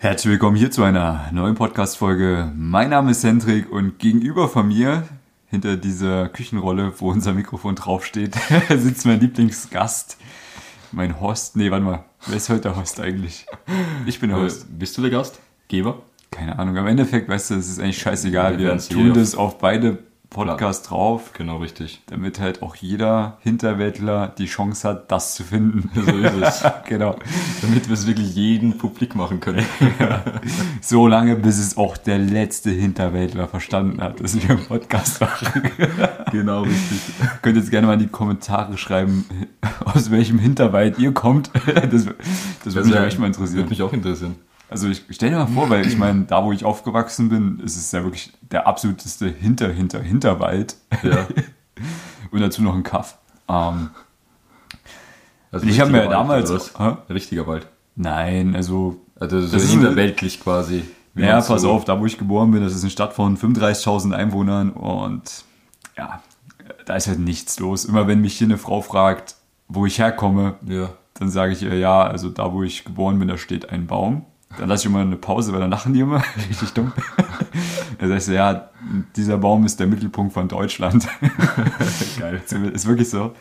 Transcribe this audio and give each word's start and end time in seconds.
Herzlich 0.00 0.30
willkommen 0.30 0.56
hier 0.56 0.70
zu 0.70 0.84
einer 0.84 1.28
neuen 1.32 1.56
Podcast-Folge. 1.56 2.52
Mein 2.54 2.90
Name 2.90 3.10
ist 3.10 3.24
Hendrik 3.24 3.68
und 3.68 3.98
gegenüber 3.98 4.48
von 4.48 4.68
mir, 4.68 5.08
hinter 5.48 5.76
dieser 5.76 6.28
Küchenrolle, 6.28 6.92
wo 6.98 7.10
unser 7.10 7.32
Mikrofon 7.32 7.74
draufsteht, 7.74 8.36
sitzt 8.68 9.06
mein 9.06 9.18
Lieblingsgast, 9.18 10.16
mein 10.92 11.20
Host. 11.20 11.56
Nee, 11.56 11.72
warte 11.72 11.84
mal, 11.84 12.04
wer 12.28 12.36
ist 12.36 12.48
heute 12.48 12.60
der 12.60 12.76
Host 12.76 13.00
eigentlich? 13.00 13.46
Ich 14.06 14.20
bin 14.20 14.30
der 14.30 14.38
Host. 14.38 14.66
Äh, 14.66 14.78
bist 14.78 14.96
du 14.96 15.02
der 15.02 15.10
Gast? 15.10 15.40
Geber? 15.66 16.00
Keine 16.30 16.56
Ahnung, 16.60 16.76
am 16.76 16.86
Endeffekt, 16.86 17.28
weißt 17.28 17.50
du, 17.50 17.54
es 17.54 17.68
ist 17.68 17.80
eigentlich 17.80 17.98
scheißegal. 17.98 18.56
Wir 18.56 18.74
Wir, 18.74 18.78
tun 18.78 19.12
das 19.14 19.34
auf 19.34 19.58
beide 19.58 19.98
Podcasts 20.30 20.86
drauf, 20.88 21.32
Genau, 21.32 21.56
richtig. 21.56 22.02
damit 22.06 22.38
halt 22.38 22.62
auch 22.62 22.76
jeder 22.76 23.38
Hinterwäldler 23.40 24.28
die 24.36 24.44
Chance 24.44 24.86
hat, 24.86 25.10
das 25.10 25.34
zu 25.34 25.42
finden. 25.42 25.90
So 25.94 26.02
ist 26.16 26.34
es. 26.34 26.64
genau. 26.88 27.16
Damit 27.62 27.88
wir 27.88 27.94
es 27.94 28.06
wirklich 28.06 28.34
jedem 28.34 28.76
publik 28.78 29.14
machen 29.14 29.40
können. 29.40 29.64
So 30.80 31.06
lange, 31.06 31.36
bis 31.36 31.58
es 31.58 31.76
auch 31.76 31.96
der 31.96 32.18
letzte 32.18 32.70
Hinterwäldler 32.70 33.48
verstanden 33.48 34.00
hat, 34.02 34.20
dass 34.22 34.34
wir 34.40 34.50
einen 34.56 34.64
Podcast 34.66 35.20
machen. 35.20 35.62
genau, 36.30 36.62
richtig. 36.62 37.00
Könnt 37.42 37.56
jetzt 37.56 37.70
gerne 37.70 37.86
mal 37.86 37.94
in 37.94 38.00
die 38.00 38.06
Kommentare 38.08 38.76
schreiben, 38.78 39.24
aus 39.84 40.10
welchem 40.10 40.38
Hinterwald 40.38 40.98
ihr 40.98 41.12
kommt. 41.12 41.50
Das, 41.90 42.06
das 42.64 42.74
würde 42.74 42.88
mich 42.88 42.98
auch 42.98 43.02
echt 43.02 43.18
mal 43.18 43.26
Würde 43.28 43.36
interessieren. 43.38 43.68
mich 43.68 43.82
auch 43.82 43.92
interessieren. 43.92 44.36
Also 44.70 44.88
ich 44.88 45.02
stell 45.10 45.30
dir 45.30 45.36
mal 45.38 45.46
vor, 45.46 45.70
weil 45.70 45.86
ich 45.86 45.96
meine, 45.96 46.24
da 46.24 46.44
wo 46.44 46.52
ich 46.52 46.64
aufgewachsen 46.64 47.28
bin, 47.30 47.60
ist 47.60 47.76
es 47.76 47.90
ja 47.92 48.02
wirklich 48.04 48.32
der 48.42 48.66
absoluteste 48.66 49.28
Hinter, 49.28 49.70
Hinter, 49.72 50.00
Hinterwald. 50.02 50.76
Ja. 51.02 51.26
Und 52.30 52.40
dazu 52.40 52.62
noch 52.62 52.74
ein 52.74 52.82
Kaff. 52.82 53.16
Ähm, 53.48 53.90
Also 55.50 55.66
ich 55.66 55.80
habe 55.80 55.90
mir 55.90 56.00
Wald, 56.00 56.12
damals... 56.12 56.74
Richtiger 57.08 57.46
Wald. 57.46 57.66
Nein, 57.96 58.54
also 58.54 59.00
Also 59.18 59.40
so 59.40 59.52
Das 59.54 59.64
ist 59.64 59.70
hinterweltlich 59.70 60.40
quasi. 60.40 60.84
Ja, 61.14 61.40
pass 61.40 61.62
so- 61.62 61.70
auf, 61.72 61.84
da 61.84 61.98
wo 61.98 62.06
ich 62.06 62.18
geboren 62.18 62.50
bin, 62.50 62.62
das 62.62 62.74
ist 62.74 62.82
eine 62.82 62.90
Stadt 62.90 63.14
von 63.14 63.36
35.000 63.38 64.12
Einwohnern 64.14 64.70
und 64.70 65.44
ja, 65.96 66.22
da 66.86 66.94
ist 66.94 67.08
halt 67.08 67.18
nichts 67.18 67.58
los. 67.58 67.84
Immer 67.86 68.06
wenn 68.06 68.20
mich 68.20 68.36
hier 68.36 68.46
eine 68.46 68.58
Frau 68.58 68.82
fragt, 68.82 69.34
wo 69.66 69.84
ich 69.86 69.98
herkomme, 69.98 70.54
Ja. 70.66 70.90
dann 71.14 71.28
sage 71.30 71.52
ich 71.54 71.62
ihr, 71.62 71.76
ja, 71.76 72.02
also 72.04 72.28
da 72.28 72.52
wo 72.52 72.62
ich 72.62 72.84
geboren 72.84 73.18
bin, 73.18 73.26
da 73.28 73.36
steht 73.38 73.70
ein 73.70 73.86
Baum. 73.88 74.26
Dann 74.56 74.68
lasse 74.68 74.82
ich 74.82 74.86
immer 74.86 75.00
eine 75.00 75.16
Pause, 75.16 75.52
weil 75.52 75.60
dann 75.60 75.70
lachen 75.70 75.92
die 75.94 76.00
immer. 76.00 76.22
Richtig 76.48 76.72
dumm. 76.72 76.92
Dann 77.98 78.08
sagst 78.08 78.28
du, 78.28 78.32
ja, 78.34 78.68
dieser 79.16 79.36
Baum 79.38 79.64
ist 79.66 79.78
der 79.78 79.86
Mittelpunkt 79.86 80.32
von 80.32 80.48
Deutschland. 80.48 81.06
Geil. 82.18 82.40
ist 82.72 82.86
wirklich 82.86 83.10
so. 83.10 83.34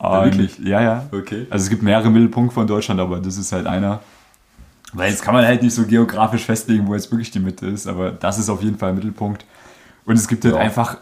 Ja, 0.00 0.24
wirklich? 0.24 0.58
Ja, 0.58 0.80
ja. 0.82 1.06
Okay. 1.12 1.46
Also 1.50 1.64
es 1.64 1.70
gibt 1.70 1.82
mehrere 1.82 2.10
Mittelpunkte 2.10 2.54
von 2.54 2.66
Deutschland, 2.66 3.00
aber 3.00 3.20
das 3.20 3.36
ist 3.36 3.52
halt 3.52 3.66
einer. 3.66 4.00
Weil 4.92 5.10
jetzt 5.10 5.22
kann 5.22 5.32
man 5.34 5.44
halt 5.44 5.62
nicht 5.62 5.74
so 5.74 5.84
geografisch 5.84 6.44
festlegen, 6.44 6.86
wo 6.86 6.94
jetzt 6.94 7.10
wirklich 7.10 7.30
die 7.30 7.38
Mitte 7.40 7.66
ist, 7.66 7.86
aber 7.86 8.10
das 8.10 8.38
ist 8.38 8.50
auf 8.50 8.62
jeden 8.62 8.76
Fall 8.78 8.90
ein 8.90 8.94
Mittelpunkt. 8.96 9.46
Und 10.04 10.16
es 10.16 10.26
gibt 10.28 10.44
halt 10.44 10.54
Ja. 10.56 10.60
einfach 10.60 10.98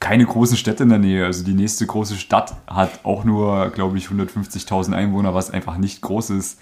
keine 0.00 0.24
großen 0.24 0.56
Städte 0.56 0.84
in 0.84 0.88
der 0.88 0.98
Nähe. 0.98 1.24
Also 1.26 1.44
die 1.44 1.54
nächste 1.54 1.86
große 1.86 2.16
Stadt 2.16 2.54
hat 2.66 3.00
auch 3.04 3.24
nur, 3.24 3.68
glaube 3.70 3.98
ich, 3.98 4.06
150.000 4.08 4.92
Einwohner, 4.94 5.34
was 5.34 5.50
einfach 5.50 5.76
nicht 5.76 6.00
groß 6.00 6.30
ist. 6.30 6.58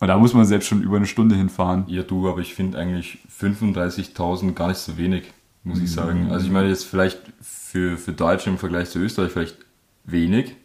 Und 0.00 0.08
da 0.08 0.16
muss 0.18 0.32
man 0.34 0.46
selbst 0.46 0.66
schon 0.66 0.82
über 0.82 0.96
eine 0.96 1.06
Stunde 1.06 1.36
hinfahren. 1.36 1.84
Ja, 1.86 2.02
du, 2.02 2.28
aber 2.28 2.40
ich 2.40 2.54
finde 2.54 2.78
eigentlich 2.78 3.18
35.000 3.38 4.52
gar 4.54 4.68
nicht 4.68 4.78
so 4.78 4.96
wenig, 4.96 5.24
muss 5.62 5.78
Mhm. 5.78 5.84
ich 5.84 5.92
sagen. 5.92 6.30
Also 6.32 6.46
ich 6.46 6.52
meine 6.52 6.68
jetzt 6.68 6.84
vielleicht 6.84 7.20
für, 7.42 7.96
für 7.98 8.12
Deutschland 8.12 8.56
im 8.56 8.58
Vergleich 8.58 8.90
zu 8.90 8.98
Österreich 8.98 9.30
vielleicht 9.32 9.58
wenig. 10.04 10.56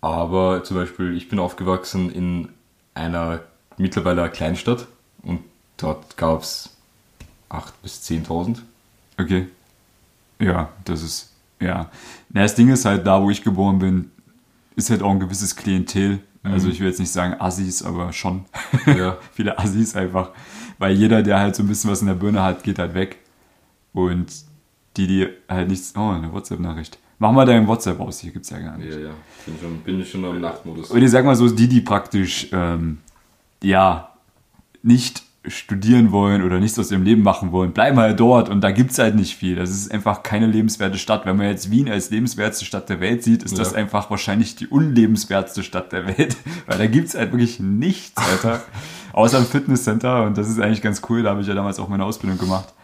Aber 0.00 0.64
zum 0.64 0.76
Beispiel, 0.76 1.14
ich 1.16 1.28
bin 1.28 1.38
aufgewachsen 1.38 2.10
in 2.10 2.48
einer 2.94 3.40
mittlerweile 3.76 4.28
Kleinstadt 4.30 4.86
und 5.22 5.40
dort 5.76 6.16
gab 6.16 6.42
es 6.42 6.70
8.000 7.50 7.72
bis 7.82 8.00
10.000. 8.08 8.58
Okay. 9.18 9.48
Ja, 10.38 10.70
das 10.84 11.02
ist, 11.02 11.32
ja. 11.60 11.90
Na, 12.30 12.42
das 12.42 12.54
Ding 12.54 12.68
ist 12.68 12.84
halt, 12.84 13.06
da 13.06 13.22
wo 13.22 13.30
ich 13.30 13.42
geboren 13.42 13.78
bin, 13.78 14.10
ist 14.76 14.90
halt 14.90 15.02
auch 15.02 15.10
ein 15.10 15.20
gewisses 15.20 15.56
Klientel. 15.56 16.20
Also 16.52 16.68
ich 16.68 16.80
will 16.80 16.88
jetzt 16.88 17.00
nicht 17.00 17.12
sagen 17.12 17.34
Assis, 17.40 17.82
aber 17.82 18.12
schon. 18.12 18.44
Ja. 18.86 19.18
Viele 19.32 19.58
Assis 19.58 19.94
einfach. 19.96 20.30
Weil 20.78 20.94
jeder, 20.94 21.22
der 21.22 21.38
halt 21.38 21.56
so 21.56 21.62
ein 21.62 21.68
bisschen 21.68 21.90
was 21.90 22.00
in 22.00 22.06
der 22.06 22.14
Birne 22.14 22.42
hat, 22.42 22.62
geht 22.62 22.78
halt 22.78 22.94
weg. 22.94 23.18
Und 23.92 24.32
die, 24.96 25.06
die 25.06 25.28
halt 25.48 25.68
nichts. 25.68 25.94
Oh, 25.96 26.10
eine 26.10 26.32
WhatsApp-Nachricht. 26.32 26.98
Mach 27.18 27.32
mal 27.32 27.46
deinen 27.46 27.66
WhatsApp 27.66 27.98
aus, 27.98 28.20
hier 28.20 28.30
gibt's 28.30 28.50
ja 28.50 28.58
gar 28.58 28.76
nicht. 28.76 28.92
Ja, 28.92 28.98
ja. 28.98 29.10
Bin 29.46 29.54
schon, 29.60 29.78
bin 29.78 30.04
schon 30.04 30.24
am 30.24 30.40
Nachtmodus. 30.40 30.90
Und 30.90 31.02
ich 31.02 31.10
sag 31.10 31.24
mal 31.24 31.34
so, 31.34 31.48
die, 31.48 31.66
die 31.66 31.80
praktisch, 31.80 32.48
ähm, 32.52 32.98
ja, 33.62 34.12
nicht 34.82 35.25
studieren 35.48 36.12
wollen 36.12 36.42
oder 36.42 36.58
nichts 36.60 36.78
aus 36.78 36.90
ihrem 36.90 37.02
Leben 37.02 37.22
machen 37.22 37.52
wollen, 37.52 37.72
bleiben 37.72 37.98
halt 37.98 38.18
dort 38.20 38.48
und 38.48 38.60
da 38.62 38.70
gibt's 38.70 38.98
halt 38.98 39.14
nicht 39.14 39.36
viel. 39.36 39.56
Das 39.56 39.70
ist 39.70 39.92
einfach 39.92 40.22
keine 40.22 40.46
lebenswerte 40.46 40.98
Stadt. 40.98 41.26
Wenn 41.26 41.36
man 41.36 41.46
jetzt 41.46 41.70
Wien 41.70 41.88
als 41.90 42.10
lebenswerteste 42.10 42.64
Stadt 42.64 42.88
der 42.88 43.00
Welt 43.00 43.22
sieht, 43.22 43.42
ist 43.42 43.58
das 43.58 43.72
Ja. 43.72 43.78
einfach 43.78 44.10
wahrscheinlich 44.10 44.56
die 44.56 44.66
unlebenswerteste 44.66 45.62
Stadt 45.62 45.92
der 45.92 46.06
Welt, 46.06 46.36
weil 46.66 46.78
da 46.78 46.86
gibt's 46.86 47.14
halt 47.14 47.32
wirklich 47.32 47.60
nichts, 47.60 48.16
Alter. 48.16 48.62
Außer 49.12 49.38
ein 49.38 49.46
Fitnesscenter 49.46 50.24
und 50.24 50.36
das 50.36 50.48
ist 50.48 50.60
eigentlich 50.60 50.82
ganz 50.82 51.00
cool, 51.08 51.22
da 51.22 51.30
habe 51.30 51.40
ich 51.40 51.46
ja 51.46 51.54
damals 51.54 51.78
auch 51.80 51.88
meine 51.88 52.04
Ausbildung 52.04 52.38
gemacht. 52.38 52.74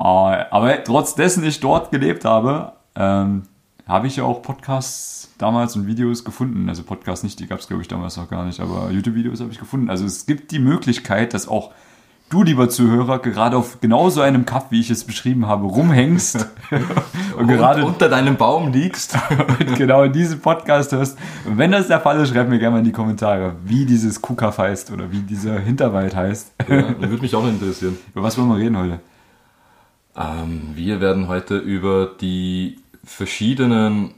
Äh, 0.00 0.04
Aber 0.04 0.82
trotz 0.84 1.14
dessen 1.14 1.44
ich 1.44 1.60
dort 1.60 1.90
gelebt 1.90 2.24
habe, 2.24 2.72
ähm, 2.96 3.42
habe 3.86 4.06
ich 4.06 4.16
ja 4.16 4.24
auch 4.24 4.40
Podcasts 4.42 5.30
damals 5.38 5.74
und 5.76 5.86
Videos 5.86 6.24
gefunden. 6.24 6.68
Also 6.68 6.82
Podcasts 6.84 7.22
nicht, 7.24 7.40
die 7.40 7.46
gab 7.46 7.58
es 7.60 7.66
glaube 7.68 7.82
ich 7.82 7.88
damals 7.88 8.16
noch 8.16 8.28
gar 8.30 8.44
nicht, 8.44 8.60
aber 8.60 8.90
YouTube-Videos 8.90 9.40
habe 9.40 9.50
ich 9.52 9.58
gefunden. 9.58 9.90
Also 9.90 10.04
es 10.04 10.26
gibt 10.26 10.52
die 10.52 10.58
Möglichkeit, 10.58 11.34
dass 11.34 11.48
auch 11.48 11.72
du, 12.30 12.42
lieber 12.42 12.68
Zuhörer, 12.68 13.18
gerade 13.18 13.56
auf 13.56 13.80
genau 13.80 14.08
so 14.08 14.22
einem 14.22 14.46
Kaff, 14.46 14.70
wie 14.70 14.80
ich 14.80 14.90
es 14.90 15.04
beschrieben 15.04 15.46
habe, 15.46 15.66
rumhängst 15.66 16.48
und 17.36 17.48
gerade 17.48 17.84
unter 17.84 18.08
deinem 18.08 18.36
Baum 18.36 18.72
liegst. 18.72 19.18
und 19.58 19.74
genau 19.76 20.06
diesen 20.06 20.40
Podcast 20.40 20.92
hörst. 20.92 21.18
Und 21.44 21.58
wenn 21.58 21.72
das 21.72 21.88
der 21.88 22.00
Fall 22.00 22.18
ist, 22.20 22.30
schreib 22.30 22.48
mir 22.48 22.58
gerne 22.58 22.74
mal 22.74 22.78
in 22.78 22.84
die 22.84 22.92
Kommentare, 22.92 23.56
wie 23.64 23.84
dieses 23.84 24.22
Kuhkaff 24.22 24.58
heißt 24.58 24.90
oder 24.92 25.12
wie 25.12 25.20
dieser 25.20 25.58
Hinterwald 25.58 26.16
heißt. 26.16 26.54
ja, 26.68 26.98
würde 27.00 27.20
mich 27.20 27.34
auch 27.34 27.46
interessieren. 27.46 27.98
Über 28.14 28.22
was 28.22 28.38
wollen 28.38 28.48
wir 28.48 28.56
reden 28.56 28.78
heute? 28.78 29.00
Ähm, 30.16 30.70
wir 30.74 31.00
werden 31.00 31.28
heute 31.28 31.56
über 31.56 32.10
die 32.20 32.78
verschiedenen 33.04 34.14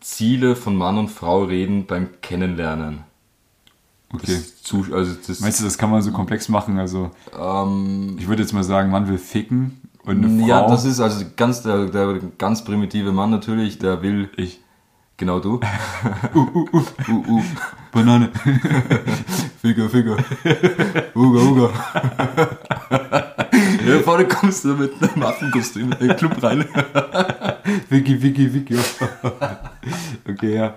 Ziele 0.00 0.56
von 0.56 0.76
Mann 0.76 0.98
und 0.98 1.08
Frau 1.08 1.44
reden 1.44 1.86
beim 1.86 2.08
Kennenlernen. 2.22 3.05
Okay. 4.12 4.26
Das 4.26 4.62
zu, 4.62 4.84
also 4.92 5.14
das, 5.26 5.40
Meinst 5.40 5.60
du, 5.60 5.64
das 5.64 5.78
kann 5.78 5.90
man 5.90 6.02
so 6.02 6.12
komplex 6.12 6.48
machen? 6.48 6.78
Also 6.78 7.10
ähm, 7.38 8.16
ich 8.18 8.28
würde 8.28 8.42
jetzt 8.42 8.52
mal 8.52 8.64
sagen, 8.64 8.90
man 8.90 9.08
will 9.08 9.18
ficken 9.18 9.80
und 10.04 10.24
eine 10.24 10.40
Frau. 10.40 10.48
ja, 10.48 10.68
das 10.68 10.84
ist 10.84 11.00
also 11.00 11.24
ganz 11.36 11.62
der, 11.62 11.86
der 11.86 12.20
ganz 12.38 12.64
primitive 12.64 13.12
Mann 13.12 13.30
natürlich, 13.30 13.78
der 13.78 14.02
will, 14.02 14.30
ich. 14.36 14.60
genau 15.16 15.40
du, 15.40 15.60
Uh, 16.34 16.38
uh, 16.38 16.68
uh, 16.72 16.82
uh, 17.08 17.38
uh, 17.38 17.42
Banane. 17.96 18.30
Finger, 19.62 19.88
Finger, 19.88 20.16
Uga, 21.14 21.40
Uga. 21.40 21.70
ja, 23.88 23.98
vorne 24.04 24.28
kommst 24.28 24.64
du 24.66 24.74
mit 24.74 24.92
einem 25.02 25.22
Affenkostüm 25.22 25.92
in 25.92 26.08
den 26.08 26.16
Club 26.16 26.42
rein. 26.42 26.66
Vicky, 27.88 28.22
Vicky, 28.22 28.52
Vicky. 28.52 28.76
okay, 30.28 30.54
ja. 30.56 30.74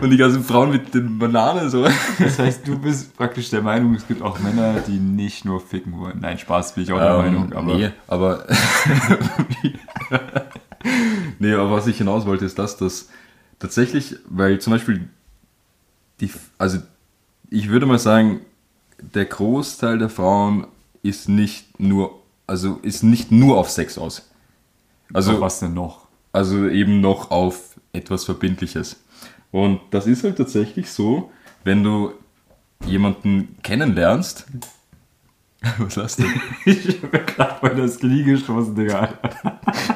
Und 0.00 0.10
die 0.10 0.16
ganzen 0.16 0.44
Frauen 0.44 0.70
mit 0.70 0.94
den 0.94 1.18
Bananen 1.18 1.68
so. 1.68 1.84
Das 2.20 2.38
heißt, 2.38 2.64
du 2.64 2.78
bist 2.78 3.16
praktisch 3.16 3.50
der 3.50 3.62
Meinung, 3.62 3.96
es 3.96 4.06
gibt 4.06 4.22
auch 4.22 4.38
Männer, 4.38 4.74
die 4.86 5.00
nicht 5.00 5.44
nur 5.44 5.60
ficken 5.60 5.98
wollen. 5.98 6.20
Nein, 6.20 6.38
Spaß, 6.38 6.76
bin 6.76 6.84
ich 6.84 6.92
auch 6.92 7.00
der 7.00 7.18
Meinung. 7.18 7.52
Aber 7.52 7.74
nee, 7.74 7.90
aber 8.06 8.46
nee, 11.40 11.52
aber 11.52 11.72
was 11.72 11.88
ich 11.88 11.98
hinaus 11.98 12.24
wollte, 12.24 12.44
ist 12.44 12.56
das, 12.56 12.76
dass 12.76 13.08
tatsächlich, 13.58 14.14
weil 14.28 14.60
zum 14.60 14.72
Beispiel 14.72 15.08
die, 16.20 16.30
also 16.58 16.78
ich 17.50 17.68
würde 17.68 17.86
mal 17.86 17.98
sagen, 17.98 18.40
der 18.98 19.24
Großteil 19.24 19.98
der 19.98 20.10
Frauen 20.10 20.66
ist 21.02 21.28
nicht 21.28 21.80
nur, 21.80 22.20
also 22.46 22.78
ist 22.82 23.02
nicht 23.02 23.30
nur 23.30 23.58
auf 23.58 23.70
Sex 23.70 23.98
aus. 23.98 24.30
also 25.12 25.32
Also, 25.32 25.40
was 25.40 25.60
denn 25.60 25.74
noch? 25.74 26.06
also 26.32 26.68
eben 26.68 27.00
noch 27.00 27.30
auf 27.30 27.80
etwas 27.92 28.24
Verbindliches. 28.24 29.02
Und 29.50 29.80
das 29.90 30.06
ist 30.06 30.22
halt 30.24 30.36
tatsächlich 30.36 30.90
so, 30.90 31.30
wenn 31.64 31.82
du 31.82 32.12
jemanden 32.86 33.56
kennenlernst. 33.62 34.46
Was 35.78 35.96
hast 35.96 36.20
du? 36.20 36.24
Ich 36.64 37.02
habe 37.02 37.18
gerade 37.18 37.58
bei 37.60 37.68
das 37.70 37.98
Knie 37.98 38.22
gestoßen, 38.22 38.74
Digga. 38.74 39.18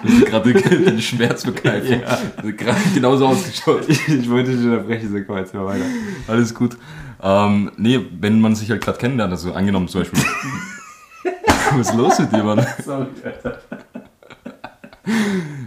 Das 0.03 0.13
ist 0.13 0.27
gerade 0.27 0.53
den 0.53 1.01
Schmerz 1.01 1.45
verkneifen. 1.45 2.01
Ja. 2.01 2.19
Das 2.37 2.45
hat 2.45 2.59
gerade 2.59 2.81
genauso 2.95 3.27
ausgeschaut. 3.27 3.85
Ich, 3.89 4.07
ich 4.09 4.31
wollte 4.31 4.57
dich 4.57 4.65
unterbrechen, 4.65 5.13
sag 5.13 5.29
mal 5.29 5.41
jetzt 5.41 5.55
mal 5.55 5.67
weiter. 5.67 5.85
Alles 6.27 6.55
gut. 6.55 6.77
Ähm, 7.23 7.71
nee, 7.77 8.01
wenn 8.21 8.41
man 8.41 8.55
sich 8.55 8.71
halt 8.71 8.83
gerade 8.83 8.99
kennenlernt, 8.99 9.33
also 9.33 9.53
angenommen 9.53 9.89
zum 9.89 10.03
Beispiel. 10.03 10.21
Was 11.77 11.89
ist 11.89 11.95
los 11.95 12.19
mit 12.19 12.33
dir, 12.33 12.45
Mann? 12.45 12.67
Sorry, 12.85 13.07
Alter. 13.25 13.59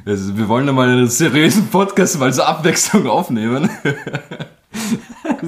Also, 0.06 0.38
wir 0.38 0.48
wollen 0.48 0.66
ja 0.66 0.72
mal 0.72 0.88
einen 0.88 1.08
seriösen 1.08 1.68
Podcast 1.68 2.20
mal 2.20 2.32
so 2.32 2.44
Abwechslung 2.44 3.08
aufnehmen. 3.08 3.70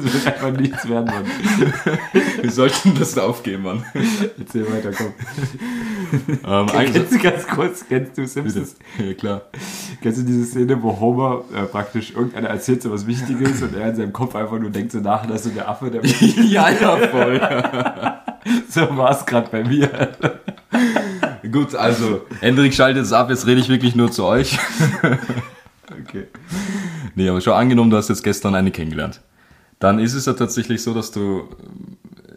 Es 0.05 0.13
wird 0.13 0.27
einfach 0.27 0.51
nichts 0.51 0.87
werden, 0.87 1.05
Mann. 1.05 1.25
Wir 2.41 2.51
sollten 2.51 2.95
das 2.97 3.17
aufgeben, 3.17 3.63
Mann. 3.63 3.85
Erzähl 4.37 4.65
weiter, 4.71 4.91
komm. 4.91 5.13
Ähm, 6.45 6.67
Kennst 6.91 7.13
du 7.13 7.19
ganz 7.19 7.47
kurz, 7.47 7.85
kennst 7.87 8.17
du 8.17 8.25
Simpsons? 8.25 8.75
ja, 8.97 9.13
klar. 9.13 9.41
Kennst 10.01 10.19
du 10.19 10.23
diese 10.23 10.45
Szene, 10.45 10.81
wo 10.81 10.99
Homer 10.99 11.43
äh, 11.53 11.63
praktisch 11.63 12.11
irgendeiner 12.11 12.49
erzählt 12.49 12.81
so 12.81 12.91
was 12.91 13.05
Wichtiges 13.05 13.61
und 13.61 13.75
er 13.75 13.89
in 13.89 13.95
seinem 13.95 14.13
Kopf 14.13 14.35
einfach 14.35 14.59
nur 14.59 14.69
denkt 14.69 14.91
so 14.91 14.99
nach, 14.99 15.25
dass 15.25 15.43
so 15.43 15.49
der 15.49 15.69
Affe, 15.69 15.91
der 15.91 16.03
ja, 16.45 16.69
ja, 16.69 16.97
voll. 16.97 17.39
so 18.69 18.97
war 18.97 19.11
es 19.11 19.25
gerade 19.25 19.49
bei 19.51 19.63
mir. 19.63 19.89
Gut, 21.51 21.75
also, 21.75 22.25
Hendrik 22.41 22.73
schaltet 22.73 23.03
es 23.03 23.13
ab, 23.13 23.29
jetzt 23.29 23.45
rede 23.47 23.61
ich 23.61 23.69
wirklich 23.69 23.95
nur 23.95 24.11
zu 24.11 24.25
euch. 24.25 24.57
Okay. 26.07 26.27
Nee, 27.15 27.29
aber 27.29 27.41
schon 27.41 27.53
angenommen, 27.53 27.89
du 27.89 27.97
hast 27.97 28.09
jetzt 28.09 28.23
gestern 28.23 28.55
eine 28.55 28.71
kennengelernt. 28.71 29.21
Dann 29.79 29.99
ist 29.99 30.13
es 30.13 30.25
ja 30.25 30.33
tatsächlich 30.33 30.83
so, 30.83 30.93
dass 30.93 31.11
du 31.11 31.47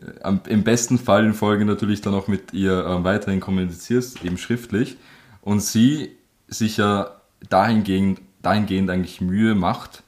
äh, 0.01 0.23
am- 0.23 0.41
im 0.49 0.63
besten 0.65 0.99
Fall 0.99 1.25
in 1.25 1.35
Folge 1.35 1.65
natürlich 1.65 2.01
dann 2.01 2.15
auch 2.15 2.29
mit 2.29 2.53
ihr 2.53 2.87
ähm, 2.87 3.05
weiterhin 3.05 3.41
kommunizierst, 3.41 4.25
eben 4.25 4.39
schriftlich. 4.39 4.97
Und 5.41 5.61
sie 5.61 6.13
sich 6.49 6.77
ja 6.77 7.21
dahingehend, 7.49 8.21
dahingehend 8.43 8.91
eigentlich 8.91 9.21
Mühe 9.21 9.55
macht, 9.55 10.03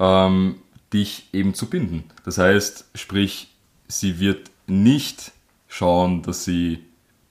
ähm, 0.00 0.56
dich 0.92 1.28
eben 1.32 1.54
zu 1.54 1.66
binden. 1.66 2.04
Das 2.24 2.38
heißt, 2.38 2.86
sprich, 2.94 3.54
sie 3.86 4.18
wird 4.18 4.50
nicht 4.66 5.32
schauen, 5.68 6.22
dass 6.22 6.44
sie 6.44 6.84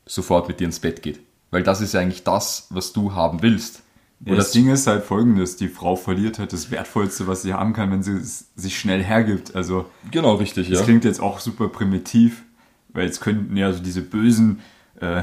sofort 0.06 0.47
mit 0.47 0.59
dir 0.59 0.65
ins 0.65 0.80
Bett 0.80 1.01
geht. 1.01 1.19
Weil 1.51 1.63
das 1.63 1.81
ist 1.81 1.94
ja 1.94 2.00
eigentlich 2.00 2.23
das, 2.23 2.68
was 2.69 2.94
du 2.94 3.13
haben 3.13 3.41
willst. 3.41 3.81
Ja, 4.25 4.36
das 4.36 4.52
Ding 4.52 4.69
ist 4.69 4.88
halt 4.88 5.04
folgendes, 5.04 5.58
die 5.58 5.68
Frau 5.68 5.96
verliert 5.96 6.40
halt 6.40 6.52
das 6.52 6.72
Wertvollste, 6.72 7.28
was 7.28 7.44
sie 7.44 7.54
haben 7.54 7.74
kann, 7.74 7.92
wenn 7.92 8.02
sie 8.02 8.14
es 8.14 8.50
sich 8.56 8.80
schnell 8.80 9.04
hergibt. 9.04 9.56
Also 9.56 9.86
Genau, 10.10 10.36
richtig, 10.36 10.69
das 10.69 10.84
klingt 10.84 11.06
jetzt 11.06 11.22
auch 11.22 11.40
super 11.40 11.68
primitiv, 11.69 12.44
weil 12.90 13.06
jetzt 13.06 13.22
könnten 13.22 13.56
ja 13.56 13.72
so 13.72 13.81
diese 13.81 14.02
bösen, 14.02 14.60
äh, 15.00 15.22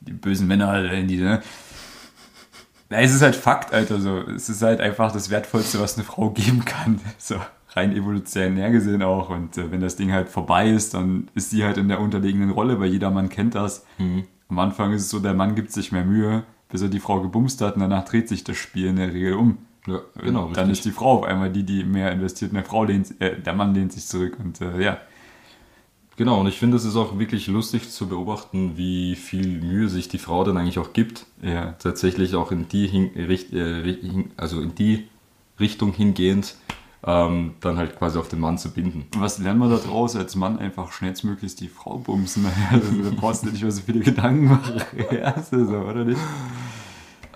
die 0.00 0.12
bösen 0.12 0.48
Männer, 0.48 0.66
halt, 0.68 1.08
die, 1.08 1.16
ne? 1.18 1.42
Na, 2.90 3.00
es 3.00 3.14
ist 3.14 3.22
halt 3.22 3.36
Fakt, 3.36 3.72
Alter, 3.72 4.00
so. 4.00 4.18
Es 4.18 4.48
ist 4.48 4.62
halt 4.62 4.80
einfach 4.80 5.12
das 5.12 5.30
Wertvollste, 5.30 5.78
was 5.78 5.96
eine 5.96 6.04
Frau 6.04 6.30
geben 6.30 6.64
kann. 6.64 7.00
So, 7.18 7.36
rein 7.74 7.92
evolutionär 7.94 8.70
gesehen 8.70 9.02
auch. 9.02 9.28
Und 9.30 9.58
äh, 9.58 9.70
wenn 9.70 9.80
das 9.80 9.96
Ding 9.96 10.12
halt 10.12 10.28
vorbei 10.28 10.70
ist, 10.70 10.94
dann 10.94 11.28
ist 11.34 11.50
sie 11.50 11.64
halt 11.64 11.76
in 11.76 11.88
der 11.88 12.00
unterliegenden 12.00 12.50
Rolle, 12.50 12.80
weil 12.80 12.88
jeder 12.90 13.10
Mann 13.10 13.28
kennt 13.28 13.54
das. 13.54 13.84
Am 14.48 14.58
Anfang 14.58 14.92
ist 14.92 15.02
es 15.02 15.10
so, 15.10 15.20
der 15.20 15.34
Mann 15.34 15.54
gibt 15.54 15.70
sich 15.72 15.92
mehr 15.92 16.04
Mühe, 16.04 16.44
bis 16.70 16.82
er 16.82 16.88
die 16.88 17.00
Frau 17.00 17.20
gebumst 17.20 17.60
hat 17.60 17.74
und 17.74 17.80
danach 17.80 18.04
dreht 18.04 18.28
sich 18.28 18.44
das 18.44 18.56
Spiel 18.56 18.86
in 18.86 18.96
der 18.96 19.12
Regel 19.12 19.34
um. 19.34 19.58
Ja, 19.86 20.00
genau, 20.20 20.46
Und 20.46 20.56
dann 20.56 20.68
richtig. 20.68 20.70
ist 20.72 20.84
die 20.84 20.98
Frau 20.98 21.18
auf 21.18 21.24
einmal 21.24 21.50
die, 21.50 21.62
die 21.62 21.82
mehr 21.84 22.12
investiert 22.12 22.50
und 22.50 22.56
der, 22.56 22.64
Frau 22.64 22.84
lehnt, 22.84 23.20
äh, 23.20 23.40
der 23.40 23.54
Mann 23.54 23.74
lehnt 23.74 23.92
sich 23.92 24.06
zurück. 24.06 24.36
Und 24.38 24.60
äh, 24.60 24.82
ja, 24.82 24.98
Genau, 26.18 26.40
und 26.40 26.48
ich 26.48 26.58
finde, 26.58 26.76
es 26.76 26.84
ist 26.84 26.96
auch 26.96 27.20
wirklich 27.20 27.46
lustig 27.46 27.90
zu 27.90 28.08
beobachten, 28.08 28.76
wie 28.76 29.14
viel 29.14 29.60
Mühe 29.60 29.88
sich 29.88 30.08
die 30.08 30.18
Frau 30.18 30.42
dann 30.42 30.56
eigentlich 30.56 30.80
auch 30.80 30.92
gibt, 30.92 31.26
ja. 31.42 31.76
tatsächlich 31.78 32.34
auch 32.34 32.50
in 32.50 32.66
die, 32.66 32.88
hin, 32.88 33.12
richt, 33.14 33.52
äh, 33.52 33.84
hin, 33.84 34.32
also 34.36 34.60
in 34.60 34.74
die 34.74 35.06
Richtung 35.60 35.92
hingehend, 35.92 36.56
ähm, 37.06 37.54
dann 37.60 37.76
halt 37.76 37.96
quasi 37.98 38.18
auf 38.18 38.28
den 38.28 38.40
Mann 38.40 38.58
zu 38.58 38.70
binden. 38.72 39.06
Was 39.18 39.38
lernen 39.38 39.60
wir 39.60 39.68
da 39.68 39.76
draus 39.76 40.16
als 40.16 40.34
Mann? 40.34 40.58
Einfach 40.58 40.90
schnellstmöglichst 40.92 41.60
die 41.60 41.68
Frau 41.68 41.98
bumsen. 41.98 42.46
Also, 42.72 42.90
da 43.02 43.10
brauchst 43.14 43.44
du 43.44 43.50
nicht 43.50 43.62
mehr 43.62 43.70
so 43.72 43.82
viele 43.82 44.00
Gedanken 44.00 44.46
machen. 44.46 44.80
Ja, 45.12 45.40
so, 45.42 45.56
oder 45.56 46.04
nicht? 46.04 46.20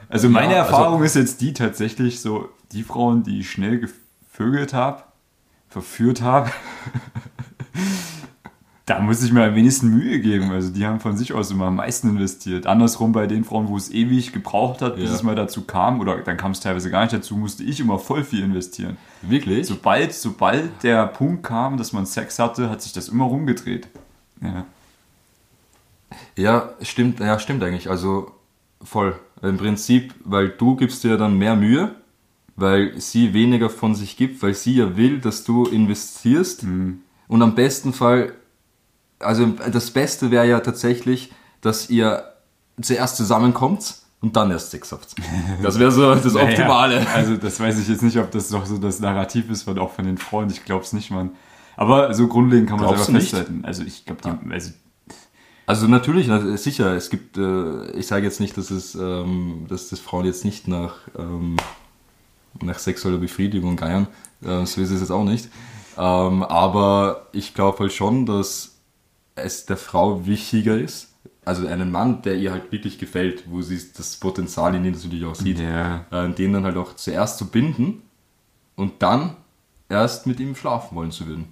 Also 0.08 0.28
meine 0.28 0.54
Ja, 0.54 0.62
also- 0.64 0.72
Erfahrung 0.74 1.02
ist 1.04 1.16
jetzt 1.16 1.40
die 1.40 1.52
tatsächlich 1.54 2.20
so, 2.20 2.48
die 2.72 2.82
Frauen, 2.82 3.22
die 3.22 3.40
ich 3.40 3.50
schnell 3.50 3.78
gevögelt 3.80 4.74
habe, 4.74 5.04
verführt 5.68 6.20
habe, 6.20 6.50
da 8.86 8.98
muss 9.00 9.22
ich 9.22 9.32
mir 9.32 9.44
am 9.44 9.54
wenigsten 9.54 9.88
Mühe 9.90 10.18
geben. 10.20 10.50
Also 10.50 10.70
die 10.72 10.84
haben 10.84 10.98
von 10.98 11.16
sich 11.16 11.32
aus 11.32 11.50
immer 11.52 11.66
am 11.66 11.76
meisten 11.76 12.08
investiert. 12.10 12.66
Andersrum 12.66 13.12
bei 13.12 13.26
den 13.28 13.44
Frauen, 13.44 13.68
wo 13.68 13.76
es 13.76 13.90
ewig 13.92 14.32
gebraucht 14.32 14.82
hat, 14.82 14.96
bis 14.96 15.10
Ja. 15.10 15.14
es 15.14 15.22
mal 15.22 15.36
dazu 15.36 15.62
kam, 15.62 16.00
oder 16.00 16.18
dann 16.18 16.36
kam 16.36 16.50
es 16.50 16.60
teilweise 16.60 16.90
gar 16.90 17.02
nicht 17.02 17.12
dazu, 17.12 17.36
musste 17.36 17.62
ich 17.62 17.78
immer 17.78 17.98
voll 18.00 18.24
viel 18.24 18.42
investieren. 18.42 18.96
Wirklich? 19.22 19.68
Sobald, 19.68 20.12
sobald 20.12 20.82
der 20.82 21.06
Punkt 21.06 21.44
kam, 21.44 21.76
dass 21.76 21.92
man 21.92 22.06
Sex 22.06 22.38
hatte, 22.40 22.70
hat 22.70 22.82
sich 22.82 22.92
das 22.92 23.08
immer 23.08 23.24
rumgedreht. 23.24 23.86
Ja. 24.40 24.66
Ja, 26.36 26.70
stimmt, 26.82 27.20
ja, 27.20 27.38
stimmt 27.38 27.62
eigentlich. 27.62 27.88
Also 27.88 28.32
voll. 28.82 29.18
Im 29.42 29.56
Prinzip, 29.58 30.14
weil 30.24 30.48
du 30.50 30.76
gibst 30.76 31.04
dir 31.04 31.16
dann 31.16 31.38
mehr 31.38 31.56
Mühe, 31.56 31.94
weil 32.56 33.00
sie 33.00 33.32
weniger 33.32 33.70
von 33.70 33.94
sich 33.94 34.16
gibt, 34.16 34.42
weil 34.42 34.54
sie 34.54 34.76
ja 34.76 34.96
will, 34.96 35.20
dass 35.20 35.44
du 35.44 35.64
investierst. 35.66 36.64
Und 37.28 37.42
am 37.42 37.54
besten 37.54 37.92
Fall, 37.92 38.32
also 39.22 39.46
das 39.46 39.90
Beste 39.90 40.30
wäre 40.30 40.48
ja 40.48 40.60
tatsächlich, 40.60 41.32
dass 41.60 41.90
ihr 41.90 42.24
zuerst 42.80 43.16
zusammenkommt 43.16 43.96
und 44.20 44.36
dann 44.36 44.50
erst 44.50 44.70
Sex 44.70 44.92
habt. 44.92 45.14
Das 45.62 45.78
wäre 45.78 45.90
so 45.90 46.14
das 46.14 46.34
Optimale. 46.36 46.96
Naja, 46.96 47.10
also 47.14 47.36
das 47.36 47.58
weiß 47.58 47.78
ich 47.80 47.88
jetzt 47.88 48.02
nicht, 48.02 48.18
ob 48.18 48.30
das 48.30 48.48
doch 48.48 48.64
so 48.66 48.78
das 48.78 49.00
Narrativ 49.00 49.50
ist, 49.50 49.64
von, 49.64 49.78
auch 49.78 49.92
von 49.92 50.04
den 50.04 50.18
Frauen. 50.18 50.48
Ich 50.50 50.64
glaube 50.64 50.84
es 50.84 50.92
nicht, 50.92 51.10
Mann. 51.10 51.30
Aber 51.76 52.12
so 52.14 52.28
grundlegend 52.28 52.68
kann 52.68 52.78
man 52.78 52.88
Glaubst 52.88 53.06
selber 53.06 53.18
du 53.18 53.22
nicht? 53.24 53.30
festhalten. 53.34 53.64
Also 53.64 53.82
ich 53.82 54.04
glaube, 54.04 54.20
die, 54.22 54.52
also 54.52 54.70
Also 55.66 55.88
natürlich, 55.88 56.26
na, 56.28 56.56
sicher, 56.56 56.94
es 56.94 57.10
gibt, 57.10 57.36
äh, 57.38 57.90
ich 57.92 58.06
sage 58.06 58.24
jetzt 58.24 58.40
nicht, 58.40 58.56
dass 58.56 58.70
es, 58.70 58.94
ähm, 58.94 59.66
dass 59.68 59.88
das 59.88 60.00
Frauen 60.00 60.24
jetzt 60.24 60.44
nicht 60.44 60.68
nach, 60.68 60.96
ähm, 61.18 61.56
nach 62.60 62.78
sexueller 62.78 63.18
Befriedigung 63.18 63.76
geiern, 63.76 64.06
äh, 64.42 64.66
so 64.66 64.80
ist 64.80 64.90
es 64.90 65.00
jetzt 65.00 65.10
auch 65.10 65.24
nicht. 65.24 65.48
Ähm, 65.96 66.42
aber 66.42 67.26
ich 67.32 67.54
glaube 67.54 67.80
halt 67.80 67.92
schon, 67.92 68.26
dass 68.26 68.71
es 69.34 69.66
der 69.66 69.76
Frau 69.76 70.26
wichtiger 70.26 70.76
ist, 70.78 71.08
also 71.44 71.66
einen 71.66 71.90
Mann, 71.90 72.22
der 72.22 72.36
ihr 72.36 72.52
halt 72.52 72.70
wirklich 72.70 72.98
gefällt, 72.98 73.44
wo 73.50 73.62
sie 73.62 73.80
das 73.96 74.16
Potenzial 74.16 74.74
in 74.74 74.84
ihm 74.84 74.92
natürlich 74.92 75.24
auch 75.24 75.34
sieht, 75.34 75.58
Ja. 75.58 76.04
äh, 76.10 76.30
den 76.32 76.52
dann 76.52 76.64
halt 76.64 76.76
auch 76.76 76.94
zuerst 76.96 77.38
zu 77.38 77.46
binden 77.48 78.02
und 78.76 79.02
dann 79.02 79.36
erst 79.88 80.26
mit 80.26 80.38
ihm 80.40 80.54
schlafen 80.54 80.94
wollen 80.96 81.10
zu 81.10 81.26
würden. 81.26 81.46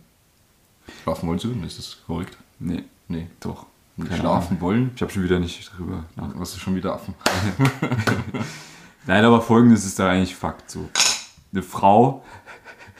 Schlafen 1.02 1.28
wollen 1.28 1.38
zu 1.38 1.48
würden, 1.48 1.64
ist 1.64 1.78
das 1.78 1.98
korrekt? 2.06 2.36
nee, 2.58 2.84
Nee. 3.08 3.26
doch. 3.40 3.66
Keine 3.98 4.16
schlafen 4.16 4.60
wollen. 4.62 4.92
Ich 4.94 5.02
habe 5.02 5.12
schon 5.12 5.24
wieder 5.24 5.38
nicht 5.38 5.70
drüber 5.76 6.04
nach. 6.16 6.30
Was 6.36 6.50
ist 6.52 6.60
schon 6.60 6.74
wieder 6.74 6.94
Affen? 6.94 7.14
Nein, 9.06 9.24
aber 9.24 9.40
folgendes 9.42 9.84
ist 9.84 9.98
da 9.98 10.08
eigentlich 10.08 10.34
Fakt 10.36 10.70
so. 10.70 10.88
Eine 11.52 11.62
Frau, 11.62 12.24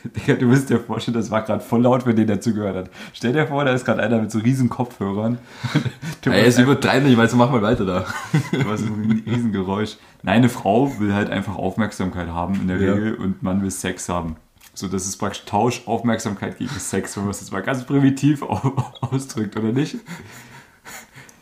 Digga, 0.05 0.35
du 0.35 0.47
musst 0.47 0.70
dir 0.70 0.81
vorstellen, 0.81 1.14
das 1.17 1.31
war 1.31 1.43
gerade 1.43 1.61
voll 1.62 1.82
laut 1.82 2.05
für 2.05 2.14
den, 2.14 2.26
der 2.26 2.41
zugehört 2.41 2.76
hat. 2.76 2.91
Stell 3.12 3.32
dir 3.32 3.47
vor, 3.47 3.64
da 3.64 3.73
ist 3.73 3.85
gerade 3.85 4.02
einer 4.02 4.20
mit 4.20 4.31
so 4.31 4.38
riesen 4.38 4.69
Kopfhörern. 4.69 5.38
Du 6.22 6.31
Ey, 6.31 6.44
es 6.46 6.58
übertreibt 6.58 7.06
nicht, 7.06 7.17
weil 7.17 7.31
so 7.31 7.36
mach 7.39 7.51
mal 7.51 7.63
weiter 7.63 7.86
da. 7.86 8.05
Du 8.53 8.70
hast 8.70 8.82
ein 8.82 9.22
Riesengeräusch. 9.27 9.96
Nein, 10.22 10.36
eine 10.39 10.48
Frau 10.51 10.98
will 11.01 11.15
halt 11.15 11.31
einfach 11.31 11.56
Aufmerksamkeit 11.56 12.29
haben 12.29 12.55
in 12.56 12.69
der 12.69 12.77
Ja. 12.79 12.93
Regel 12.93 13.15
und 13.15 13.43
man 13.43 13.63
will 13.63 13.70
Sex 13.70 14.08
haben. 14.10 14.36
So, 14.74 14.86
das 14.86 15.06
ist 15.06 15.17
praktisch 15.17 15.44
Tausch, 15.46 15.82
Aufmerksamkeit 15.86 16.58
gegen 16.58 16.70
Sex, 16.70 17.17
wenn 17.17 17.24
man 17.24 17.31
es 17.31 17.41
jetzt 17.41 17.53
mal 17.53 17.63
ganz 17.63 17.84
primitiv 17.84 18.43
au- 18.44 18.74
ausdrückt, 19.01 19.56
oder 19.56 19.72
nicht? 19.72 19.96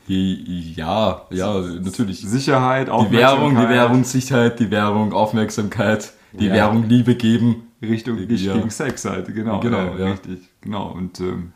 Ja, 0.06 1.22
ja, 1.30 1.60
natürlich. 1.60 2.20
Sicherheit, 2.22 2.88
Die 2.88 3.10
Währung, 3.16 3.56
die 3.56 3.68
Währung 3.68 4.04
Sicherheit, 4.04 4.58
die 4.58 4.70
Währung 4.70 5.12
Aufmerksamkeit, 5.12 6.12
die 6.32 6.46
Ja. 6.46 6.54
Währung 6.54 6.84
Liebe 6.88 7.14
geben. 7.14 7.64
Richtung 7.80 8.16
nicht 8.16 8.44
Ja. 8.44 8.54
gegen 8.54 8.70
Sex 8.70 9.04
halt, 9.04 9.32
genau. 9.32 9.60
Genau, 9.60 9.96
ja. 9.96 10.10
Richtig, 10.10 10.40
genau. 10.60 10.88
Und 10.90 11.20
ähm, 11.20 11.52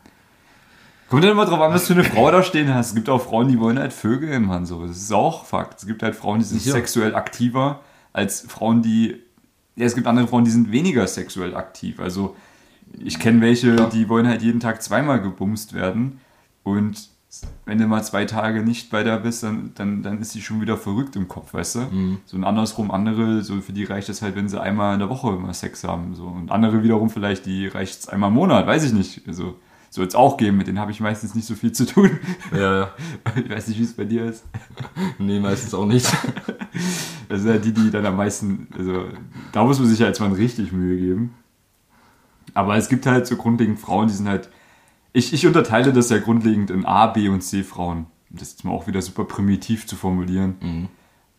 kommt 1.09 1.23
dann 1.23 1.31
immer 1.31 1.45
drauf 1.45 1.59
an, 1.59 1.73
was 1.73 1.85
du 1.87 1.93
für 1.93 1.99
eine 1.99 2.09
Frau 2.09 2.31
da 2.31 2.41
stehen 2.43 2.73
hast. 2.73 2.89
Es 2.89 2.95
gibt 2.95 3.09
auch 3.09 3.21
Frauen, 3.21 3.49
die 3.49 3.59
wollen 3.59 3.77
halt 3.77 3.91
Vögeln, 3.91 4.45
Mann, 4.45 4.65
so. 4.65 4.85
Das 4.87 4.95
ist 4.97 5.11
auch 5.11 5.45
Fakt. 5.45 5.79
Es 5.79 5.85
gibt 5.85 6.01
halt 6.01 6.15
Frauen, 6.15 6.39
die 6.39 6.45
sind 6.45 6.61
sexuell 6.61 7.13
aktiver 7.15 7.81
als 8.13 8.41
Frauen, 8.47 8.81
die. 8.81 9.15
Ja, 9.75 9.85
es 9.85 9.95
gibt 9.95 10.07
andere 10.07 10.27
Frauen, 10.27 10.45
die 10.45 10.51
sind 10.51 10.71
weniger 10.71 11.05
sexuell 11.07 11.55
aktiv. 11.55 11.99
Also 11.99 12.35
ich 13.03 13.19
kenne 13.19 13.41
welche, 13.41 13.75
die 13.89 14.07
wollen 14.07 14.27
halt 14.27 14.41
jeden 14.43 14.59
Tag 14.59 14.81
zweimal 14.83 15.19
gebumst 15.21 15.73
werden. 15.73 16.19
Und 16.63 17.09
wenn 17.65 17.77
du 17.77 17.87
mal 17.87 18.03
zwei 18.03 18.25
Tage 18.25 18.63
nicht 18.63 18.89
bei 18.89 19.03
der 19.03 19.17
bist, 19.17 19.43
dann, 19.43 19.71
dann, 19.75 20.03
dann 20.03 20.19
ist 20.21 20.31
sie 20.31 20.41
schon 20.41 20.61
wieder 20.61 20.77
verrückt 20.77 21.15
im 21.15 21.27
Kopf, 21.27 21.53
weißt 21.53 21.75
du? 21.75 21.79
Mhm. 21.79 22.17
So 22.25 22.37
und 22.37 22.43
andersrum, 22.43 22.91
andere, 22.91 23.41
so 23.43 23.59
für 23.61 23.73
die 23.73 23.85
reicht 23.85 24.09
es 24.09 24.21
halt, 24.21 24.35
wenn 24.35 24.49
sie 24.49 24.61
einmal 24.61 24.93
in 24.93 24.99
der 24.99 25.09
Woche 25.09 25.31
mal 25.31 25.53
Sex 25.53 25.83
haben. 25.83 26.15
So. 26.15 26.25
Und 26.25 26.51
andere 26.51 26.83
wiederum 26.83 27.09
vielleicht, 27.09 27.45
die 27.45 27.67
reicht 27.67 28.01
es 28.01 28.09
einmal 28.09 28.29
im 28.29 28.35
Monat, 28.35 28.67
weiß 28.67 28.83
ich 28.83 28.93
nicht. 28.93 29.27
Also 29.27 29.55
soll 29.89 30.07
es 30.07 30.15
auch 30.15 30.37
geben, 30.37 30.57
mit 30.57 30.67
denen 30.67 30.79
habe 30.79 30.91
ich 30.91 30.99
meistens 30.99 31.35
nicht 31.35 31.45
so 31.45 31.53
viel 31.53 31.71
zu 31.71 31.85
tun. 31.85 32.19
Ja, 32.51 32.79
ja. 32.79 32.91
Ich 33.35 33.49
weiß 33.49 33.67
nicht, 33.67 33.79
wie 33.79 33.83
es 33.83 33.93
bei 33.93 34.05
dir 34.05 34.25
ist. 34.25 34.43
Nee, 35.19 35.39
meistens 35.39 35.73
auch 35.73 35.85
nicht. 35.85 36.07
Das 37.29 37.41
sind 37.41 37.51
halt 37.51 37.65
die, 37.65 37.71
die 37.71 37.89
dann 37.89 38.05
am 38.05 38.17
meisten, 38.17 38.67
also 38.77 39.05
da 39.51 39.63
muss 39.63 39.79
man 39.79 39.87
sich 39.87 39.99
ja 39.99 40.07
als 40.07 40.19
Mann 40.19 40.33
richtig 40.33 40.71
Mühe 40.71 40.97
geben. 40.97 41.33
Aber 42.53 42.75
es 42.75 42.89
gibt 42.89 43.05
halt 43.05 43.25
so 43.25 43.37
grundlegend 43.37 43.79
Frauen, 43.79 44.07
die 44.07 44.13
sind 44.13 44.27
halt, 44.27 44.49
ich, 45.13 45.33
ich 45.33 45.45
unterteile 45.47 45.93
das 45.93 46.09
ja 46.09 46.17
grundlegend 46.19 46.69
in 46.71 46.85
A, 46.85 47.07
B 47.07 47.29
und 47.29 47.41
C 47.41 47.63
Frauen. 47.63 48.07
Das 48.29 48.43
ist 48.49 48.51
jetzt 48.53 48.63
mal 48.65 48.71
auch 48.71 48.87
wieder 48.87 49.01
super 49.01 49.25
primitiv 49.25 49.85
zu 49.87 49.95
formulieren. 49.95 50.55
Mhm. 50.61 50.87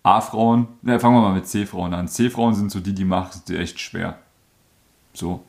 A-Frauen, 0.05 0.69
na, 0.83 0.99
fangen 0.99 1.17
wir 1.17 1.23
mal 1.23 1.35
mit 1.35 1.47
C-Frauen 1.49 1.95
an. 1.95 2.09
C-Frauen 2.09 2.55
sind 2.55 2.71
so 2.71 2.79
die, 2.81 2.95
die 2.95 3.07
machen 3.07 3.31
es 3.33 3.45
dir 3.45 3.59
echt 3.59 3.81
schwer. 3.81 4.19
So. 5.15 5.45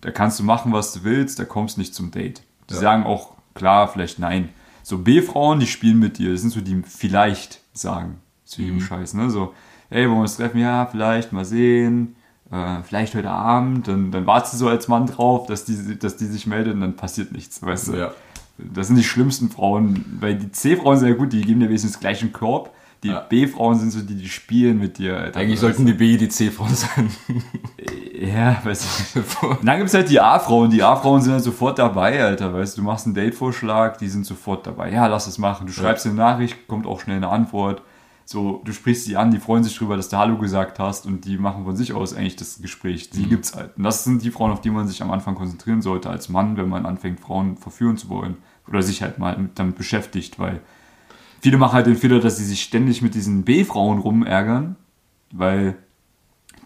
da 0.00 0.10
kannst 0.10 0.40
du 0.40 0.44
machen, 0.44 0.72
was 0.72 0.92
du 0.92 1.04
willst, 1.04 1.38
da 1.38 1.44
kommst 1.44 1.78
nicht 1.78 1.94
zum 1.94 2.10
Date. 2.10 2.42
Die 2.68 2.74
Ja. 2.74 2.80
sagen 2.80 3.04
auch 3.04 3.34
klar, 3.54 3.86
vielleicht 3.86 4.18
nein. 4.18 4.48
So 4.82 4.98
B-Frauen, 4.98 5.60
die 5.60 5.66
spielen 5.66 5.98
mit 5.98 6.18
dir, 6.18 6.32
das 6.32 6.40
sind 6.40 6.50
so 6.50 6.60
die 6.60 6.82
vielleicht 6.84 7.60
sagen 7.72 8.18
zu 8.44 8.62
jedem 8.62 8.80
Scheiß, 8.80 9.14
ne? 9.14 9.30
So, 9.30 9.54
hey, 9.90 10.06
wollen 10.06 10.18
wir 10.18 10.22
uns 10.22 10.36
treffen? 10.36 10.58
Ja, 10.58 10.86
vielleicht, 10.86 11.32
mal 11.32 11.44
sehen. 11.44 12.16
Äh, 12.50 12.82
vielleicht 12.82 13.14
heute 13.14 13.30
Abend, 13.30 13.86
dann, 13.88 14.10
dann 14.10 14.26
wartest 14.26 14.54
du 14.54 14.58
so 14.58 14.68
als 14.68 14.88
Mann 14.88 15.06
drauf, 15.06 15.46
dass 15.46 15.64
die, 15.64 15.98
dass 15.98 16.16
die 16.16 16.26
sich 16.26 16.46
meldet 16.46 16.74
und 16.74 16.80
dann 16.80 16.96
passiert 16.96 17.32
nichts, 17.32 17.62
weißt 17.62 17.88
du? 17.88 17.96
Ja. 17.96 18.10
Das 18.58 18.88
sind 18.88 18.96
die 18.96 19.04
schlimmsten 19.04 19.50
Frauen, 19.50 20.04
weil 20.20 20.34
die 20.34 20.50
C-Frauen 20.50 20.98
sind 20.98 21.08
ja 21.08 21.14
gut, 21.14 21.32
die 21.32 21.40
geben 21.42 21.60
dir 21.60 21.68
wenigstens 21.68 21.98
gleich 22.00 22.20
einen 22.22 22.32
Korb. 22.32 22.70
Die 23.02 23.08
Ja. 23.08 23.20
B-Frauen 23.20 23.78
sind 23.78 23.92
so 23.92 24.02
die, 24.02 24.14
die 24.14 24.28
spielen 24.28 24.78
mit 24.78 24.98
dir. 24.98 25.16
Alter. 25.16 25.40
Eigentlich 25.40 25.60
sollten 25.60 25.86
die 25.86 25.94
B 25.94 26.18
die 26.18 26.28
C-Frauen 26.28 26.74
sein. 26.74 27.10
Ja, 28.20 28.60
weiß 28.62 29.14
ich. 29.14 29.42
Und 29.42 29.58
dann 29.66 29.78
gibt 29.78 29.88
es 29.88 29.94
halt 29.94 30.10
die 30.10 30.20
A-Frauen. 30.20 30.68
Die 30.68 30.82
A-Frauen 30.82 31.22
sind 31.22 31.32
halt 31.32 31.42
sofort 31.42 31.78
dabei, 31.78 32.22
Alter. 32.22 32.52
Weißt 32.52 32.76
du, 32.76 32.82
du 32.82 32.86
machst 32.86 33.06
einen 33.06 33.14
Date-Vorschlag, 33.14 33.96
die 33.96 34.08
sind 34.08 34.26
sofort 34.26 34.66
dabei. 34.66 34.92
Ja, 34.92 35.06
lass 35.06 35.26
es 35.26 35.38
machen. 35.38 35.66
Du 35.66 35.72
schreibst 35.72 36.04
eine 36.04 36.16
Nachricht, 36.16 36.68
kommt 36.68 36.86
auch 36.86 37.00
schnell 37.00 37.16
eine 37.16 37.28
Antwort. 37.30 37.80
So, 38.32 38.62
du 38.64 38.72
sprichst 38.72 39.06
sie 39.06 39.16
an, 39.16 39.32
die 39.32 39.40
freuen 39.40 39.64
sich 39.64 39.76
drüber, 39.76 39.96
dass 39.96 40.08
du 40.08 40.16
Hallo 40.16 40.38
gesagt 40.38 40.78
hast 40.78 41.04
und 41.04 41.24
die 41.24 41.36
machen 41.36 41.64
von 41.64 41.74
sich 41.74 41.92
aus 41.94 42.14
eigentlich 42.14 42.36
das 42.36 42.62
Gespräch. 42.62 43.10
Sie 43.12 43.24
gibt's 43.24 43.56
halt. 43.56 43.76
Und 43.76 43.82
das 43.82 44.04
sind 44.04 44.22
die 44.22 44.30
Frauen, 44.30 44.52
auf 44.52 44.60
die 44.60 44.70
man 44.70 44.86
sich 44.86 45.02
am 45.02 45.10
Anfang 45.10 45.34
konzentrieren 45.34 45.82
sollte 45.82 46.08
als 46.10 46.28
Mann, 46.28 46.56
wenn 46.56 46.68
man 46.68 46.86
anfängt, 46.86 47.18
Frauen 47.18 47.56
verführen 47.56 47.96
zu 47.96 48.08
wollen. 48.08 48.36
Oder 48.68 48.82
sich 48.82 49.02
halt 49.02 49.18
mal 49.18 49.36
mit, 49.36 49.58
damit 49.58 49.76
beschäftigt, 49.76 50.38
weil 50.38 50.60
viele 51.40 51.58
machen 51.58 51.72
halt 51.72 51.88
den 51.88 51.96
Fehler, 51.96 52.20
dass 52.20 52.36
sie 52.36 52.44
sich 52.44 52.62
ständig 52.62 53.02
mit 53.02 53.16
diesen 53.16 53.42
B-Frauen 53.42 53.98
rumärgern, 53.98 54.76
weil 55.32 55.76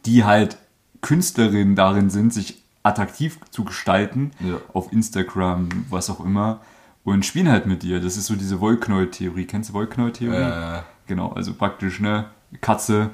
die 0.05 0.23
halt 0.25 0.59
Künstlerinnen 1.01 1.77
darin 1.77 2.11
sind, 2.11 2.35
sich 2.35 2.63
attraktiv 2.83 3.39
zu 3.51 3.65
gestalten, 3.65 4.33
Ja. 4.41 4.57
auf 4.75 4.93
Instagram, 4.93 5.71
was 5.89 6.11
auch 6.11 6.23
immer, 6.23 6.61
und 7.05 7.25
spielen 7.25 7.49
halt 7.49 7.65
mit 7.65 7.83
dir. 7.83 8.01
Das 8.01 8.19
ist 8.19 8.27
so 8.27 8.37
diese 8.37 8.61
Wollknäuel-Theorie. 8.61 9.47
Kennst 9.47 9.71
du 9.71 9.73
Wollknäuel-Theorie? 9.73 10.37
Äh, 10.37 10.83
Genau, 11.07 11.33
also 11.33 11.55
praktisch, 11.55 12.01
ne, 12.01 12.27
Katze, 12.61 13.11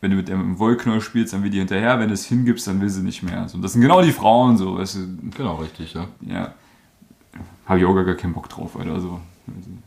wenn 0.00 0.10
du 0.10 0.16
mit 0.16 0.28
dem 0.28 0.58
Wollknäuel 0.58 1.00
spielst, 1.00 1.32
dann 1.32 1.42
will 1.42 1.50
die 1.50 1.58
hinterher, 1.58 1.98
wenn 1.98 2.08
du 2.08 2.14
es 2.14 2.24
hingibst, 2.24 2.66
dann 2.66 2.80
will 2.80 2.88
sie 2.88 3.02
nicht 3.02 3.22
mehr. 3.22 3.48
So, 3.48 3.56
und 3.56 3.62
das 3.62 3.74
sind 3.74 3.82
genau 3.82 4.00
die 4.00 4.12
Frauen, 4.12 4.56
so, 4.56 4.78
weißt 4.78 4.96
du, 4.96 5.30
genau, 5.36 5.56
richtig, 5.56 5.94
ja. 5.94 6.06
ja, 6.22 6.54
habe 7.66 7.78
ich 7.78 7.84
auch 7.84 7.94
gar 7.94 8.14
keinen 8.14 8.32
Bock 8.32 8.48
drauf, 8.48 8.76
Alter. 8.76 8.92
Also, 8.92 9.20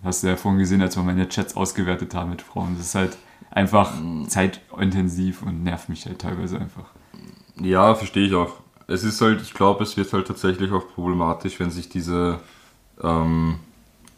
hast 0.04 0.24
du 0.24 0.28
ja 0.28 0.36
vorhin 0.36 0.60
gesehen, 0.60 0.82
als 0.82 0.96
wir 0.96 1.04
meine 1.04 1.28
Chats 1.30 1.56
ausgewertet 1.56 2.14
haben 2.14 2.30
mit 2.30 2.42
Frauen. 2.42 2.76
Das 2.78 2.88
ist 2.88 2.96
halt 2.96 3.18
einfach 3.52 3.94
zeitintensiv 4.28 5.44
und 5.44 5.64
nervt 5.64 5.90
mich 5.90 6.06
halt 6.06 6.20
teilweise 6.20 6.60
einfach. 6.60 6.86
Ja, 7.60 7.96
verstehe 7.96 8.28
ich 8.28 8.34
auch. 8.34 8.54
Es 8.88 9.04
ist 9.04 9.22
halt, 9.22 9.42
ich 9.42 9.54
glaube, 9.54 9.84
es 9.84 9.96
wird 9.96 10.12
halt 10.12 10.28
tatsächlich 10.28 10.72
auch 10.72 10.88
problematisch, 10.94 11.60
wenn 11.60 11.72
sich 11.72 11.90
diese, 11.90 12.40
ähm, 13.02 13.60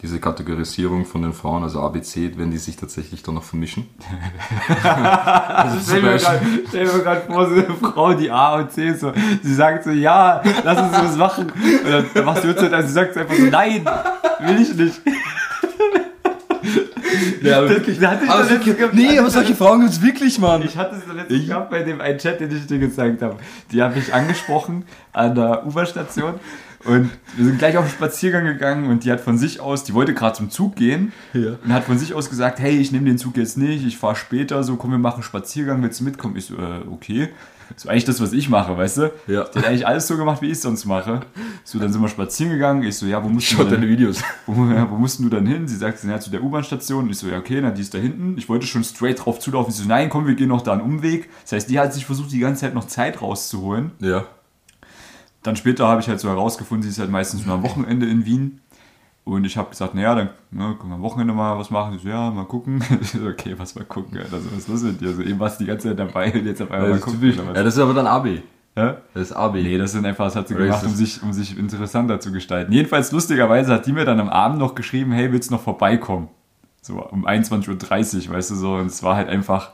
diese 0.02 0.20
Kategorisierung 0.20 1.06
von 1.06 1.22
den 1.22 1.32
Frauen, 1.32 1.62
also 1.62 1.80
ABC, 1.80 2.32
wenn 2.36 2.50
die 2.50 2.58
sich 2.58 2.76
tatsächlich 2.76 3.22
dann 3.22 3.34
noch 3.36 3.42
vermischen. 3.44 3.88
also 4.82 5.78
Stell 5.80 6.02
mir 6.02 6.18
gerade 7.02 7.22
vor, 7.26 7.48
so 7.48 7.54
eine 7.54 7.64
Frau, 7.80 8.12
die 8.14 8.30
A 8.30 8.56
und 8.56 8.70
C 8.72 8.88
ist 8.88 9.00
so, 9.00 9.12
sie 9.42 9.54
sagt 9.54 9.84
so, 9.84 9.90
ja, 9.90 10.42
lass 10.64 10.78
uns 10.80 10.92
was 10.92 11.16
machen. 11.16 11.50
Und 11.50 11.90
dann, 11.90 12.04
dann 12.12 12.24
machst 12.26 12.44
du 12.44 12.48
Uhrzeit, 12.48 12.72
also 12.72 12.88
sie 12.88 12.94
sagt 12.94 13.16
einfach 13.16 13.34
so, 13.34 13.44
nein, 13.46 13.84
will 14.40 14.60
ich 14.60 14.74
nicht. 14.74 15.00
Ja, 17.42 17.58
aber 17.58 17.68
wirklich, 17.70 17.98
da 17.98 18.10
hatte 18.10 18.24
ich 18.24 18.30
aber 18.30 18.42
doch 18.42 18.50
letztens 18.50 18.76
gehabt- 18.76 18.94
nee, 18.94 19.18
aber 19.18 19.30
solche 19.30 19.54
Frauen 19.54 19.80
gibt 19.80 19.92
es 19.92 20.02
wirklich, 20.02 20.38
Mann. 20.38 20.62
Ich 20.62 20.76
hatte 20.76 20.96
es 20.96 21.06
doch 21.06 21.14
letztens 21.14 21.46
gehabt 21.46 21.70
bei 21.70 21.82
dem 21.82 22.00
einen 22.00 22.18
Chat, 22.18 22.40
den 22.40 22.50
ich 22.54 22.66
dir 22.66 22.78
gezeigt 22.78 23.22
habe. 23.22 23.36
Die 23.70 23.82
habe 23.82 23.98
ich 23.98 24.12
angesprochen 24.12 24.84
an 25.12 25.34
der 25.34 25.64
U-Bahn-Station 25.66 26.34
und 26.86 27.10
wir 27.36 27.44
sind 27.44 27.58
gleich 27.58 27.76
auf 27.76 27.84
den 27.84 27.90
Spaziergang 27.92 28.44
gegangen 28.44 28.88
und 28.88 29.04
die 29.04 29.12
hat 29.12 29.20
von 29.20 29.38
sich 29.38 29.60
aus, 29.60 29.84
die 29.84 29.94
wollte 29.94 30.14
gerade 30.14 30.36
zum 30.36 30.50
Zug 30.50 30.76
gehen 30.76 31.12
Ja. 31.32 31.56
und 31.64 31.72
hat 31.72 31.84
von 31.84 31.98
sich 31.98 32.14
aus 32.14 32.30
gesagt, 32.30 32.58
hey, 32.58 32.76
ich 32.78 32.92
nehme 32.92 33.06
den 33.06 33.18
Zug 33.18 33.36
jetzt 33.36 33.56
nicht, 33.58 33.86
ich 33.86 33.98
fahre 33.98 34.16
später, 34.16 34.62
so 34.64 34.76
komm, 34.76 34.90
wir 34.92 34.98
machen 34.98 35.16
einen 35.16 35.22
Spaziergang, 35.22 35.82
willst 35.82 36.00
du 36.00 36.04
mitkommen? 36.04 36.36
Ich 36.36 36.46
so, 36.46 36.54
äh, 36.56 36.80
okay. 36.90 37.28
So 37.74 37.88
eigentlich 37.88 38.04
das, 38.04 38.20
was 38.20 38.32
ich 38.32 38.48
mache, 38.48 38.78
weißt 38.78 38.98
du? 38.98 39.12
Ja. 39.26 39.42
Die 39.44 39.58
hat 39.58 39.66
eigentlich 39.66 39.86
alles 39.86 40.06
so 40.06 40.16
gemacht, 40.16 40.40
wie 40.40 40.46
ich 40.46 40.52
es 40.52 40.62
sonst 40.62 40.84
mache. 40.84 41.22
So, 41.64 41.80
dann 41.80 41.92
sind 41.92 42.00
wir 42.00 42.08
spazieren 42.08 42.52
gegangen. 42.52 42.84
Ich 42.84 42.96
so, 42.96 43.06
ja, 43.06 43.22
wo 43.24 43.28
musst 43.28 43.50
du 43.52 43.56
denn? 43.56 43.70
deine 43.70 43.88
Videos. 43.88 44.22
wo, 44.46 44.66
ja, 44.66 44.88
wo 44.88 44.94
mussten 44.94 45.24
du 45.24 45.28
dann 45.28 45.46
hin? 45.46 45.66
Sie 45.66 45.74
sagt, 45.74 46.04
ja, 46.04 46.20
zu 46.20 46.30
der 46.30 46.44
U-Bahn-Station. 46.44 47.10
Ich 47.10 47.18
so, 47.18 47.26
ja, 47.26 47.38
okay, 47.38 47.58
na, 47.60 47.72
die 47.72 47.80
ist 47.82 47.92
da 47.92 47.98
hinten. 47.98 48.38
Ich 48.38 48.48
wollte 48.48 48.68
schon 48.68 48.84
straight 48.84 49.24
drauf 49.24 49.40
zulaufen. 49.40 49.72
Ich 49.72 49.78
so, 49.78 49.88
nein, 49.88 50.08
komm, 50.10 50.28
wir 50.28 50.36
gehen 50.36 50.48
noch 50.48 50.62
da 50.62 50.74
einen 50.74 50.80
Umweg. 50.82 51.28
Das 51.42 51.52
heißt, 51.52 51.68
die 51.68 51.80
hat 51.80 51.92
sich 51.92 52.06
versucht, 52.06 52.30
die 52.30 52.38
ganze 52.38 52.60
Zeit 52.60 52.74
noch 52.74 52.86
Zeit 52.86 53.20
rauszuholen. 53.20 53.90
Ja. 53.98 54.26
Dann 55.46 55.54
später 55.54 55.86
habe 55.86 56.00
ich 56.00 56.08
halt 56.08 56.18
so 56.18 56.28
herausgefunden, 56.28 56.82
sie 56.82 56.88
ist 56.88 56.98
halt 56.98 57.10
meistens 57.10 57.46
nur 57.46 57.54
am 57.54 57.62
Wochenende 57.62 58.06
in 58.06 58.26
Wien. 58.26 58.60
Und 59.22 59.44
ich 59.44 59.56
habe 59.56 59.70
gesagt, 59.70 59.94
naja, 59.94 60.14
dann 60.14 60.30
ne, 60.50 60.76
können 60.78 60.90
wir 60.90 60.96
am 60.96 61.02
Wochenende 61.02 61.32
mal 61.34 61.56
was 61.58 61.70
machen. 61.70 61.94
Ich 61.96 62.02
so, 62.02 62.08
ja, 62.08 62.30
mal 62.30 62.44
gucken. 62.44 62.82
So, 63.02 63.26
okay, 63.26 63.54
was 63.56 63.74
mal 63.74 63.84
gucken. 63.84 64.18
Alter. 64.18 64.36
Also, 64.36 64.50
was 64.52 64.58
ist 64.58 64.68
los 64.68 64.82
mit 64.82 65.00
dir? 65.00 65.12
So, 65.14 65.22
eben 65.22 65.38
warst 65.38 65.60
du 65.60 65.64
die 65.64 65.68
ganze 65.68 65.88
Zeit 65.88 65.98
dabei 65.98 66.32
und 66.32 66.46
jetzt 66.46 66.60
auf 66.62 66.70
einmal 66.70 66.88
mal 66.90 66.98
Das 66.98 66.98
ist 66.98 67.04
gucken. 67.04 67.20
typisch. 67.20 67.36
Ja, 67.54 67.62
das 67.62 67.74
ist 67.74 67.80
aber 67.80 67.94
dann 67.94 68.06
AB. 68.06 68.26
Ja? 68.76 68.96
Das 69.14 69.30
ist 69.30 69.32
AB. 69.32 69.54
Nee, 69.54 69.78
das 69.78 69.92
sind 69.92 70.04
einfach, 70.04 70.24
das 70.26 70.36
hat 70.36 70.48
sie 70.48 70.54
Oder 70.54 70.64
gemacht, 70.64 70.84
um 70.84 70.94
sich, 70.94 71.22
um 71.22 71.32
sich 71.32 71.56
interessanter 71.56 72.20
zu 72.20 72.30
gestalten. 72.32 72.72
Jedenfalls, 72.72 73.10
lustigerweise 73.12 73.72
hat 73.72 73.86
die 73.86 73.92
mir 73.92 74.04
dann 74.04 74.20
am 74.20 74.28
Abend 74.28 74.58
noch 74.58 74.74
geschrieben, 74.74 75.12
hey, 75.12 75.32
willst 75.32 75.50
du 75.50 75.54
noch 75.54 75.62
vorbeikommen? 75.62 76.28
So 76.82 77.02
um 77.02 77.26
21.30 77.26 78.28
Uhr, 78.28 78.34
weißt 78.34 78.50
du, 78.50 78.54
so. 78.56 78.74
Und 78.74 78.86
es 78.86 79.02
war 79.02 79.16
halt 79.16 79.28
einfach, 79.28 79.70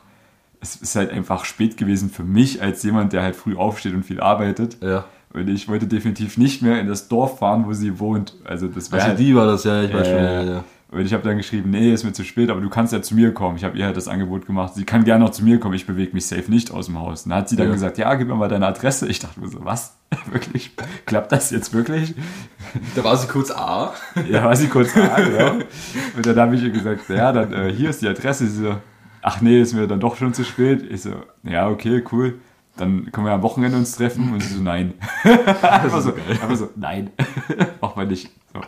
es 0.60 0.76
ist 0.76 0.96
halt 0.96 1.10
einfach 1.10 1.44
spät 1.44 1.76
gewesen 1.76 2.08
für 2.10 2.24
mich 2.24 2.62
als 2.62 2.82
jemand, 2.84 3.12
der 3.12 3.22
halt 3.22 3.36
früh 3.36 3.56
aufsteht 3.56 3.94
und 3.94 4.04
viel 4.04 4.20
arbeitet. 4.20 4.82
Ja. 4.82 5.04
Und 5.34 5.48
ich 5.48 5.66
wollte 5.68 5.86
definitiv 5.86 6.36
nicht 6.36 6.60
mehr 6.62 6.78
in 6.80 6.86
das 6.88 7.08
Dorf 7.08 7.38
fahren, 7.38 7.64
wo 7.66 7.72
sie 7.72 7.98
wohnt. 7.98 8.34
Also 8.44 8.68
das 8.68 8.90
wäre 8.92 9.00
Also 9.00 9.08
halt, 9.10 9.18
die 9.18 9.34
war 9.34 9.46
das, 9.46 9.64
ja, 9.64 9.82
ich 9.82 9.92
weiß 9.92 10.06
Ja, 10.08 10.14
schon. 10.14 10.22
ja, 10.24 10.42
Ja. 10.42 10.64
Und 10.90 11.00
ich 11.06 11.14
habe 11.14 11.22
dann 11.22 11.38
geschrieben, 11.38 11.70
nee, 11.70 11.90
ist 11.90 12.04
mir 12.04 12.12
zu 12.12 12.22
spät, 12.22 12.50
aber 12.50 12.60
du 12.60 12.68
kannst 12.68 12.92
ja 12.92 13.00
zu 13.00 13.14
mir 13.14 13.32
kommen. 13.32 13.56
Ich 13.56 13.64
habe 13.64 13.78
ihr 13.78 13.86
halt 13.86 13.96
das 13.96 14.08
Angebot 14.08 14.44
gemacht, 14.46 14.74
sie 14.74 14.84
kann 14.84 15.04
gerne 15.04 15.24
noch 15.24 15.30
zu 15.30 15.42
mir 15.42 15.58
kommen, 15.58 15.72
ich 15.74 15.86
bewege 15.86 16.12
mich 16.12 16.26
safe 16.26 16.50
nicht 16.50 16.70
aus 16.70 16.84
dem 16.84 17.00
Haus. 17.00 17.22
Und 17.24 17.30
dann 17.30 17.38
hat 17.38 17.48
sie 17.48 17.56
dann 17.56 17.68
Ja. 17.68 17.72
gesagt, 17.72 17.96
ja, 17.96 18.14
gib 18.14 18.28
mir 18.28 18.34
mal 18.34 18.50
deine 18.50 18.66
Adresse. 18.66 19.08
Ich 19.08 19.18
dachte 19.18 19.40
mir 19.40 19.48
so, 19.48 19.64
was? 19.64 19.96
wirklich? 20.30 20.72
Klappt 21.06 21.32
das 21.32 21.50
jetzt 21.50 21.72
wirklich? 21.72 22.14
Da 22.94 23.02
war 23.04 23.16
sie 23.16 23.26
kurz 23.26 23.50
A. 23.50 23.94
Ja, 24.30 24.44
war 24.44 24.54
sie 24.54 24.66
kurz 24.66 24.92
da, 24.92 25.18
ja. 25.18 25.52
Und 26.14 26.26
dann 26.26 26.38
habe 26.38 26.56
ich 26.56 26.62
ihr 26.62 26.68
gesagt, 26.70 27.08
ja, 27.08 27.32
dann 27.32 27.54
äh, 27.54 27.72
hier 27.72 27.88
ist 27.88 28.02
die 28.02 28.08
Adresse. 28.08 28.46
Sie 28.46 28.62
so, 28.64 28.76
ach 29.22 29.40
nee, 29.40 29.62
ist 29.62 29.72
mir 29.72 29.86
dann 29.86 29.98
doch 30.00 30.16
schon 30.16 30.34
zu 30.34 30.44
spät. 30.44 30.84
Ich 30.90 31.00
so, 31.00 31.12
ja, 31.42 31.68
okay, 31.70 32.04
cool. 32.12 32.34
Dann 32.76 33.12
können 33.12 33.26
wir 33.26 33.32
am 33.34 33.42
Wochenende 33.42 33.76
uns 33.76 33.92
treffen. 33.96 34.32
Und 34.32 34.42
sie 34.42 34.54
so, 34.54 34.62
nein. 34.62 34.94
einfach, 35.24 36.00
so, 36.00 36.14
einfach 36.14 36.56
so, 36.56 36.70
nein. 36.76 37.10
Machen 37.80 38.00
wir 38.00 38.06
nicht. 38.06 38.30
So. 38.52 38.60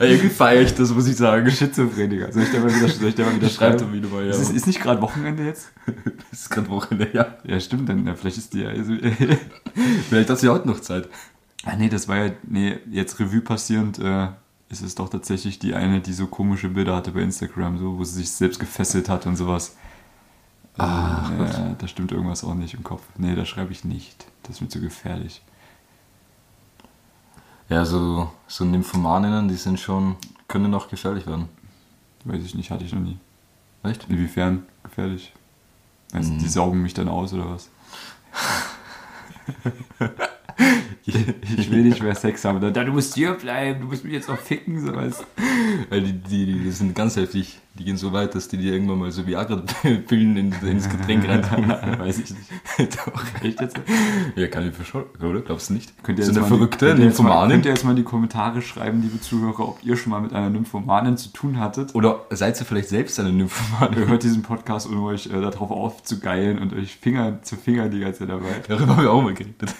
Irgendwie 0.00 0.28
feiere 0.28 0.62
ich 0.62 0.74
das, 0.74 0.90
muss 0.92 1.06
ich 1.06 1.16
sagen. 1.16 1.50
Schizophreniker. 1.50 2.32
Soll 2.32 2.42
ich 2.44 2.50
dir 2.50 2.60
mal 2.60 2.74
wieder, 2.74 2.88
soll 2.88 3.08
ich 3.08 3.14
dir 3.14 3.24
mal 3.24 3.34
wieder 3.36 3.48
schreiben? 3.48 3.78
er 3.80 3.92
wieder 3.92 4.08
mal, 4.08 4.24
ja. 4.24 4.30
Ist, 4.30 4.40
es- 4.40 4.50
ist 4.50 4.66
nicht 4.66 4.80
gerade 4.80 5.00
Wochenende 5.02 5.44
jetzt? 5.44 5.72
Ist 6.32 6.50
gerade 6.50 6.68
Wochenende, 6.68 7.10
ja. 7.12 7.26
Ja, 7.44 7.60
stimmt, 7.60 7.88
dann 7.88 8.06
ja, 8.06 8.14
vielleicht 8.14 8.38
ist 8.38 8.54
die 8.54 8.62
ja. 8.62 8.70
Vielleicht 10.08 10.30
hat 10.30 10.38
sie 10.38 10.48
heute 10.48 10.66
noch 10.68 10.80
Zeit. 10.80 11.08
ah, 11.64 11.76
nee, 11.76 11.88
das 11.88 12.08
war 12.08 12.16
ja. 12.16 12.30
Nee, 12.48 12.78
jetzt 12.90 13.18
Revue 13.20 13.40
passierend 13.40 13.98
äh, 13.98 14.28
ist 14.68 14.82
es 14.82 14.94
doch 14.94 15.08
tatsächlich 15.08 15.58
die 15.58 15.74
eine, 15.74 16.00
die 16.00 16.12
so 16.12 16.26
komische 16.26 16.68
Bilder 16.68 16.96
hatte 16.96 17.10
bei 17.12 17.20
Instagram, 17.20 17.78
so, 17.78 17.98
wo 17.98 18.04
sie 18.04 18.16
sich 18.20 18.30
selbst 18.30 18.58
gefesselt 18.60 19.08
hat 19.08 19.26
und 19.26 19.36
sowas. 19.36 19.76
Ach, 20.76 21.30
äh, 21.30 21.44
ja, 21.44 21.76
da 21.78 21.86
stimmt 21.88 22.10
irgendwas 22.12 22.42
auch 22.44 22.54
nicht 22.54 22.74
im 22.74 22.82
Kopf. 22.82 23.02
Nee, 23.16 23.34
da 23.34 23.44
schreibe 23.44 23.72
ich 23.72 23.84
nicht. 23.84 24.26
Das 24.42 24.56
ist 24.56 24.60
mir 24.60 24.68
zu 24.68 24.80
gefährlich. 24.80 25.42
Ja, 27.68 27.84
so, 27.84 28.30
so 28.46 28.64
Nymphomaninnen, 28.64 29.48
die 29.48 29.54
sind 29.54 29.80
schon, 29.80 30.16
können 30.48 30.74
auch 30.74 30.88
gefährlich 30.88 31.26
werden. 31.26 31.48
Weiß 32.24 32.44
ich 32.44 32.54
nicht, 32.54 32.70
hatte 32.70 32.84
ich 32.84 32.92
noch 32.92 33.00
nie. 33.00 33.18
Echt? 33.82 34.08
Inwiefern 34.08 34.64
gefährlich? 34.82 35.32
Also, 36.12 36.32
Mhm. 36.32 36.38
Die 36.38 36.48
saugen 36.48 36.82
mich 36.82 36.94
dann 36.94 37.08
aus 37.08 37.32
oder 37.32 37.50
was? 37.50 37.68
ich 41.06 41.70
will 41.70 41.82
nicht 41.82 42.02
mehr 42.02 42.14
Sex 42.14 42.44
haben. 42.44 42.60
Dann, 42.60 42.86
du 42.86 42.92
musst 42.92 43.14
hier 43.14 43.32
bleiben, 43.34 43.80
du 43.80 43.86
musst 43.86 44.04
mich 44.04 44.12
jetzt 44.12 44.28
noch 44.28 44.38
ficken, 44.38 44.84
so 44.84 44.94
was. 44.94 45.24
Weil 45.90 46.02
die, 46.02 46.12
die, 46.12 46.46
die 46.46 46.70
sind 46.70 46.94
ganz 46.94 47.16
heftig. 47.16 47.60
Die 47.76 47.82
gehen 47.82 47.96
so 47.96 48.12
weit, 48.12 48.36
dass 48.36 48.46
die 48.46 48.56
dir 48.56 48.72
irgendwann 48.72 49.00
mal 49.00 49.10
so 49.10 49.26
Viagra-Pillen 49.26 50.36
in, 50.36 50.52
ins 50.62 50.88
Getränk 50.88 51.28
reintun. 51.28 51.68
Weiß 51.98 52.20
ich 52.20 52.30
nicht. 52.30 52.96
Doch. 52.96 53.42
Echt 53.42 53.60
jetzt? 53.60 53.76
Ja, 54.36 54.46
kann 54.46 54.68
ich 54.68 54.76
verschauen, 54.76 55.06
oder? 55.20 55.40
Glaubst 55.40 55.70
du 55.70 55.74
nicht? 55.74 55.92
Könnt 56.04 56.20
ihr 56.20 56.24
so 56.24 56.30
jetzt 56.30 56.46
verrückte 56.46 56.86
ihr 56.86 56.94
Nymphomanin? 56.94 57.50
Könnt 57.50 57.66
ihr 57.66 57.72
jetzt 57.72 57.82
mal 57.82 57.90
in 57.90 57.96
die 57.96 58.04
Kommentare 58.04 58.62
schreiben, 58.62 59.02
liebe 59.02 59.20
Zuhörer, 59.20 59.68
ob 59.68 59.80
ihr 59.82 59.96
schon 59.96 60.10
mal 60.10 60.20
mit 60.20 60.32
einer 60.32 60.50
Nymphomanin 60.50 61.16
zu 61.16 61.30
tun 61.30 61.58
hattet? 61.58 61.96
Oder 61.96 62.20
seid 62.30 62.60
ihr 62.60 62.64
vielleicht 62.64 62.90
selbst 62.90 63.18
eine 63.18 63.30
Ihr 63.30 63.34
Nymphomanin? 63.34 64.06
hört 64.06 64.22
diesen 64.22 64.42
Podcast, 64.42 64.86
um 64.86 65.02
euch 65.02 65.26
äh, 65.26 65.40
darauf 65.40 65.72
aufzugeilen 65.72 66.60
und 66.60 66.74
euch 66.74 66.94
Finger 66.94 67.42
zu 67.42 67.56
Fingern 67.56 67.90
die 67.90 67.98
ganze 67.98 68.20
Zeit 68.20 68.28
dabei. 68.28 68.62
Darüber 68.68 68.96
haben 68.96 69.02
wir 69.02 69.10
auch 69.10 69.22
mal 69.22 69.34
geredet. 69.34 69.74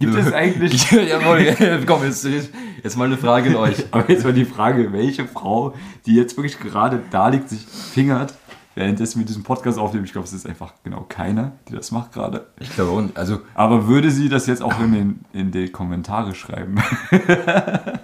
Gibt 0.00 0.16
es 0.16 0.32
eigentlich... 0.32 0.90
Jawohl, 0.90 1.42
ja, 1.42 1.78
komm, 1.86 2.02
jetzt, 2.02 2.24
jetzt 2.24 2.96
mal 2.96 3.04
eine 3.04 3.18
Frage 3.18 3.50
an 3.50 3.56
euch. 3.56 3.84
Aber 3.92 4.10
jetzt 4.10 4.24
mal 4.24 4.32
die 4.32 4.44
Frage, 4.44 4.92
welche 4.92 5.26
Frau, 5.26 5.74
die 6.06 6.16
jetzt 6.16 6.36
wirklich 6.36 6.58
gerade 6.58 6.71
da 6.72 7.28
liegt, 7.28 7.48
sich 7.48 7.64
fingert, 7.64 8.34
währenddessen 8.74 9.18
wir 9.20 9.26
diesen 9.26 9.42
Podcast 9.42 9.78
aufnehmen. 9.78 10.04
Ich 10.04 10.12
glaube, 10.12 10.26
es 10.26 10.32
ist 10.32 10.46
einfach 10.46 10.72
genau 10.84 11.04
keiner, 11.08 11.52
die 11.68 11.74
das 11.74 11.90
macht 11.90 12.12
gerade. 12.12 12.46
Ich 12.58 12.74
glaube 12.74 12.90
auch 12.90 13.00
nicht. 13.00 13.16
Also, 13.16 13.40
Aber 13.54 13.86
würde 13.86 14.10
sie 14.10 14.28
das 14.28 14.46
jetzt 14.46 14.62
auch 14.62 14.78
in, 14.80 14.92
den, 14.92 15.24
in 15.32 15.50
die 15.50 15.68
Kommentare 15.70 16.34
schreiben? 16.34 16.76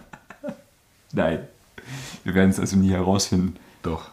Nein. 1.12 1.40
Wir 2.24 2.34
werden 2.34 2.50
es 2.50 2.60
also 2.60 2.76
nie 2.76 2.90
herausfinden. 2.90 3.56
doch. 3.82 4.10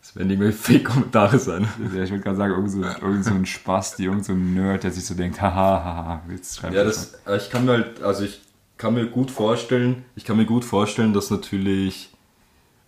Es 0.00 0.14
werden 0.16 0.30
irgendwelche 0.30 0.58
Fake-Kommentare 0.58 1.38
sein. 1.38 1.66
Ja, 1.94 2.02
Ich 2.02 2.10
würde 2.10 2.22
gerade 2.22 2.36
sagen, 2.36 2.52
irgend 2.52 2.70
so, 2.70 2.82
irgend 2.82 3.24
so 3.24 3.34
ein 3.34 3.46
Spaß, 3.46 3.96
die 3.96 4.04
irgend 4.04 4.24
so 4.24 4.32
ein 4.32 4.54
Nerd, 4.54 4.84
der 4.84 4.90
sich 4.90 5.04
so 5.04 5.14
denkt, 5.14 5.40
haha, 5.40 5.82
haha, 5.84 6.22
jetzt 6.30 6.58
schreibt 6.58 6.74
Ja, 6.74 6.84
das, 6.84 7.14
äh, 7.26 7.36
ich 7.38 7.50
kann 7.50 7.64
mir 7.64 7.72
halt, 7.72 8.02
also 8.02 8.22
ich 8.24 8.42
kann 8.76 8.94
mir 8.94 9.06
gut 9.06 9.30
vorstellen, 9.30 10.04
ich 10.14 10.24
kann 10.24 10.36
mir 10.36 10.44
gut 10.44 10.64
vorstellen, 10.64 11.14
dass 11.14 11.30
natürlich 11.30 12.12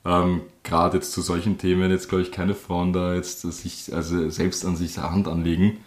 ähm, 0.05 0.43
gerade 0.67 0.99
jetzt 0.99 1.13
zu 1.13 1.23
solchen 1.23 1.57
Themen 1.59 1.91
jetzt, 1.91 2.09
glaube 2.09 2.23
ich, 2.23 2.33
keine 2.33 2.55
Frauen 2.55 2.93
da 2.93 3.15
jetzt 3.15 3.41
sich, 3.41 3.95
also 3.95 4.29
selbst 4.29 4.65
an 4.67 4.77
sich 4.77 4.99
Hand 4.99 5.29
anlegen. 5.29 5.79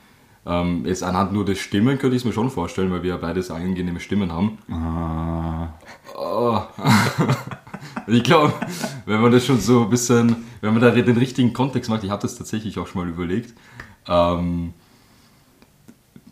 Ähm, 0.45 0.85
jetzt 0.85 1.03
anhand 1.03 1.33
nur 1.33 1.45
der 1.45 1.55
Stimmen 1.55 1.99
könnte 1.99 2.15
ich 2.15 2.21
es 2.21 2.25
mir 2.25 2.33
schon 2.33 2.49
vorstellen, 2.49 2.89
weil 2.91 3.03
wir 3.03 3.09
ja 3.11 3.17
beide 3.17 3.43
sehr 3.43 3.57
angenehme 3.57 3.99
Stimmen 3.99 4.31
haben. 4.31 4.57
Ah, 4.71 5.73
Oh. 6.17 6.61
ich 8.07 8.23
glaube, 8.23 8.53
wenn 9.05 9.21
man 9.21 9.31
das 9.31 9.45
schon 9.45 9.59
so 9.59 9.83
ein 9.83 9.89
bisschen, 9.89 10.37
wenn 10.61 10.73
man 10.73 10.81
da 10.81 10.91
den 10.91 11.17
richtigen 11.17 11.53
Kontext 11.53 11.89
macht, 11.89 12.03
ich 12.03 12.09
habe 12.09 12.21
das 12.21 12.35
tatsächlich 12.37 12.79
auch 12.79 12.87
schon 12.87 13.01
mal 13.01 13.09
überlegt, 13.09 13.53
ähm, 14.07 14.73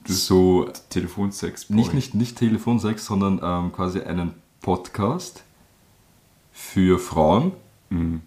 so 0.05 0.69
Telefonsex. 0.89 1.69
nicht, 1.69 1.93
nicht, 1.93 2.15
nicht 2.15 2.37
Telefonsex, 2.37 3.05
sondern 3.05 3.39
ähm, 3.43 3.71
quasi 3.73 3.99
einen 4.01 4.33
Podcast 4.61 5.43
für 6.51 6.97
Frauen 6.97 7.51
Mhm. 7.89 8.21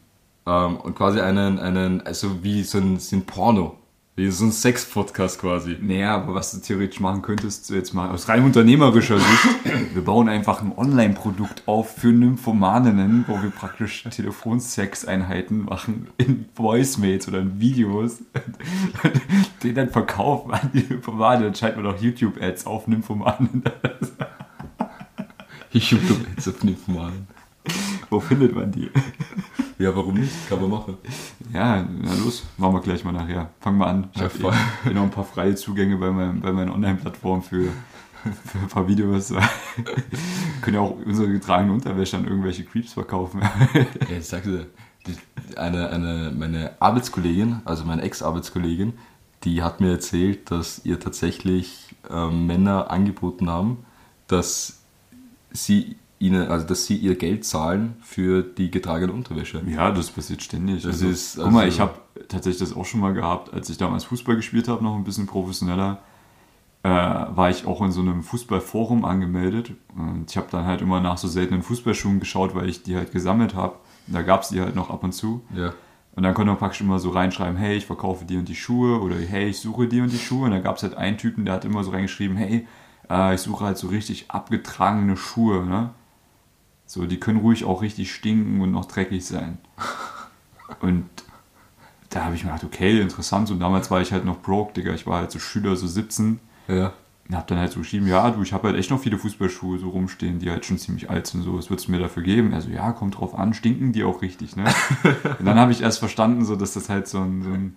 Ähm, 0.50 0.76
und 0.78 0.95
quasi 0.97 1.21
einen, 1.21 1.59
einen, 1.59 2.00
also 2.07 2.42
wie 2.42 2.62
so 2.62 2.78
ein, 2.78 2.99
so 2.99 3.16
ein 3.16 3.25
Porno, 3.25 3.76
wie 4.16 4.30
so 4.30 4.45
ein 4.45 4.52
Sex-Podcast 4.52 5.40
quasi. 5.40 5.76
Naja, 5.80 6.16
aber 6.16 6.35
was 6.35 6.50
du 6.50 6.59
theoretisch 6.59 6.99
machen 6.99 7.23
könntest, 7.23 7.71
jetzt 7.71 7.95
mal 7.95 8.11
aus 8.11 8.28
rein 8.28 8.45
unternehmerischer 8.45 9.19
Sicht, 9.19 9.49
wir 9.95 10.02
bauen 10.02 10.28
einfach 10.28 10.61
ein 10.61 10.73
Online-Produkt 10.76 11.62
auf 11.66 11.97
für 11.97 12.09
Nymphomaninnen, 12.09 13.25
wo 13.28 13.40
wir 13.40 13.50
praktisch 13.50 14.02
Telefonsex-Einheiten 14.04 15.66
machen 15.66 16.09
in 16.16 16.47
Voicemails 16.57 17.28
oder 17.28 17.38
in 17.38 17.61
Videos, 17.61 18.19
den 19.62 19.75
dann 19.76 19.90
verkaufen 19.90 20.52
an 20.52 20.71
die 20.75 20.83
Nymphomanen. 20.83 21.45
Dann 21.45 21.54
schalten 21.54 21.83
wir 21.83 21.92
doch 21.92 22.02
YouTube-Ads 22.02 22.66
auf 22.66 22.88
Nymphomanen. 22.88 23.62
Ich 25.73 25.90
YouTube 25.92 26.26
jetzt 26.35 26.49
auf 26.49 26.64
Nymphomanen. 26.64 27.28
Wo 28.11 28.21
findet 28.21 28.55
man 28.55 28.71
die? 28.73 28.90
Ja, 29.79 29.95
warum 29.97 30.14
nicht? 30.14 30.33
Kann 30.49 30.61
man 30.61 30.71
machen. 30.71 30.99
Ja, 31.55 31.83
na 31.83 32.12
los, 32.14 32.45
machen 32.59 32.75
wir 32.75 32.81
gleich 32.81 33.05
mal 33.05 33.12
nachher. 33.12 33.50
Fangen 33.61 33.79
wir 33.79 33.87
an. 33.87 34.11
Ich 34.12 34.21
Ja, 34.21 34.29
habe 34.29 34.57
eh 34.90 34.93
noch 34.93 35.05
ein 35.05 35.11
paar 35.11 35.25
freie 35.25 35.55
Zugänge 35.55 35.97
bei, 35.97 36.11
meinem, 36.11 36.40
bei 36.40 36.52
meiner 36.52 36.75
Online-Plattform 36.75 37.43
für, 37.43 37.69
für 38.47 38.59
ein 38.59 38.69
paar 38.69 38.88
Videos. 38.88 39.33
können 40.61 40.75
ja 40.76 40.81
auch 40.81 40.97
unsere 41.07 41.31
getragene 41.31 41.73
Unterwäsche 41.73 42.17
an 42.19 42.26
irgendwelche 42.26 42.64
Creeps 42.64 42.93
verkaufen. 42.93 43.40
Ja, 43.40 44.19
ich 44.19 44.29
die, 45.07 45.17
eine, 45.57 45.88
eine, 45.88 46.33
meine 46.37 46.73
Arbeitskollegin, 46.81 47.62
also 47.64 47.85
meine 47.85 48.02
Ex-Arbeitskollegin, 48.02 48.95
die 49.45 49.62
hat 49.62 49.81
mir 49.81 49.93
erzählt, 49.93 50.50
dass 50.50 50.85
ihr 50.85 51.00
tatsächlich 51.00 51.95
ähm, 52.11 52.47
Männer 52.47 52.90
angeboten 52.90 53.49
haben, 53.49 53.79
dass 54.26 54.83
sie 55.52 55.97
ihnen, 56.21 56.49
also 56.49 56.67
dass 56.67 56.87
sie 56.87 56.97
ihr 56.97 57.17
Geld 57.17 57.45
zahlen 57.45 57.97
für 58.03 58.43
die 58.43 58.71
getragene 58.71 59.12
Unterwäsche. 59.12 59.62
ja, 59.67 59.91
das 59.91 60.11
passiert 60.11 60.43
ständig. 60.43 60.83
Das 60.83 60.97
also, 60.97 61.09
ist, 61.09 61.37
guck 61.37 61.50
mal, 61.50 61.65
also- 61.65 61.75
ich 61.75 61.81
habe 61.81 61.95
tatsächlich 62.29 62.61
das 62.61 62.77
auch 62.77 62.85
schon 62.85 63.00
mal 63.00 63.15
gehabt, 63.15 63.53
als 63.53 63.69
ich 63.71 63.79
damals 63.79 64.05
Fußball 64.05 64.37
gespielt 64.37 64.69
habe, 64.69 64.85
noch 64.85 64.95
ein 64.95 65.03
bisschen 65.03 65.27
professioneller. 65.27 65.99
Äh, 66.83 66.89
war 66.89 67.50
ich 67.50 67.67
auch 67.67 67.83
in 67.83 67.91
so 67.91 68.00
einem 68.00 68.23
Fußballforum 68.23 69.05
angemeldet 69.05 69.73
und 69.95 70.31
ich 70.31 70.37
habe 70.39 70.47
dann 70.50 70.65
halt 70.65 70.81
immer 70.81 71.00
nach 71.00 71.19
so 71.19 71.29
seltenen 71.29 71.62
Fußballschuhen 71.62 72.21
geschaut, 72.21 72.55
weil 72.55 72.71
ich 72.71 72.83
die 72.83 72.97
halt 72.97 73.12
gesammelt 73.12 73.55
habe. 73.55 73.77
Da 74.07 74.23
gab 74.23 74.43
es 74.43 74.49
die 74.49 74.63
halt 74.63 74.76
noch 74.76 74.89
ab 74.89 75.04
und 75.04 75.13
zu. 75.13 75.43
Ja. 75.54 75.75
Und 76.17 76.23
dann 76.23 76.33
konnte 76.35 76.50
man 76.50 76.59
praktisch 76.59 76.80
immer 76.80 76.99
so 76.99 77.11
reinschreiben, 77.11 77.56
hey, 77.56 77.76
ich 77.76 77.85
verkaufe 77.87 78.25
die 78.25 78.39
und 78.39 78.49
die 78.49 78.54
Schuhe 78.54 79.00
oder 79.00 79.17
hey, 79.17 79.49
ich 79.49 79.61
suche 79.61 79.89
die 79.89 80.00
und 80.00 80.11
die 80.11 80.19
Schuhe. 80.19 80.47
Und 80.47 80.52
dann 80.52 80.63
gab 80.63 80.76
es 80.76 80.83
halt 80.83 80.95
einen 80.95 81.19
Typen, 81.19 81.45
der 81.45 81.54
hat 81.54 81.65
immer 81.67 81.85
so 81.85 81.91
reingeschrieben, 81.91 82.37
hey, 82.37 82.67
äh, 83.11 83.35
ich 83.35 83.43
suche 83.43 83.65
halt 83.65 83.76
so 83.78 83.89
richtig 83.89 84.30
abgetragene 84.30 85.17
Schuhe. 85.19 85.65
Ne? 85.67 85.91
So, 86.91 87.07
die 87.07 87.21
können 87.21 87.39
ruhig 87.39 87.65
auch 87.65 87.83
richtig 87.83 88.13
stinken 88.13 88.61
und 88.61 88.73
noch 88.73 88.85
dreckig 88.85 89.25
sein. 89.25 89.59
Und 90.81 91.09
da 92.09 92.25
habe 92.25 92.35
ich 92.35 92.43
mir 92.43 92.50
gedacht, 92.50 92.65
okay, 92.65 93.00
interessant. 93.00 93.49
Und 93.53 93.61
damals 93.61 93.93
war 93.93 94.00
ich 94.00 94.11
halt 94.11 94.25
noch 94.25 94.41
broke, 94.41 94.73
Digga. 94.73 94.93
Ich 94.93 95.07
war 95.07 95.21
halt 95.21 95.31
so 95.31 95.39
Schüler, 95.39 95.76
so 95.76 95.87
17. 95.87 96.41
Ja. 96.67 96.93
Und 97.29 97.37
hab 97.37 97.47
dann 97.47 97.59
halt 97.59 97.71
so 97.71 97.79
geschrieben, 97.79 98.09
ja, 98.09 98.29
du, 98.33 98.43
ich 98.43 98.53
habe 98.53 98.67
halt 98.67 98.76
echt 98.76 98.91
noch 98.91 98.99
viele 98.99 99.19
Fußballschuhe 99.19 99.79
so 99.79 99.91
rumstehen, 99.91 100.41
die 100.41 100.50
halt 100.50 100.67
schon 100.67 100.79
ziemlich 100.79 101.09
alt 101.09 101.29
sind. 101.29 101.43
So, 101.43 101.57
was 101.57 101.71
würdest 101.71 101.87
du 101.87 101.93
mir 101.93 102.00
dafür 102.00 102.25
geben? 102.25 102.53
Also 102.55 102.71
ja, 102.71 102.91
kommt 102.91 103.21
drauf 103.21 103.39
an, 103.39 103.55
stinken 103.55 103.93
die 103.93 104.03
auch 104.03 104.21
richtig, 104.21 104.57
ne? 104.57 104.65
Und 105.39 105.47
dann 105.47 105.61
habe 105.61 105.71
ich 105.71 105.83
erst 105.83 106.00
verstanden, 106.00 106.45
so, 106.45 106.57
dass 106.57 106.75
das 106.75 106.89
halt 106.89 107.07
so 107.07 107.21
ein, 107.21 107.45
so 107.45 107.50
ein, 107.50 107.76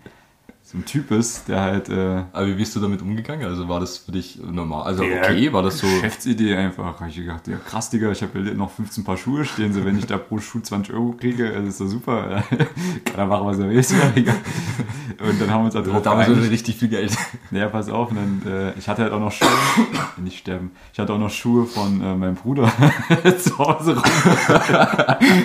so 0.65 0.77
ein 0.77 0.85
Typ 0.85 1.11
ist, 1.11 1.49
der 1.49 1.59
halt 1.59 1.89
äh, 1.89 2.23
Aber 2.31 2.47
wie 2.47 2.53
bist 2.53 2.73
du 2.75 2.79
damit 2.79 3.01
umgegangen? 3.01 3.45
Also 3.45 3.67
war 3.67 3.81
das 3.81 3.97
für 3.97 4.13
dich 4.13 4.39
normal? 4.41 4.83
Also 4.83 5.03
okay, 5.03 5.51
war 5.51 5.61
das 5.61 5.79
so. 5.79 5.87
Geschäftsidee 5.87 6.55
einfach. 6.55 6.99
Hab 7.01 7.07
ich 7.09 7.17
gedacht, 7.17 7.47
ja 7.49 7.57
krass, 7.57 7.89
Digga, 7.89 8.09
ich 8.11 8.21
habe 8.21 8.39
ja 8.39 8.53
noch 8.53 8.71
15 8.71 9.03
Paar 9.03 9.17
Schuhe 9.17 9.43
stehen, 9.43 9.73
so 9.73 9.83
wenn 9.83 9.99
ich 9.99 10.05
da 10.05 10.17
pro 10.17 10.39
Schuh 10.39 10.61
20 10.61 10.93
Euro 10.93 11.15
kriege, 11.19 11.51
das 11.51 11.67
ist 11.67 11.81
doch 11.81 11.87
super. 11.87 12.43
Kann 13.05 13.17
er 13.17 13.25
machen, 13.25 13.45
was 13.45 13.59
er 13.59 13.69
will, 13.69 13.85
egal. 14.15 14.35
Und 15.19 15.41
dann 15.41 15.51
haben 15.51 15.61
wir 15.61 15.65
uns 15.65 15.75
halt 15.75 15.85
drauf 15.85 16.01
Damals 16.01 16.29
wurde 16.29 16.49
richtig 16.49 16.77
viel 16.77 16.87
Geld. 16.87 17.15
Ja, 17.51 17.67
pass 17.67 17.89
auf. 17.89 18.11
Und 18.11 18.17
dann, 18.17 18.51
äh, 18.51 18.73
ich 18.79 18.87
hatte 18.87 19.03
halt 19.03 19.11
auch 19.11 19.19
noch 19.19 19.31
Schuhe, 19.31 19.49
nicht 20.17 20.39
sterben, 20.39 20.71
ich 20.93 20.99
hatte 20.99 21.13
auch 21.13 21.19
noch 21.19 21.29
Schuhe 21.29 21.65
von 21.65 22.01
äh, 22.01 22.15
meinem 22.15 22.35
Bruder 22.35 22.71
zu 23.37 23.57
Hause 23.57 23.95
rum. 23.95 24.03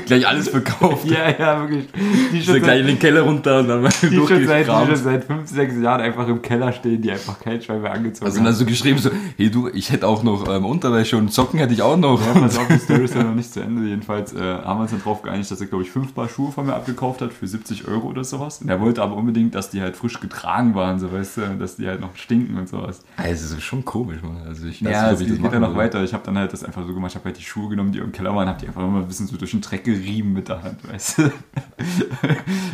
Gleich 0.06 0.26
alles 0.26 0.48
verkauft. 0.48 1.06
Ja, 1.06 1.28
ja, 1.30 1.60
wirklich. 1.60 1.88
Die 2.32 2.50
er 2.50 2.60
gleich 2.60 2.80
in 2.80 2.86
den 2.86 2.98
Keller 3.00 3.22
runter 3.22 3.58
und 3.58 3.68
dann 3.68 3.90
schon 3.90 5.07
seit, 5.10 5.24
fünf, 5.24 5.48
sechs 5.48 5.74
Jahren 5.76 6.00
einfach 6.00 6.26
im 6.28 6.42
Keller 6.42 6.72
stehen, 6.72 7.00
die 7.02 7.10
einfach 7.10 7.38
kein 7.40 7.60
Schwein 7.60 7.82
mehr 7.82 7.92
angezogen 7.92 8.26
Also 8.26 8.38
dann 8.38 8.46
haben. 8.48 8.54
so 8.54 8.64
geschrieben 8.66 8.98
so, 8.98 9.10
hey 9.36 9.50
du, 9.50 9.68
ich 9.68 9.90
hätte 9.90 10.06
auch 10.06 10.22
noch 10.22 10.48
ähm, 10.48 10.64
Unterwäsche 10.64 11.16
und 11.16 11.32
Socken 11.32 11.58
hätte 11.58 11.72
ich 11.74 11.82
auch 11.82 11.96
noch. 11.96 12.20
Ja, 12.24 12.32
pass 12.40 12.58
auf, 12.58 12.66
die 12.68 12.78
Story 12.78 13.04
ist 13.04 13.14
ja 13.14 13.22
noch 13.22 13.34
nicht 13.34 13.52
zu 13.52 13.60
Ende. 13.60 13.88
Jedenfalls 13.88 14.32
äh, 14.34 14.38
haben 14.40 14.78
wir 14.78 14.82
uns 14.82 14.90
dann 14.90 15.02
drauf 15.02 15.22
geeinigt, 15.22 15.50
dass 15.50 15.60
er, 15.60 15.66
glaube 15.66 15.84
ich, 15.84 15.90
fünf 15.90 16.14
Paar 16.14 16.28
Schuhe 16.28 16.52
von 16.52 16.66
mir 16.66 16.74
abgekauft 16.74 17.20
hat 17.22 17.32
für 17.32 17.46
70 17.46 17.88
Euro 17.88 18.08
oder 18.08 18.24
sowas. 18.24 18.60
Und 18.60 18.68
er 18.68 18.80
wollte 18.80 19.02
aber 19.02 19.16
unbedingt, 19.16 19.54
dass 19.54 19.70
die 19.70 19.80
halt 19.80 19.96
frisch 19.96 20.20
getragen 20.20 20.74
waren, 20.74 20.98
so 20.98 21.12
weißt 21.12 21.36
du, 21.38 21.40
dass 21.58 21.76
die 21.76 21.86
halt 21.86 22.00
noch 22.00 22.14
stinken 22.16 22.56
und 22.58 22.68
sowas. 22.68 23.02
Also 23.16 23.30
das 23.30 23.52
ist 23.52 23.62
schon 23.62 23.84
komisch, 23.84 24.18
man. 24.22 24.46
Also 24.46 24.66
ich 24.66 24.84
weiß 24.84 24.90
Ja, 24.92 25.02
nicht, 25.10 25.14
ob 25.14 25.20
ich 25.20 25.26
geht 25.28 25.36
das 25.36 25.52
ja 25.52 25.58
machen 25.60 25.72
noch 25.72 25.76
weiter. 25.78 26.02
Ich 26.04 26.12
habe 26.14 26.24
dann 26.24 26.36
halt 26.38 26.52
das 26.52 26.64
einfach 26.64 26.86
so 26.86 26.94
gemacht, 26.94 27.12
ich 27.12 27.16
habe 27.16 27.24
halt 27.26 27.38
die 27.38 27.42
Schuhe 27.44 27.68
genommen, 27.70 27.92
die 27.92 27.98
im 27.98 28.12
Keller 28.12 28.34
waren, 28.34 28.48
habe 28.48 28.60
die 28.60 28.66
einfach 28.66 28.82
immer 28.82 28.98
ein 28.98 29.06
bisschen 29.08 29.26
so 29.26 29.36
durch 29.36 29.52
den 29.52 29.60
Dreck 29.60 29.84
gerieben 29.84 30.32
mit 30.32 30.48
der 30.48 30.62
Hand, 30.62 30.76
weißt 30.92 31.18
du. 31.18 31.22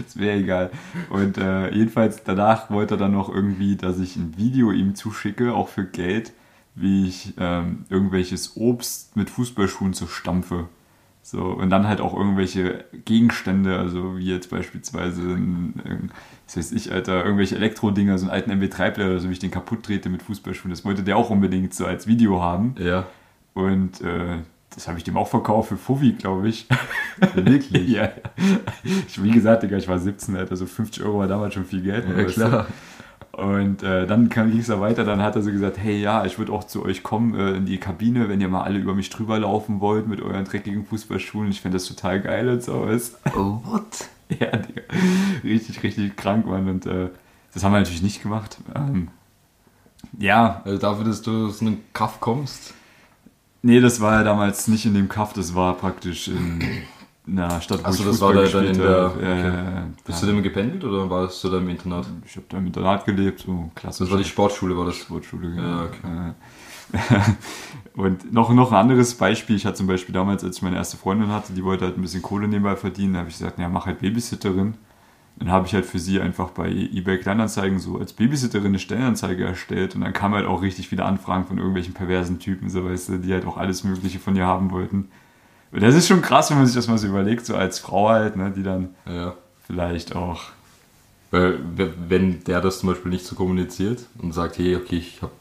das 0.05 0.17
wäre 0.17 0.39
egal. 0.39 0.71
Und 1.11 1.39
äh, 1.39 1.71
jedenfalls 1.75 2.23
danach 2.25 2.71
wollte 2.71 2.95
er 2.95 2.99
dann 2.99 3.13
noch 3.13 3.29
irgendwie, 3.29 3.77
dass 3.77 3.99
ich 3.99 4.17
ein 4.17 4.37
Video 4.37 4.73
ihm 4.73 4.95
zuschicke, 4.95 5.55
auch 5.55 5.69
für 5.69 5.85
Geld, 5.85 6.33
wie 6.75 7.07
ich 7.07 7.35
ähm, 7.39 7.85
irgendwelches 7.89 8.57
Obst 8.57 9.17
mit 9.17 9.31
Fußballschuhen 9.31 9.95
zerstampfe. 9.95 10.69
So, 11.23 11.43
und 11.43 11.71
dann 11.71 11.89
halt 11.89 12.03
auch 12.03 12.15
irgendwelche 12.15 12.85
Gegenstände, 13.07 13.79
also 13.79 14.19
wie 14.19 14.27
jetzt 14.27 14.51
beispielsweise, 14.51 15.23
ein, 15.23 16.11
was 16.47 16.59
weiß 16.59 16.73
ich, 16.73 16.93
Alter, 16.93 17.25
irgendwelche 17.25 17.57
Elektrodinger, 17.57 18.19
so 18.19 18.27
einen 18.27 18.33
alten 18.33 18.51
MB3-Player 18.53 19.09
oder 19.09 19.21
so, 19.21 19.29
wie 19.29 19.33
ich 19.33 19.39
den 19.39 19.51
kaputt 19.51 19.85
trete 19.85 20.11
mit 20.11 20.23
Fußballschuhen. 20.23 20.71
Das 20.71 20.85
wollte 20.85 21.03
der 21.03 21.17
auch 21.17 21.31
unbedingt 21.31 21.73
so 21.73 21.87
als 21.87 22.07
Video 22.07 22.43
haben. 22.43 22.75
Ja, 22.79 23.07
Und 23.55 24.03
äh, 24.03 24.41
das 24.75 24.89
habe 24.89 24.99
ich 24.99 25.05
dem 25.05 25.17
auch 25.17 25.29
verkauft 25.29 25.69
für 25.69 25.77
Fuffi, 25.77 26.13
glaube 26.13 26.49
ich. 26.49 26.67
wirklich. 27.35 27.89
ja. 27.89 28.11
Ich, 29.07 29.23
wie 29.23 29.31
gesagt, 29.31 29.63
Digga, 29.63 29.77
ich 29.77 29.89
war 29.89 29.99
17, 29.99 30.37
Alter, 30.37 30.57
so 30.57 30.67
50 30.67 31.05
Euro 31.05 31.21
war 31.21 31.29
damals 31.29 31.55
schon 31.55 31.65
viel 31.65 31.83
Geld. 31.83 32.05
Ja, 32.09 32.25
klar. 32.25 32.67
Und 33.33 33.83
äh, 33.83 34.07
dann 34.07 34.29
ging 34.29 34.59
es 34.59 34.69
ja 34.69 34.81
weiter, 34.81 35.05
dann 35.05 35.21
hat 35.21 35.35
er 35.35 35.43
so 35.43 35.51
gesagt, 35.51 35.77
hey 35.79 36.01
ja, 36.01 36.25
ich 36.25 36.39
würde 36.39 36.53
auch 36.53 36.65
zu 36.65 36.85
euch 36.85 37.03
kommen 37.03 37.35
äh, 37.35 37.57
in 37.57 37.67
die 37.67 37.79
Kabine, 37.79 38.29
wenn 38.29 38.41
ihr 38.41 38.49
mal 38.49 38.63
alle 38.63 38.79
über 38.79 38.95
mich 38.95 39.11
drüber 39.11 39.39
laufen 39.41 39.81
wollt 39.81 40.07
mit 40.07 40.21
euren 40.21 40.45
dreckigen 40.45 40.87
Fußballschuhen. 40.87 41.51
Ich 41.51 41.61
fände 41.61 41.77
das 41.77 41.87
total 41.87 42.21
geil 42.21 42.49
und 42.49 42.63
so. 42.63 42.87
Weißt 42.87 43.19
du? 43.35 43.39
Oh, 43.39 43.61
what? 43.65 44.09
Ja, 44.41 44.57
Digga. 44.57 44.81
Richtig, 45.45 45.83
richtig 45.83 46.17
krank, 46.17 46.47
Mann. 46.47 46.67
Und 46.69 46.87
äh, 46.87 47.11
das 47.53 47.63
haben 47.63 47.73
wir 47.73 47.79
natürlich 47.79 48.03
nicht 48.03 48.23
gemacht. 48.23 48.57
Ähm, 48.75 49.09
ja, 50.19 50.63
Also 50.65 50.79
dafür, 50.79 51.05
dass 51.05 51.21
du 51.21 51.49
aus 51.49 51.61
einem 51.61 51.81
Kaff 51.93 52.21
kommst. 52.21 52.73
Nee, 53.65 53.81
das 53.81 54.01
war 54.01 54.19
ja 54.19 54.23
damals 54.25 54.69
nicht 54.69 54.87
in 54.87 54.95
dem 54.95 55.09
Kaff, 55.09 55.33
das 55.33 55.55
war 55.55 55.75
praktisch 55.75 56.29
in 56.29 56.61
einer 57.27 57.61
Stadt, 57.61 57.81
wo 57.81 57.89
Ach 57.89 57.93
so, 57.93 58.03
ich 58.03 58.09
das 58.11 58.19
Fußball 58.19 58.35
war 58.37 58.43
da 58.45 58.49
dann 58.51 58.67
in 58.67 58.79
der- 58.79 59.07
okay. 59.17 59.49
Äh, 59.49 59.83
Bist 60.07 60.21
ja. 60.23 60.29
du 60.29 60.35
denn 60.35 60.43
gependelt 60.43 60.85
oder 60.85 61.09
warst 61.11 61.43
du 61.43 61.49
da 61.51 61.59
im 61.59 61.69
Internat? 61.69 62.07
Ich 62.27 62.37
habe 62.37 62.47
da 62.49 62.59
im 62.59 62.67
Internat 62.67 63.05
gelebt, 63.07 63.41
so 63.41 63.71
klassisch. 63.75 64.01
Das 64.07 64.11
war 64.11 64.19
die 64.19 64.25
Sportschule, 64.29 64.77
war 64.77 64.85
das? 64.87 64.97
Sportschule, 64.97 65.49
Ja, 65.49 65.55
genau. 65.55 65.83
okay. 65.85 66.29
Äh, 66.29 66.35
Und 67.95 68.33
noch, 68.33 68.53
noch 68.53 68.71
ein 68.73 68.77
anderes 68.79 69.15
Beispiel. 69.15 69.57
Ich 69.57 69.65
hatte 69.67 69.77
zum 69.77 69.87
Beispiel 69.87 70.13
damals, 70.13 70.45
als 70.45 70.57
ich 70.57 70.63
meine 70.63 70.77
erste 70.77 70.97
Freundin 70.97 71.29
hatte, 71.33 71.53
die 71.53 71.65
wollte 71.65 71.85
halt 71.87 71.97
ein 71.97 72.03
bisschen 72.03 72.23
Kohle 72.23 72.47
nebenbei 72.47 72.77
verdienen, 72.77 73.15
da 73.15 73.21
habe 73.21 73.31
ich 73.31 73.39
gesagt, 73.39 73.59
ja, 73.59 73.69
mach 73.69 73.87
halt 73.87 74.01
Babysitterin. 74.01 74.75
Dann 75.37 75.51
habe 75.51 75.67
ich 75.67 75.75
halt 75.75 75.85
für 75.85 75.99
sie 75.99 76.21
einfach 76.21 76.51
bei 76.51 76.69
eBay 76.71 77.19
Kleinanzeigen 77.19 77.81
so 77.81 77.99
als 77.99 78.13
Babysitterin 78.13 78.69
eine 78.69 78.79
Stellenanzeige 78.79 79.45
erstellt 79.45 79.95
und 79.97 80.03
dann 80.03 80.13
kamen 80.13 80.35
halt 80.35 80.47
auch 80.47 80.63
richtig 80.63 80.89
viele 80.89 81.05
Anfragen 81.05 81.47
von 81.47 81.59
irgendwelchen 81.59 81.93
perversen 81.93 82.39
Typen, 82.39 82.71
so 82.71 82.85
weißt 82.85 83.09
du, 83.09 83.19
die 83.19 83.33
halt 83.33 83.45
auch 83.45 83.57
alles 83.57 83.83
Mögliche 83.83 84.21
von 84.21 84.37
ihr 84.37 84.47
haben 84.47 84.71
wollten. 84.71 85.09
Und 85.73 85.83
das 85.83 85.97
ist 85.97 86.07
schon 86.07 86.23
krass, 86.23 86.51
wenn 86.51 86.59
man 86.59 86.67
sich 86.67 86.77
das 86.77 86.87
mal 86.87 86.99
so 86.99 87.09
überlegt, 87.09 87.45
so 87.47 87.57
als 87.57 87.81
Frau 87.81 88.11
halt, 88.11 88.37
ne, 88.37 88.53
die 88.57 88.63
dann 88.63 88.91
Ja. 89.07 89.35
vielleicht 89.67 90.15
auch. 90.15 90.43
Weil, 91.33 91.59
wenn 92.09 92.45
der 92.45 92.61
das 92.61 92.79
zum 92.79 92.91
Beispiel 92.91 93.11
nicht 93.11 93.27
so 93.27 93.35
kommuniziert 93.35 94.07
und 94.19 94.33
sagt, 94.33 94.57
hey, 94.59 94.77
okay, 94.77 94.99
ich 94.99 95.21
habe 95.21 95.33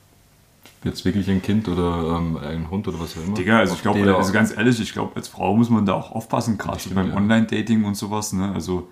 jetzt 0.83 1.05
wirklich 1.05 1.29
ein 1.29 1.43
Kind 1.43 1.67
oder 1.67 2.17
ähm, 2.17 2.37
einen 2.37 2.71
Hund 2.71 2.87
oder 2.87 2.99
was 2.99 3.15
auch 3.15 3.23
immer. 3.23 3.35
Digga, 3.35 3.59
also 3.59 3.75
ich 3.75 3.83
glaube, 3.83 4.15
also 4.15 4.33
ganz 4.33 4.55
ehrlich, 4.57 4.79
ich 4.79 4.91
glaube, 4.91 5.15
als 5.15 5.27
Frau 5.27 5.55
muss 5.55 5.69
man 5.69 5.85
da 5.85 5.93
auch 5.93 6.11
aufpassen, 6.11 6.57
gerade 6.57 6.79
so 6.79 6.89
beim 6.95 7.09
ja. 7.09 7.15
Online-Dating 7.15 7.83
und 7.83 7.95
sowas, 7.95 8.33
ne? 8.33 8.51
Also, 8.55 8.89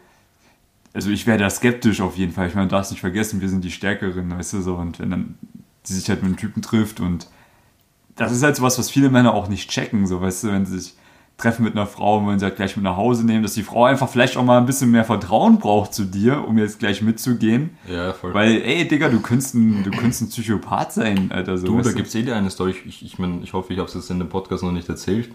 also 0.93 1.10
ich 1.10 1.25
wäre 1.27 1.38
da 1.38 1.49
skeptisch 1.49 2.01
auf 2.01 2.17
jeden 2.17 2.34
Fall. 2.34 2.47
Ich 2.47 2.56
meine, 2.56 2.67
du 2.67 2.75
darfst 2.75 2.91
nicht 2.91 3.01
vergessen, 3.01 3.41
wir 3.41 3.49
sind 3.49 3.63
die 3.63 3.71
Stärkeren, 3.71 4.32
weißt 4.32 4.54
du 4.54 4.62
so, 4.62 4.75
und 4.75 4.99
wenn 4.99 5.12
dann 5.12 5.36
sie 5.84 5.95
sich 5.95 6.10
halt 6.10 6.21
mit 6.21 6.30
einem 6.30 6.38
Typen 6.38 6.62
trifft 6.62 6.99
und 6.99 7.27
das 8.15 8.32
ist 8.32 8.43
halt 8.43 8.56
sowas, 8.56 8.77
was 8.77 8.89
viele 8.89 9.10
Männer 9.10 9.34
auch 9.34 9.47
nicht 9.47 9.69
checken, 9.69 10.06
so, 10.06 10.21
weißt 10.21 10.43
du, 10.43 10.47
wenn 10.51 10.65
sie 10.65 10.80
sich 10.80 10.93
treffen 11.38 11.63
mit 11.63 11.75
einer 11.75 11.88
Frau 11.88 12.17
und 12.17 12.25
wollen 12.27 12.38
sie 12.38 12.45
halt 12.45 12.56
gleich 12.56 12.75
mit 12.75 12.84
nach 12.84 12.97
Hause 12.97 13.25
nehmen, 13.25 13.41
dass 13.41 13.56
die 13.56 13.63
Frau 13.63 13.86
einfach 13.86 14.08
vielleicht 14.08 14.38
auch 14.38 14.43
mal 14.43 14.60
ein 14.60 14.67
bisschen 14.67 14.91
mehr 14.91 15.06
Vertrauen 15.06 15.58
braucht 15.58 15.93
zu 15.93 16.06
dir, 16.06 16.47
um 16.47 16.58
jetzt 16.58 16.77
gleich 16.77 17.01
mitzugehen. 17.01 17.71
Ja, 17.88 18.13
voll. 18.13 18.34
Weil, 18.34 18.62
ey, 18.62 18.88
Digga, 18.88 19.10
du 19.10 19.21
könntest 19.21 19.56
ein, 19.56 19.84
du 19.84 19.89
könntest 19.89 20.21
ein 20.21 20.30
Psychopath 20.30 20.93
sein, 20.93 21.32
Alter. 21.32 21.58
So, 21.58 21.67
Du, 21.67 21.82
da 21.82 21.93
gibt 21.93 22.10
es 22.10 22.15
eh 22.15 22.21
die 22.21 22.32
eine 22.32 22.51
Story. 22.51 22.75
Ich, 22.86 23.04
ich, 23.04 23.17
mein, 23.17 23.41
ich 23.41 23.54
hoffe, 23.54 23.73
ich 23.73 23.80
habe 23.80 23.88
es 23.89 23.95
jetzt 23.95 24.12
in 24.12 24.19
dem 24.19 24.30
Podcast 24.30 24.62
noch 24.62 24.71
nicht 24.71 24.88
erzählt. 24.88 25.32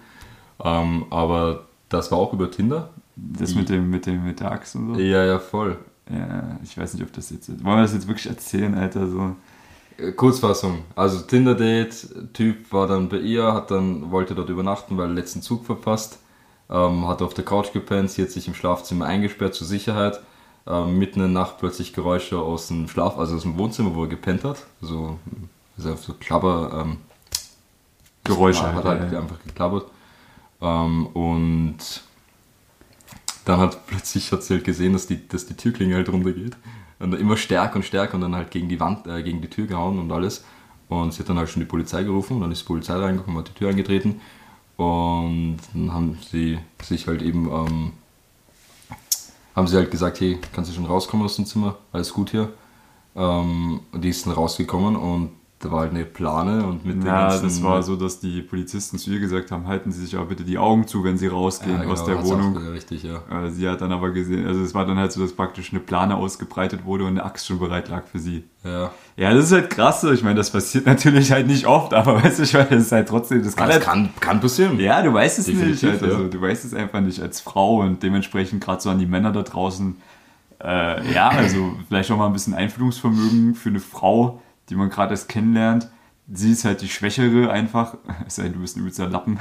Ähm, 0.63 1.07
aber 1.11 1.67
das 1.89 2.13
war 2.13 2.19
auch 2.19 2.33
über 2.33 2.51
Tinder. 2.53 2.91
Das 3.17 3.55
mit 3.55 3.69
dem, 3.71 3.89
mit 3.89 4.07
dem, 4.07 4.25
mit 4.25 4.41
der 4.41 4.53
Axt 4.53 4.77
und 4.77 4.95
so. 4.95 5.01
Ja, 5.01 5.25
ja, 5.25 5.39
voll. 5.39 5.79
Ja, 6.11 6.59
ich 6.63 6.77
weiß 6.77 6.95
nicht, 6.95 7.03
ob 7.03 7.13
das 7.13 7.31
jetzt. 7.31 7.49
Wollen 7.49 7.77
wir 7.77 7.83
das 7.83 7.95
jetzt 7.95 8.07
wirklich 8.07 8.27
erzählen, 8.27 8.75
Alter? 8.75 9.09
So. 9.09 9.35
Äh, 9.97 10.13
Kurzfassung. 10.13 10.85
Also 10.95 11.21
Tinder-Date, 11.21 12.33
Typ 12.35 12.73
war 12.73 12.87
dann 12.87 13.09
bei 13.09 13.19
ihr, 13.19 13.53
hat 13.53 13.71
dann, 13.71 14.11
wollte 14.11 14.35
dort 14.35 14.51
übernachten, 14.51 14.97
weil 14.97 15.07
er 15.07 15.09
den 15.09 15.17
letzten 15.17 15.43
Zug 15.43 15.65
verpasst. 15.65 16.19
Ähm, 16.69 17.09
hat 17.09 17.23
auf 17.23 17.33
der 17.33 17.45
Couch 17.45 17.73
gepennt, 17.73 18.11
sie 18.11 18.23
hat 18.23 18.31
sich 18.31 18.49
im 18.49 18.55
Schlafzimmer 18.55 19.07
eingesperrt 19.07 19.55
zur 19.55 19.67
Sicherheit. 19.67 20.21
Ähm, 20.67 20.99
mitten 20.99 21.21
in 21.21 21.33
der 21.33 21.43
Nacht 21.43 21.59
plötzlich 21.59 21.93
Geräusche 21.93 22.39
aus 22.39 22.69
dem 22.69 22.89
Schlaf, 22.89 23.19
also 23.19 23.37
aus 23.37 23.43
dem 23.43 23.57
Wohnzimmer, 23.57 23.95
wo 23.95 24.03
er 24.03 24.09
gepennt 24.09 24.45
hat. 24.45 24.67
So, 24.81 25.19
also 25.79 25.95
so 25.95 26.15
Klapper, 26.15 26.83
ähm, 26.83 26.99
Geräusche 28.25 28.63
hat 28.75 28.85
halt, 28.85 29.01
halt 29.01 29.13
ja. 29.13 29.21
einfach 29.21 29.41
geklappert. 29.45 29.87
Ähm, 30.61 31.07
und 31.07 32.03
dann 33.47 33.61
hat 33.61 33.87
plötzlich 33.87 34.31
hat 34.33 34.43
sie 34.43 34.55
halt 34.55 34.65
gesehen, 34.65 34.93
dass 34.93 35.07
die, 35.07 35.27
dass 35.27 35.47
die 35.47 35.55
Türklinge 35.55 35.95
halt 35.95 36.09
runtergeht. 36.11 36.57
Und 36.99 37.15
immer 37.15 37.37
stärker 37.37 37.77
und 37.77 37.85
stärker 37.85 38.15
und 38.15 38.23
dann 38.23 38.35
halt 38.35 38.51
gegen 38.51 38.69
die 38.69 38.81
Wand, 38.81 39.07
äh, 39.07 39.23
gegen 39.23 39.41
die 39.41 39.49
Tür 39.49 39.67
gehauen 39.67 39.99
und 39.99 40.11
alles. 40.11 40.45
Und 40.89 41.13
sie 41.13 41.21
hat 41.21 41.29
dann 41.29 41.39
halt 41.39 41.49
schon 41.49 41.61
die 41.61 41.67
Polizei 41.67 42.03
gerufen 42.03 42.35
und 42.35 42.41
dann 42.41 42.53
ist 42.53 42.63
die 42.63 42.67
Polizei 42.67 42.95
reingekommen, 42.95 43.39
hat 43.39 43.49
die 43.49 43.55
Tür 43.55 43.71
eingetreten. 43.71 44.21
Und 44.77 45.59
dann 45.73 45.93
haben 45.93 46.19
sie 46.29 46.59
sich 46.83 47.07
halt 47.07 47.23
eben, 47.23 47.49
ähm, 47.49 47.93
haben 49.55 49.69
sie 49.69 49.77
halt 49.77 49.91
gesagt, 49.91 50.21
hey, 50.21 50.39
kannst 50.53 50.71
du 50.71 50.75
schon 50.75 50.87
rauskommen 50.87 51.25
aus 51.25 51.37
dem 51.37 51.47
Zimmer? 51.47 51.77
Alles 51.93 52.13
gut 52.13 52.31
hier. 52.31 52.53
Ähm, 53.15 53.81
und 53.93 54.03
die 54.03 54.09
ist 54.09 54.27
dann 54.27 54.33
rausgekommen 54.33 54.97
und 54.97 55.31
da 55.59 55.71
war 55.71 55.81
halt 55.81 55.93
eine 55.93 56.05
Plane 56.05 56.67
und 56.67 56.85
mit 56.85 56.97
den 56.97 57.07
Ja, 57.07 57.29
ganzen- 57.31 57.45
das 57.45 57.63
war 57.63 57.83
so, 57.83 57.97
dass 57.97 58.21
die 58.21 58.43
Polizisten 58.43 58.99
zu 58.99 59.11
ihr 59.11 59.21
gesagt 59.21 59.51
haben, 59.51 59.67
halten 59.67 59.91
Sie 59.91 60.03
sich 60.05 60.15
aber 60.15 60.27
bitte 60.27 60.45
die 60.45 60.59
Augen 60.59 60.87
zu, 60.87 61.03
wenn 61.03 61.17
Sie 61.17 61.29
rausgehen 61.29 61.81
Ja, 61.83 61.89
aus 61.89 62.01
genau, 62.05 62.07
der 62.11 62.19
hat's 62.19 62.29
Wohnung. 62.29 62.57
Richtig, 62.59 63.03
ja. 63.05 63.23
Äh, 63.31 63.51
Sie 63.51 63.67
hat 63.67 63.81
dann 63.81 63.91
aber 63.91 64.11
gesehen, 64.11 64.47
also 64.47 64.61
es 64.61 64.75
war 64.75 64.85
dann 64.85 64.99
halt 64.99 65.13
so, 65.13 65.23
dass 65.23 65.33
praktisch 65.33 65.71
eine 65.73 65.81
Plane 65.81 66.15
ausgebreitet 66.15 66.85
wurde 66.85 67.05
und 67.05 67.11
eine 67.13 67.25
Axt 67.25 67.47
schon 67.47 67.59
bereit 67.59 67.89
lag 67.89 68.05
für 68.07 68.19
sie. 68.19 68.45
Ja. 68.65 68.91
Ja, 69.17 69.33
das 69.33 69.47
ist 69.47 69.53
halt 69.53 69.71
krass. 69.71 70.05
Ich 70.05 70.23
meine, 70.23 70.35
das 70.35 70.51
passiert 70.51 70.85
natürlich 70.87 71.33
halt 71.33 71.47
nicht 71.47 71.67
oft, 71.67 71.95
aber 71.95 72.23
weißt 72.23 72.39
du, 72.39 72.43
ich 72.43 72.53
meine, 72.53 72.69
das 72.69 72.83
ist 72.83 72.93
halt 72.93 73.09
trotzdem, 73.09 73.43
das 73.43 73.57
kann 73.57 73.69
Das 73.69 73.77
halt, 73.77 73.85
kann, 73.85 74.11
kann 74.21 74.41
passieren. 74.43 74.79
Ja, 74.79 75.01
du 75.01 75.15
weißt 75.15 75.39
es 75.39 75.47
Definitiv, 75.47 75.83
nicht. 75.85 75.93
Halt. 75.93 76.03
Also, 76.03 76.23
ja. 76.25 76.29
Du 76.29 76.41
weißt 76.43 76.67
es 76.67 76.75
einfach 76.75 77.01
nicht 77.01 77.21
als 77.23 77.41
Frau 77.41 77.81
und 77.81 78.03
dementsprechend 78.03 78.63
gerade 78.63 78.83
so 78.83 78.91
an 78.91 78.99
die 78.99 79.07
Männer 79.07 79.33
da 79.33 79.41
draußen. 79.43 79.97
Äh, 80.63 81.13
ja, 81.15 81.29
also 81.29 81.73
vielleicht 81.89 82.11
auch 82.11 82.17
mal 82.19 82.27
ein 82.27 82.33
bisschen 82.35 82.55
Einfühlungsvermögen 82.55 83.55
für 83.55 83.69
eine 83.71 83.81
Frau, 83.81 84.43
die 84.69 84.75
man 84.75 84.91
gerade 84.91 85.13
erst 85.13 85.29
kennenlernt. 85.29 85.89
Sie 86.33 86.51
ist 86.51 86.65
halt 86.65 86.81
die 86.83 86.89
Schwächere 86.89 87.51
einfach. 87.51 87.97
Es 88.27 88.37
sei 88.37 88.45
denn, 88.45 88.55
du 88.55 88.61
bist 88.61 88.77
ein 88.77 88.81
übelster 88.81 89.09
Lappen. 89.09 89.39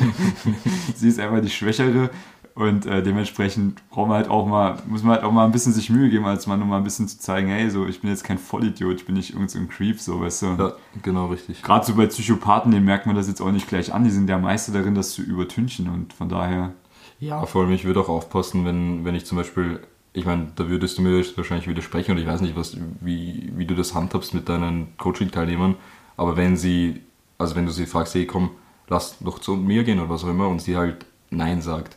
Sie 0.96 1.08
ist 1.08 1.20
einfach 1.20 1.40
die 1.40 1.50
Schwächere 1.50 2.10
und 2.54 2.86
äh, 2.86 3.02
dementsprechend 3.02 3.88
braucht 3.88 4.08
man 4.08 4.16
halt 4.18 4.28
auch 4.28 4.46
mal, 4.46 4.76
muss 4.86 5.02
man 5.02 5.14
halt 5.14 5.24
auch 5.24 5.32
mal 5.32 5.44
ein 5.44 5.52
bisschen 5.52 5.72
sich 5.72 5.88
Mühe 5.90 6.10
geben, 6.10 6.26
als 6.26 6.46
Mann, 6.46 6.60
um 6.60 6.68
mal 6.68 6.76
ein 6.76 6.84
bisschen 6.84 7.08
zu 7.08 7.18
zeigen, 7.18 7.48
hey, 7.48 7.70
so, 7.70 7.86
ich 7.86 8.00
bin 8.00 8.10
jetzt 8.10 8.24
kein 8.24 8.36
Vollidiot, 8.38 8.96
ich 8.96 9.06
bin 9.06 9.14
nicht 9.14 9.30
irgendein 9.30 9.48
so 9.48 9.58
ein 9.58 9.68
Creep, 9.68 9.98
so, 10.00 10.20
weißt 10.20 10.42
du. 10.42 10.46
Ja, 10.58 10.72
genau 11.02 11.26
richtig. 11.26 11.62
Gerade 11.62 11.86
so 11.86 11.94
bei 11.94 12.06
Psychopathen, 12.06 12.72
denen 12.72 12.84
merkt 12.84 13.06
man 13.06 13.16
das 13.16 13.28
jetzt 13.28 13.40
auch 13.40 13.52
nicht 13.52 13.68
gleich 13.68 13.94
an. 13.94 14.04
Die 14.04 14.10
sind 14.10 14.28
ja 14.28 14.38
Meister 14.38 14.72
darin, 14.72 14.94
das 14.94 15.12
zu 15.12 15.22
übertünchen. 15.22 15.88
Und 15.88 16.12
von 16.12 16.28
daher, 16.28 16.72
Ja, 17.20 17.46
vor 17.46 17.62
allem, 17.62 17.72
ich 17.72 17.84
würde 17.84 18.00
auch 18.00 18.08
aufpassen, 18.10 18.64
wenn, 18.66 19.04
wenn 19.04 19.14
ich 19.14 19.24
zum 19.24 19.38
Beispiel, 19.38 19.80
ich 20.12 20.24
meine, 20.24 20.52
da 20.56 20.68
würdest 20.68 20.98
du 20.98 21.02
mir 21.02 21.24
wahrscheinlich 21.36 21.68
widersprechen 21.68 22.12
und 22.12 22.18
ich 22.18 22.26
weiß 22.26 22.40
nicht, 22.42 22.56
was, 22.56 22.76
wie, 23.00 23.50
wie 23.56 23.66
du 23.66 23.74
das 23.74 23.94
handhabst 23.94 24.34
mit 24.34 24.48
deinen 24.48 24.96
Coaching-Teilnehmern, 24.98 25.76
aber 26.16 26.36
wenn 26.36 26.56
sie, 26.56 27.00
also 27.38 27.56
wenn 27.56 27.66
du 27.66 27.72
sie 27.72 27.86
fragst, 27.86 28.14
hey, 28.14 28.26
komm, 28.26 28.50
lass 28.88 29.18
doch 29.20 29.38
zu 29.38 29.56
mir 29.56 29.84
gehen 29.84 29.98
oder 29.98 30.10
was 30.10 30.24
auch 30.24 30.28
immer 30.28 30.48
und 30.48 30.60
sie 30.60 30.76
halt 30.76 31.06
Nein 31.30 31.62
sagt, 31.62 31.96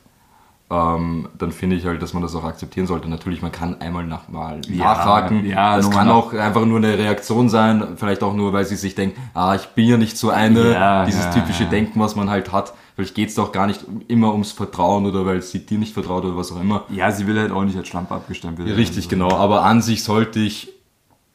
ähm, 0.71 1.29
dann 1.37 1.51
finde 1.51 1.75
ich 1.75 1.85
halt, 1.85 2.01
dass 2.01 2.13
man 2.13 2.23
das 2.23 2.35
auch 2.35 2.43
akzeptieren 2.43 2.87
sollte. 2.87 3.07
Natürlich, 3.07 3.41
man 3.43 3.51
kann 3.51 3.79
einmal 3.81 4.03
nach, 4.05 4.27
mal 4.29 4.61
Ja, 4.67 4.85
nachhaken. 4.95 5.45
ja, 5.45 5.77
das 5.77 5.91
kann 5.91 6.09
auch 6.09 6.33
einfach 6.33 6.65
nur 6.65 6.77
eine 6.79 6.97
Reaktion 6.97 7.49
sein, 7.49 7.83
vielleicht 7.97 8.23
auch 8.23 8.33
nur, 8.33 8.51
weil 8.51 8.65
sie 8.65 8.75
sich 8.75 8.95
denkt, 8.95 9.17
ah, 9.35 9.53
ich 9.55 9.67
bin 9.69 9.87
ja 9.87 9.97
nicht 9.97 10.17
so 10.17 10.31
eine, 10.31 10.71
Ja, 10.73 11.05
dieses 11.05 11.25
ja, 11.25 11.31
typische. 11.31 11.65
Denken, 11.65 11.99
was 11.99 12.15
man 12.15 12.29
halt 12.29 12.51
hat. 12.51 12.73
Vielleicht 12.95 13.13
geht 13.13 13.29
es 13.29 13.35
doch 13.35 13.51
gar 13.51 13.67
nicht 13.67 13.85
immer 14.07 14.31
ums 14.31 14.53
Vertrauen 14.53 15.05
oder 15.05 15.25
weil 15.25 15.41
sie 15.41 15.65
dir 15.65 15.77
nicht 15.77 15.93
vertraut 15.93 16.23
oder 16.25 16.37
was 16.37 16.51
auch 16.51 16.59
immer. 16.61 16.85
ja, 16.89 17.11
sie 17.11 17.27
will 17.27 17.37
halt 17.39 17.51
auch 17.51 17.63
nicht 17.63 17.77
als 17.77 17.87
Schlampe 17.87 18.15
abgestempelt 18.15 18.67
werden. 18.67 18.77
Richtig, 18.77 18.97
Also, 19.05 19.09
genau. 19.09 19.31
Aber 19.35 19.63
an 19.63 19.81
sich 19.81 20.03
sollte 20.03 20.39
ich, 20.39 20.69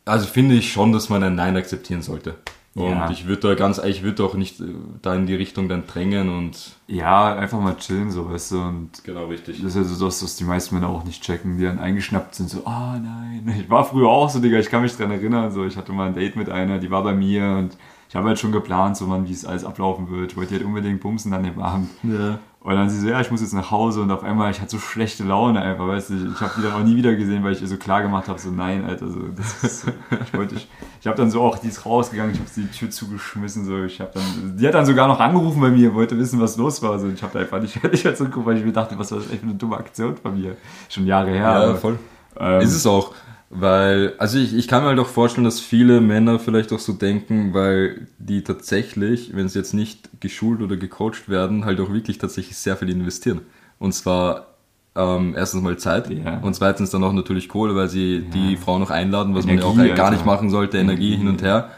also 0.06 0.26
finde 0.26 0.54
ich 0.56 0.72
schon, 0.72 0.90
dass 0.92 1.08
man 1.08 1.22
ein 1.22 1.34
Nein 1.34 1.56
akzeptieren 1.56 2.02
sollte. 2.02 2.34
Und 2.76 2.84
Ja. 2.84 3.10
ich 3.10 3.26
würde 3.26 3.48
da 3.48 3.54
ganz, 3.56 3.78
ich 3.78 4.02
würde 4.04 4.22
auch 4.24 4.34
nicht 4.34 4.60
äh, 4.60 4.64
da 5.02 5.14
in 5.16 5.26
die 5.26 5.34
Richtung 5.34 5.68
dann 5.68 5.86
drängen 5.88 6.28
und. 6.28 6.76
Ja, 6.86 7.34
einfach 7.34 7.60
mal 7.60 7.76
chillen, 7.76 8.10
so, 8.12 8.30
weißt 8.30 8.52
du. 8.52 8.60
Und 8.60 9.02
Genau, 9.04 9.26
richtig. 9.26 9.56
das 9.62 9.74
ist 9.74 9.76
ja 9.76 9.82
so 9.94 10.04
das, 10.06 10.22
was 10.22 10.36
die 10.36 10.44
meisten 10.44 10.76
Männer 10.76 10.88
auch 10.88 11.04
nicht 11.04 11.22
checken, 11.22 11.58
die 11.58 11.64
dann 11.64 11.80
eingeschnappt 11.80 12.34
sind, 12.36 12.48
so, 12.48 12.64
ah 12.66 12.96
nein. 13.02 13.56
Ich 13.60 13.68
war 13.68 13.84
früher 13.84 14.08
auch 14.08 14.30
so, 14.30 14.38
Digga, 14.40 14.58
ich 14.58 14.70
kann 14.70 14.82
mich 14.82 14.96
dran 14.96 15.10
erinnern, 15.10 15.50
so, 15.50 15.64
ich 15.64 15.76
hatte 15.76 15.92
mal 15.92 16.06
ein 16.06 16.14
Date 16.14 16.36
mit 16.36 16.48
einer, 16.48 16.78
die 16.78 16.90
war 16.92 17.02
bei 17.02 17.12
mir 17.12 17.44
und 17.58 17.76
ich 18.08 18.14
habe 18.16 18.28
halt 18.28 18.38
schon 18.38 18.52
geplant, 18.52 18.96
so, 18.96 19.06
Mann, 19.06 19.28
wie 19.28 19.32
es 19.32 19.44
alles 19.44 19.64
ablaufen 19.64 20.08
wird. 20.10 20.32
Ich 20.32 20.36
wollte 20.36 20.54
halt 20.54 20.64
unbedingt 20.64 21.00
bumsen 21.00 21.32
an 21.32 21.42
dem 21.44 21.60
Abend. 21.60 21.90
Ja. 22.04 22.38
Und 22.62 22.74
dann 22.74 22.90
sie 22.90 23.00
so, 23.00 23.08
ja, 23.08 23.18
ich 23.22 23.30
muss 23.30 23.40
jetzt 23.40 23.54
nach 23.54 23.70
Hause 23.70 24.02
und 24.02 24.10
auf 24.10 24.22
einmal, 24.22 24.50
ich 24.50 24.60
hatte 24.60 24.72
so 24.72 24.78
schlechte 24.78 25.24
Laune 25.24 25.62
einfach, 25.62 25.88
weißt 25.88 26.10
du, 26.10 26.14
ich 26.34 26.40
habe 26.42 26.52
die 26.58 26.62
dann 26.62 26.72
auch 26.74 26.84
nie 26.84 26.94
wieder 26.94 27.14
gesehen, 27.14 27.42
weil 27.42 27.52
ich 27.52 27.62
ihr 27.62 27.68
so 27.68 27.78
klar 27.78 28.02
gemacht 28.02 28.28
habe, 28.28 28.38
so 28.38 28.50
nein, 28.50 28.84
Alter, 28.84 29.08
so, 29.08 29.18
das 29.34 29.64
ist, 29.64 29.80
so, 29.80 29.92
ich 30.22 30.34
wollte, 30.34 30.56
ich, 30.56 30.68
ich 31.00 31.06
habe 31.06 31.16
dann 31.16 31.30
so 31.30 31.40
auch, 31.40 31.56
die 31.56 31.68
ist 31.68 31.86
rausgegangen, 31.86 32.34
ich 32.34 32.38
habe 32.38 32.50
die 32.54 32.66
Tür 32.66 32.90
zugeschmissen, 32.90 33.64
so, 33.64 33.82
ich 33.84 33.98
habe 33.98 34.10
dann, 34.12 34.58
die 34.58 34.66
hat 34.66 34.74
dann 34.74 34.84
sogar 34.84 35.08
noch 35.08 35.20
angerufen 35.20 35.58
bei 35.58 35.70
mir, 35.70 35.94
wollte 35.94 36.18
wissen, 36.18 36.38
was 36.38 36.58
los 36.58 36.82
war, 36.82 36.98
so, 36.98 37.08
ich 37.08 37.22
habe 37.22 37.32
da 37.32 37.38
einfach 37.38 37.62
nicht 37.62 37.78
fertig 37.78 38.04
halt 38.04 38.18
so 38.18 38.24
geguckt, 38.24 38.44
weil 38.44 38.58
ich 38.58 38.64
mir 38.64 38.72
dachte, 38.72 38.98
was 38.98 39.10
war 39.10 39.20
das 39.20 39.30
echt 39.30 39.40
für 39.40 39.46
eine 39.46 39.54
dumme 39.54 39.78
Aktion 39.78 40.16
von 40.18 40.38
mir, 40.38 40.54
schon 40.90 41.06
Jahre 41.06 41.30
her. 41.30 41.38
Ja, 41.38 41.62
aber, 41.62 41.76
voll. 41.76 41.98
ähm, 42.38 42.60
Ist 42.60 42.74
es 42.74 42.86
auch. 42.86 43.14
Weil, 43.52 44.14
also 44.18 44.38
ich, 44.38 44.54
ich 44.54 44.68
kann 44.68 44.82
mir 44.84 44.90
halt 44.90 45.00
auch 45.00 45.08
vorstellen, 45.08 45.44
dass 45.44 45.58
viele 45.58 46.00
Männer 46.00 46.38
vielleicht 46.38 46.72
auch 46.72 46.78
so 46.78 46.92
denken, 46.92 47.52
weil 47.52 48.06
die 48.18 48.42
tatsächlich, 48.44 49.34
wenn 49.34 49.48
sie 49.48 49.58
jetzt 49.58 49.74
nicht 49.74 50.08
geschult 50.20 50.62
oder 50.62 50.76
gecoacht 50.76 51.28
werden, 51.28 51.64
halt 51.64 51.80
auch 51.80 51.92
wirklich 51.92 52.18
tatsächlich 52.18 52.56
sehr 52.56 52.76
viel 52.76 52.88
investieren. 52.90 53.40
Und 53.80 53.92
zwar 53.92 54.46
ähm, 54.94 55.34
erstens 55.36 55.62
mal 55.62 55.76
Zeit 55.78 56.10
Ja. 56.10 56.38
und 56.38 56.54
zweitens 56.54 56.90
dann 56.90 57.02
auch 57.02 57.12
natürlich 57.12 57.48
Kohle, 57.48 57.74
weil 57.74 57.88
sie 57.88 58.20
die 58.32 58.56
Frau 58.56 58.78
noch 58.78 58.90
einladen, 58.90 59.34
was 59.34 59.46
man 59.46 59.58
ja 59.58 59.64
auch 59.64 59.74
Energie, 59.74 59.88
halt 59.90 59.96
gar 59.96 60.10
nicht 60.12 60.24
machen 60.24 60.48
sollte, 60.48 60.78
Energie 60.78 61.16
hin 61.16 61.26
und 61.26 61.42
her. 61.42 61.70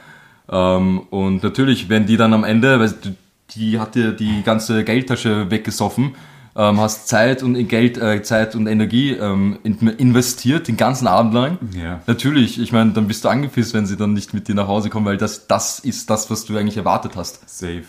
Ähm, 0.50 1.00
und 1.08 1.42
natürlich, 1.42 1.88
wenn 1.88 2.04
die 2.04 2.18
dann 2.18 2.34
am 2.34 2.44
Ende, 2.44 2.80
weil 2.80 2.92
die 3.54 3.78
hat 3.80 3.94
dir 3.94 4.12
die 4.12 4.42
ganze 4.42 4.84
Geldtasche 4.84 5.50
weggesoffen, 5.50 6.14
ähm, 6.54 6.80
hast 6.80 7.08
Zeit 7.08 7.42
und 7.42 7.54
Geld, 7.68 7.96
äh, 7.98 8.22
Zeit 8.22 8.54
und 8.54 8.66
Energie 8.66 9.10
ähm, 9.12 9.58
in, 9.62 9.78
investiert, 9.88 10.68
den 10.68 10.76
ganzen 10.76 11.06
Abend 11.06 11.32
lang. 11.34 11.58
Ja. 11.74 12.00
Natürlich, 12.06 12.60
ich 12.60 12.72
meine, 12.72 12.92
dann 12.92 13.06
bist 13.08 13.24
du 13.24 13.28
angepisst, 13.28 13.72
wenn 13.74 13.86
sie 13.86 13.96
dann 13.96 14.12
nicht 14.12 14.34
mit 14.34 14.48
dir 14.48 14.54
nach 14.54 14.68
Hause 14.68 14.90
kommen, 14.90 15.06
weil 15.06 15.16
das, 15.16 15.46
das 15.46 15.78
ist 15.78 16.10
das, 16.10 16.30
was 16.30 16.44
du 16.44 16.56
eigentlich 16.56 16.76
erwartet 16.76 17.12
hast. 17.16 17.48
safe. 17.48 17.84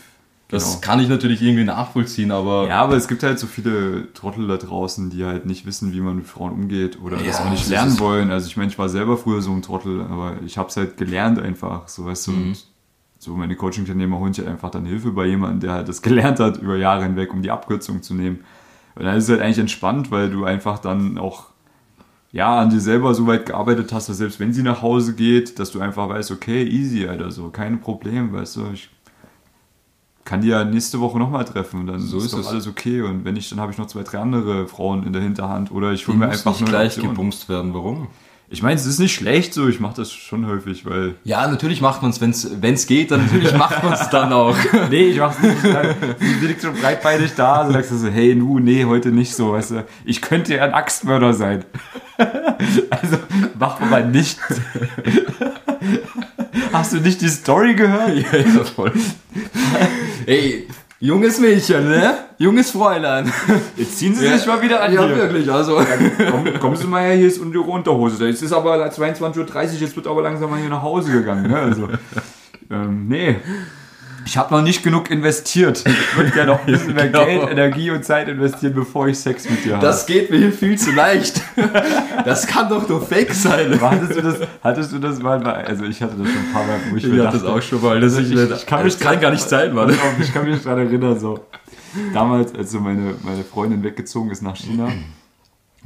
Das 0.50 0.66
Genau. 0.66 0.82
kann 0.82 1.00
ich 1.00 1.10
natürlich 1.10 1.42
irgendwie 1.42 1.64
nachvollziehen, 1.64 2.32
aber 2.32 2.68
Ja, 2.68 2.82
aber 2.84 2.96
es 2.96 3.08
gibt 3.08 3.24
halt 3.24 3.40
so 3.40 3.48
viele 3.48 4.14
Trottel 4.14 4.48
da 4.48 4.58
draußen, 4.58 5.10
die 5.10 5.26
halt 5.26 5.48
nicht 5.48 5.66
wissen, 5.66 5.94
wie 5.94 6.00
man 6.00 6.18
mit 6.18 6.28
Frauen 6.28 6.52
umgeht 6.52 7.00
oder 7.02 7.18
das 7.18 7.40
Ja, 7.40 7.46
auch 7.46 7.50
nicht 7.50 7.64
das 7.64 7.70
lernen 7.70 8.00
wollen. 8.00 8.30
Also 8.30 8.46
ich 8.48 8.56
meine, 8.56 8.70
ich 8.70 8.78
war 8.78 8.88
selber 8.88 9.18
früher 9.18 9.42
so 9.42 9.52
ein 9.52 9.64
Trottel, 9.64 10.02
aber 10.02 10.36
ich 10.46 10.60
habe 10.60 10.70
es 10.70 10.78
halt 10.78 10.98
gelernt 10.98 11.40
einfach, 11.40 11.88
so 11.88 12.06
weißt 12.06 12.28
du. 12.28 12.32
Mhm. 12.34 12.48
Und 12.50 12.66
so 13.24 13.36
meine 13.36 13.56
Coaching-Teilnehmer 13.56 14.20
holen 14.20 14.34
sich 14.34 14.44
halt 14.46 14.54
einfach 14.54 14.70
dann 14.72 14.86
Hilfe 14.86 15.12
bei 15.12 15.26
jemandem, 15.26 15.62
der 15.62 15.72
halt 15.74 15.88
das 15.90 16.02
gelernt 16.04 16.40
hat 16.40 16.58
über 16.58 16.76
Jahre 16.78 17.04
hinweg, 17.04 17.34
um 17.34 17.42
die 17.42 17.52
Abkürzung 17.52 18.02
zu 18.04 18.14
nehmen. 18.14 18.44
Und 18.96 19.06
dann 19.06 19.18
ist 19.18 19.26
es 19.26 19.30
halt 19.32 19.42
eigentlich 19.42 19.60
entspannt, 19.60 20.12
weil 20.12 20.30
du 20.30 20.46
einfach 20.46 20.80
dann 20.80 21.18
auch 21.18 21.48
ja, 22.32 22.60
an 22.60 22.70
dir 22.70 22.80
selber 22.80 23.14
so 23.16 23.28
weit 23.28 23.46
gearbeitet 23.46 23.94
hast, 23.94 24.10
dass 24.10 24.18
selbst 24.18 24.40
wenn 24.40 24.54
sie 24.54 24.64
nach 24.64 24.82
Hause 24.82 25.16
geht, 25.16 25.60
dass 25.60 25.72
du 25.72 25.80
einfach 25.82 26.10
weißt, 26.10 26.32
okay, 26.32 26.64
easy, 26.64 27.08
Alter, 27.08 27.32
so, 27.32 27.50
kein 27.50 27.80
Problem, 27.82 28.34
weißt 28.34 28.58
du, 28.58 28.72
ich 28.74 28.90
kann 30.26 30.42
die 30.42 30.48
ja 30.48 30.64
nächste 30.64 31.00
Woche 31.00 31.20
nochmal 31.20 31.46
treffen, 31.46 31.86
dann 31.86 32.00
So 32.00 32.18
ist, 32.18 32.26
ist 32.26 32.34
doch 32.34 32.40
es. 32.40 32.48
alles 32.48 32.68
okay 32.68 33.02
und 33.02 33.26
wenn 33.26 33.34
nicht, 33.34 33.52
dann 33.52 33.60
habe 33.60 33.72
ich 33.72 33.78
noch 33.78 33.88
zwei, 33.88 34.04
drei 34.04 34.20
andere 34.20 34.68
Frauen 34.68 35.04
in 35.06 35.14
der 35.14 35.22
Hinterhand 35.22 35.72
oder 35.72 35.92
ich 35.92 36.08
hole 36.08 36.18
mir 36.18 36.30
einfach 36.30 36.52
nicht 36.52 36.62
nur 36.62 36.70
eine 36.70 36.78
gleich 36.78 36.96
gebumst 37.00 37.50
werden. 37.50 37.74
Warum? 37.74 38.08
Ich 38.50 38.62
meine, 38.62 38.76
es 38.76 38.86
ist 38.86 39.00
nicht 39.00 39.16
schlecht 39.16 39.54
so, 39.54 39.68
ich 39.68 39.80
mache 39.80 39.96
das 39.96 40.12
schon 40.12 40.46
häufig, 40.46 40.86
weil 40.86 41.16
Ja, 41.24 41.48
natürlich 41.48 41.82
macht 41.82 42.02
man 42.04 42.12
es, 42.12 42.22
wenn 42.22 42.74
es 42.74 42.86
geht, 42.86 43.10
dann 43.10 43.26
natürlich 43.26 43.54
macht 43.58 43.84
man 43.84 43.94
es 43.94 44.10
dann 44.12 44.32
auch. 44.32 44.56
Nee, 44.92 45.08
ich 45.08 45.18
mach's 45.18 45.40
nicht. 45.42 45.58
Sie 46.20 46.46
liegt 46.46 46.62
schon 46.62 46.76
breitbeinig 46.76 47.32
da, 47.36 47.66
so 47.66 47.74
sagst 47.74 47.92
du 47.92 47.98
so, 47.98 48.08
hey, 48.10 48.36
nu, 48.36 48.60
nee, 48.60 48.86
heute 48.86 49.10
nicht 49.10 49.34
so, 49.34 49.54
weißt 49.54 49.72
du. 49.72 49.86
Ich 50.06 50.22
könnte 50.22 50.54
ja 50.56 50.64
ein 50.66 50.74
Axtmörder 50.74 51.34
sein. 51.34 51.66
Also, 52.92 53.18
mach 53.58 53.80
mal 53.80 54.08
nicht. 54.08 54.38
Hast 56.72 56.94
du 56.94 56.98
nicht 56.98 57.22
die 57.22 57.28
Story 57.28 57.74
gehört? 57.74 58.16
ja, 58.16 58.38
ja, 58.40 58.64
voll. 58.64 58.94
Ey, 60.26 60.68
junges 61.04 61.40
Mädchen, 61.40 61.90
ne? 61.90 62.14
Junges 62.38 62.72
Fräulein. 62.72 63.32
Jetzt 63.76 63.98
ziehen 63.98 64.16
sie 64.16 64.28
sich 64.28 64.46
mal 64.48 64.62
wieder 64.62 64.82
an 64.82 64.94
Ja, 64.94 65.06
hier. 65.06 65.16
wirklich, 65.18 65.52
also. 65.52 65.82
Komm, 66.32 66.60
kommen 66.60 66.76
Sie 66.76 66.88
mal 66.88 67.04
her, 67.04 67.16
hier 67.16 67.28
ist 67.28 67.40
unsere 67.40 67.64
Unterhose. 67.64 68.26
Jetzt 68.28 68.42
ist 68.42 68.54
aber 68.54 68.76
22.30 68.88 69.38
Uhr, 69.38 69.80
jetzt 69.82 69.96
wird 69.96 70.08
aber 70.08 70.22
langsam 70.22 70.50
mal 70.50 70.60
hier 70.60 70.70
nach 70.70 70.82
Hause 70.82 71.12
gegangen. 71.12 71.50
Ne? 71.50 71.58
Also, 71.60 71.90
ähm, 72.72 73.08
nee. 73.08 73.36
Ich 74.26 74.38
habe 74.38 74.54
noch 74.56 74.62
nicht 74.62 74.84
genug 74.84 75.10
investiert. 75.12 75.84
Ich 75.86 76.18
würde 76.18 76.32
gerne 76.32 76.52
noch 76.54 76.60
ein 76.62 76.66
bisschen 76.66 76.94
mehr 76.96 77.08
Genau. 77.08 77.26
Geld, 77.26 77.50
Energie 77.50 77.92
und 77.92 78.06
Zeit 78.06 78.28
investieren, 78.30 78.74
bevor 78.74 79.08
ich 79.08 79.20
Sex 79.20 79.50
mit 79.50 79.66
dir 79.66 79.76
habe. 79.76 79.86
Das 79.86 80.06
geht 80.06 80.30
mir 80.32 80.38
hier 80.38 80.52
viel 80.54 80.78
zu 80.78 80.92
leicht. 80.92 81.42
Das 82.26 82.48
kann 82.48 82.70
doch 82.70 82.88
nur 82.88 83.06
Fake 83.06 83.34
sein. 83.34 83.78
Hattest 83.82 84.16
du 84.16 84.22
das, 84.22 84.36
hattest 84.64 84.92
du 84.94 85.00
das 85.00 85.20
mal, 85.20 85.44
also 85.46 85.84
ich 85.84 86.02
hatte 86.02 86.16
das 86.18 86.26
schon 86.28 86.38
ein 86.38 86.54
paar 86.54 86.64
Mal, 86.66 86.80
wo 86.90 86.96
ich, 86.96 87.04
Ich 87.04 87.10
mir 87.12 87.24
hatte 87.28 87.34
das 87.38 87.44
dachte, 87.44 87.58
auch 87.58 87.62
schon 87.62 87.82
mal. 87.82 88.00
Das 88.00 88.18
ich- 88.18 88.32
ich, 88.32 88.50
ich 88.52 88.66
kann 88.66 88.84
mich 88.86 88.98
kann 88.98 89.20
gar 89.20 89.32
nicht 89.32 89.44
sein, 89.48 89.74
Mann. 89.74 89.94
Ich 90.22 90.34
kann 90.34 90.46
mich 90.50 90.64
daran 90.64 90.88
erinnern, 90.88 91.20
so. 91.20 91.40
Damals, 92.14 92.56
als 92.56 92.72
so 92.72 92.80
meine, 92.80 93.16
meine 93.24 93.44
Freundin 93.44 93.84
weggezogen 93.84 94.32
ist 94.32 94.42
nach 94.42 94.56
China 94.56 94.90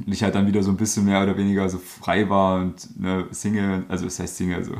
und 0.04 0.12
ich 0.12 0.22
halt 0.22 0.34
dann 0.34 0.46
wieder 0.46 0.62
so 0.62 0.70
ein 0.70 0.76
bisschen 0.76 1.04
mehr 1.04 1.22
oder 1.22 1.36
weniger 1.36 1.68
so 1.68 1.78
frei 1.78 2.28
war 2.28 2.60
und 2.60 3.00
ne, 3.00 3.24
Single, 3.30 3.84
also 3.88 4.06
es 4.06 4.18
heißt 4.18 4.36
Single, 4.36 4.56
also, 4.56 4.72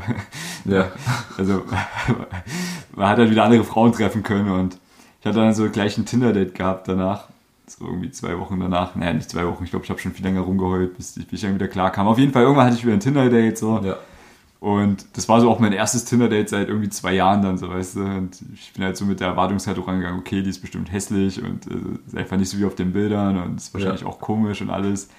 Ja. 0.65 0.91
also 1.39 1.65
man 2.95 3.09
hat 3.09 3.19
halt 3.19 3.31
wieder 3.31 3.45
andere 3.45 3.65
Frauen 3.65 3.93
treffen 3.93 4.23
können 4.23 4.51
und 4.51 4.79
ich 5.21 5.27
hatte 5.27 5.39
dann 5.39 5.55
so 5.55 5.69
gleich 5.69 5.99
ein 5.99 6.07
Tinder-Date 6.07 6.55
gehabt 6.55 6.89
danach. 6.89 7.29
So 7.67 7.85
irgendwie 7.85 8.11
zwei 8.11 8.39
Wochen 8.39 8.61
danach. 8.61 8.95
Naja, 8.95 9.13
nicht 9.13 9.29
zwei 9.29 9.45
Wochen. 9.47 9.65
Ich 9.65 9.71
glaube, 9.71 9.85
ich 9.85 9.91
habe 9.91 10.01
schon 10.01 10.13
viel 10.13 10.25
länger 10.25 10.41
rumgeheult, 10.41 10.97
bis 10.97 11.17
ich, 11.17 11.27
bis 11.27 11.41
ich 11.41 11.45
dann 11.45 11.55
wieder 11.55 11.69
klar 11.69 11.91
kam. 11.91 12.07
Auf 12.07 12.19
jeden 12.19 12.33
Fall, 12.33 12.45
irgendwann 12.45 12.67
hatte 12.67 12.77
ich 12.77 12.85
wieder 12.85 12.95
ein 12.95 13.01
Tinder-Date. 13.01 13.59
So. 13.59 13.81
Ja. 13.85 13.97
Und 14.61 15.07
das 15.17 15.29
war 15.29 15.41
so 15.41 15.49
auch 15.51 15.61
mein 15.61 15.73
erstes 15.73 16.05
Tinder-Date 16.05 16.49
seit 16.49 16.69
irgendwie 16.69 16.89
zwei 16.89 17.13
Jahren 17.15 17.43
dann, 17.43 17.59
so 17.59 17.69
weißt 17.69 17.97
du. 17.97 18.01
Und 18.01 18.43
ich 18.55 18.73
bin 18.73 18.85
halt 18.85 18.97
so 18.97 19.05
mit 19.05 19.21
der 19.21 19.29
Erwartungshaltung 19.29 19.85
rangegangen, 19.85 20.19
okay, 20.19 20.43
die 20.43 20.51
ist 20.51 20.61
bestimmt 20.61 20.91
hässlich 20.91 21.41
und 21.43 21.67
äh, 21.69 21.75
ist 22.07 22.17
einfach 22.17 22.37
nicht 22.37 22.49
so 22.51 22.59
wie 22.59 22.65
auf 22.65 22.75
den 22.75 22.93
Bildern 22.93 23.41
und 23.41 23.57
ist 23.59 23.73
wahrscheinlich 23.73 24.01
Ja. 24.01 24.07
auch 24.09 24.19
komisch 24.19 24.61
und 24.61 24.71
alles. 24.71 25.11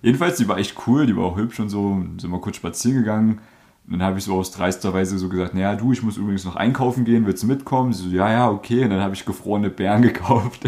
Jedenfalls, 0.00 0.38
die 0.38 0.48
war 0.48 0.56
echt 0.58 0.76
cool, 0.86 1.06
die 1.06 1.16
war 1.16 1.24
auch 1.24 1.36
hübsch 1.36 1.60
und 1.60 1.68
so. 1.68 1.86
Und 1.88 2.20
sind 2.22 2.30
mal 2.30 2.40
kurz 2.40 2.56
spazieren 2.56 2.98
gegangen. 3.00 3.38
Dann 3.88 4.02
habe 4.02 4.18
ich 4.18 4.24
so 4.24 4.34
aus 4.34 4.50
dreister 4.50 4.92
Weise 4.92 5.16
so 5.16 5.28
gesagt, 5.28 5.54
naja, 5.54 5.76
du, 5.76 5.92
ich 5.92 6.02
muss 6.02 6.16
übrigens 6.16 6.44
noch 6.44 6.56
einkaufen 6.56 7.04
gehen, 7.04 7.24
willst 7.24 7.44
du 7.44 7.46
mitkommen? 7.46 7.92
Sie 7.92 8.10
so, 8.10 8.16
ja, 8.16 8.30
ja, 8.32 8.50
okay. 8.50 8.82
Und 8.82 8.90
dann 8.90 9.00
habe 9.00 9.14
ich 9.14 9.24
gefrorene 9.24 9.70
Beeren 9.70 10.02
gekauft. 10.02 10.62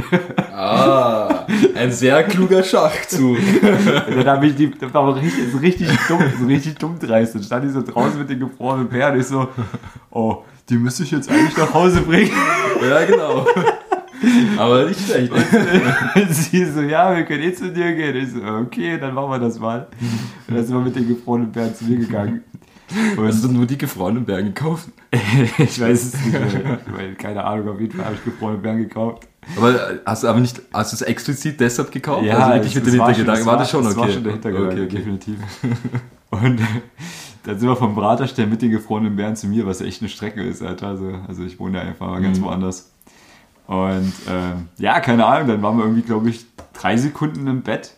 Ah, 0.52 1.44
ein 1.74 1.90
sehr 1.90 2.22
kluger 2.22 2.62
Schachzug. 2.62 3.38
Und 3.38 4.16
dann 4.16 4.26
habe 4.26 4.46
ich 4.46 4.54
die, 4.54 4.70
das 4.70 4.94
war 4.94 5.02
aber 5.02 5.16
richtig, 5.16 5.50
so 5.50 5.58
richtig 5.58 5.88
dumm, 6.06 6.22
so 6.40 6.46
richtig 6.46 6.78
dumm 6.78 6.96
dreist. 7.00 7.34
Dann 7.34 7.42
stand 7.42 7.64
ich 7.64 7.72
so 7.72 7.82
draußen 7.82 8.20
mit 8.20 8.30
den 8.30 8.38
gefrorenen 8.38 8.88
Beeren 8.88 9.14
und 9.14 9.20
ich 9.20 9.26
so, 9.26 9.48
oh, 10.10 10.44
die 10.68 10.76
müsste 10.76 11.02
ich 11.02 11.10
jetzt 11.10 11.28
eigentlich 11.28 11.56
nach 11.56 11.74
Hause 11.74 12.02
bringen. 12.02 12.30
Ja, 12.80 13.04
genau. 13.04 13.44
Aber 14.56 14.84
nicht 14.84 15.00
schlecht. 15.00 15.32
Und 15.32 16.32
sie 16.32 16.64
so, 16.64 16.80
ja, 16.82 17.16
wir 17.16 17.24
können 17.24 17.42
eh 17.42 17.52
zu 17.52 17.72
dir 17.72 17.92
gehen. 17.92 18.14
Ich 18.14 18.30
so, 18.30 18.40
okay, 18.40 18.96
dann 18.96 19.14
machen 19.14 19.30
wir 19.30 19.40
das 19.40 19.58
mal. 19.58 19.88
Und 20.46 20.56
dann 20.56 20.64
sind 20.64 20.76
wir 20.76 20.84
mit 20.84 20.94
den 20.94 21.08
gefrorenen 21.08 21.50
Beeren 21.50 21.74
zu 21.74 21.84
mir 21.86 21.98
gegangen. 21.98 22.44
Hast 22.90 23.44
Und 23.44 23.50
du 23.52 23.56
nur 23.58 23.66
die 23.66 23.76
gefrorenen 23.78 24.24
Berge 24.24 24.48
gekauft? 24.48 24.88
ich 25.58 25.80
weiß 25.80 26.04
es 26.14 26.14
nicht 26.24 26.32
mehr. 26.32 26.78
Weil, 26.92 27.14
keine 27.16 27.44
Ahnung, 27.44 27.68
auf 27.68 27.80
jeden 27.80 27.92
Fall 27.96 28.06
habe 28.06 28.14
ich 28.16 28.24
gefrorene 28.24 28.58
Beeren 28.58 28.78
gekauft. 28.78 29.26
Aber 29.56 29.90
äh, 29.92 29.98
hast 30.06 30.22
du 30.24 30.28
aber 30.28 30.40
nicht, 30.40 30.60
hast 30.72 30.92
du 30.92 30.96
es 30.96 31.02
explizit 31.02 31.60
deshalb 31.60 31.90
gekauft? 31.90 32.24
Ja, 32.24 32.38
also 32.38 32.54
wirklich 32.54 32.76
es- 32.76 32.82
mit 32.84 32.92
dem 32.94 32.98
war 33.00 33.06
Hintergedanken. 33.08 33.40
es 33.42 33.46
War 33.46 33.56
das 33.58 33.70
schon 33.70 33.80
okay? 33.86 33.88
Das 33.94 33.96
war 33.98 34.10
schon 34.10 34.24
der 34.24 34.32
Hintergedanke, 34.32 34.72
Okay, 34.74 34.84
okay. 34.84 34.96
definitiv. 34.96 35.38
Und 36.30 36.60
dann 37.44 37.58
sind 37.58 37.68
wir 37.68 37.76
vom 37.76 37.94
Braterstern 37.94 38.50
mit 38.50 38.60
den 38.62 38.70
gefrorenen 38.70 39.16
Bären 39.16 39.36
zu 39.36 39.46
mir, 39.48 39.66
was 39.66 39.80
echt 39.80 40.02
eine 40.02 40.08
Strecke 40.10 40.42
ist, 40.42 40.62
Alter. 40.62 40.88
Also, 40.88 41.12
also 41.26 41.44
ich 41.44 41.58
wohne 41.58 41.78
ja 41.78 41.84
einfach 41.84 42.20
ganz 42.20 42.38
Mhm. 42.38 42.44
woanders. 42.44 42.90
Und 43.66 44.12
ähm, 44.28 44.68
ja, 44.78 45.00
keine 45.00 45.24
Ahnung, 45.26 45.48
dann 45.48 45.62
waren 45.62 45.76
wir 45.76 45.84
irgendwie, 45.84 46.02
glaube 46.02 46.28
ich, 46.30 46.46
drei 46.72 46.96
Sekunden 46.96 47.46
im 47.46 47.62
Bett. 47.62 47.94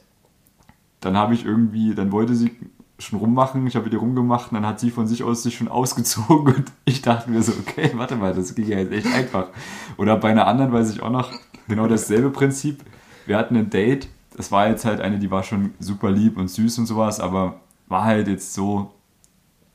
Dann 1.00 1.16
habe 1.16 1.35
ich 1.35 1.44
irgendwie, 1.44 1.94
dann 1.94 2.12
wollte 2.12 2.35
sie 2.35 2.53
schon 3.00 3.18
rummachen, 3.18 3.66
ich 3.66 3.76
habe 3.76 3.88
ihr 3.88 3.98
rumgemacht 3.98 4.50
und 4.52 4.56
dann 4.56 4.66
hat 4.66 4.78
sie 4.80 4.90
von 4.90 5.06
sich 5.06 5.22
aus 5.22 5.42
sich 5.42 5.56
schon 5.56 5.68
ausgezogen 5.68 6.54
und 6.54 6.72
ich 6.84 7.02
dachte 7.02 7.30
mir 7.30 7.42
so, 7.42 7.52
okay, 7.52 7.90
warte 7.94 8.16
mal, 8.16 8.34
das 8.34 8.54
ging 8.54 8.68
ja 8.68 8.78
jetzt 8.78 8.92
echt 8.92 9.06
einfach. 9.14 9.48
Oder 9.96 10.16
bei 10.16 10.30
einer 10.30 10.46
anderen 10.46 10.72
weiß 10.72 10.90
ich 10.92 11.02
auch 11.02 11.10
noch 11.10 11.30
genau 11.68 11.86
dasselbe 11.86 12.30
Prinzip. 12.30 12.84
Wir 13.26 13.38
hatten 13.38 13.56
ein 13.56 13.70
Date, 13.70 14.08
das 14.36 14.52
war 14.52 14.68
jetzt 14.68 14.84
halt 14.84 15.00
eine, 15.00 15.18
die 15.18 15.30
war 15.30 15.42
schon 15.42 15.74
super 15.78 16.10
lieb 16.10 16.36
und 16.36 16.48
süß 16.48 16.78
und 16.78 16.86
sowas, 16.86 17.20
aber 17.20 17.60
war 17.88 18.04
halt 18.04 18.28
jetzt 18.28 18.54
so, 18.54 18.92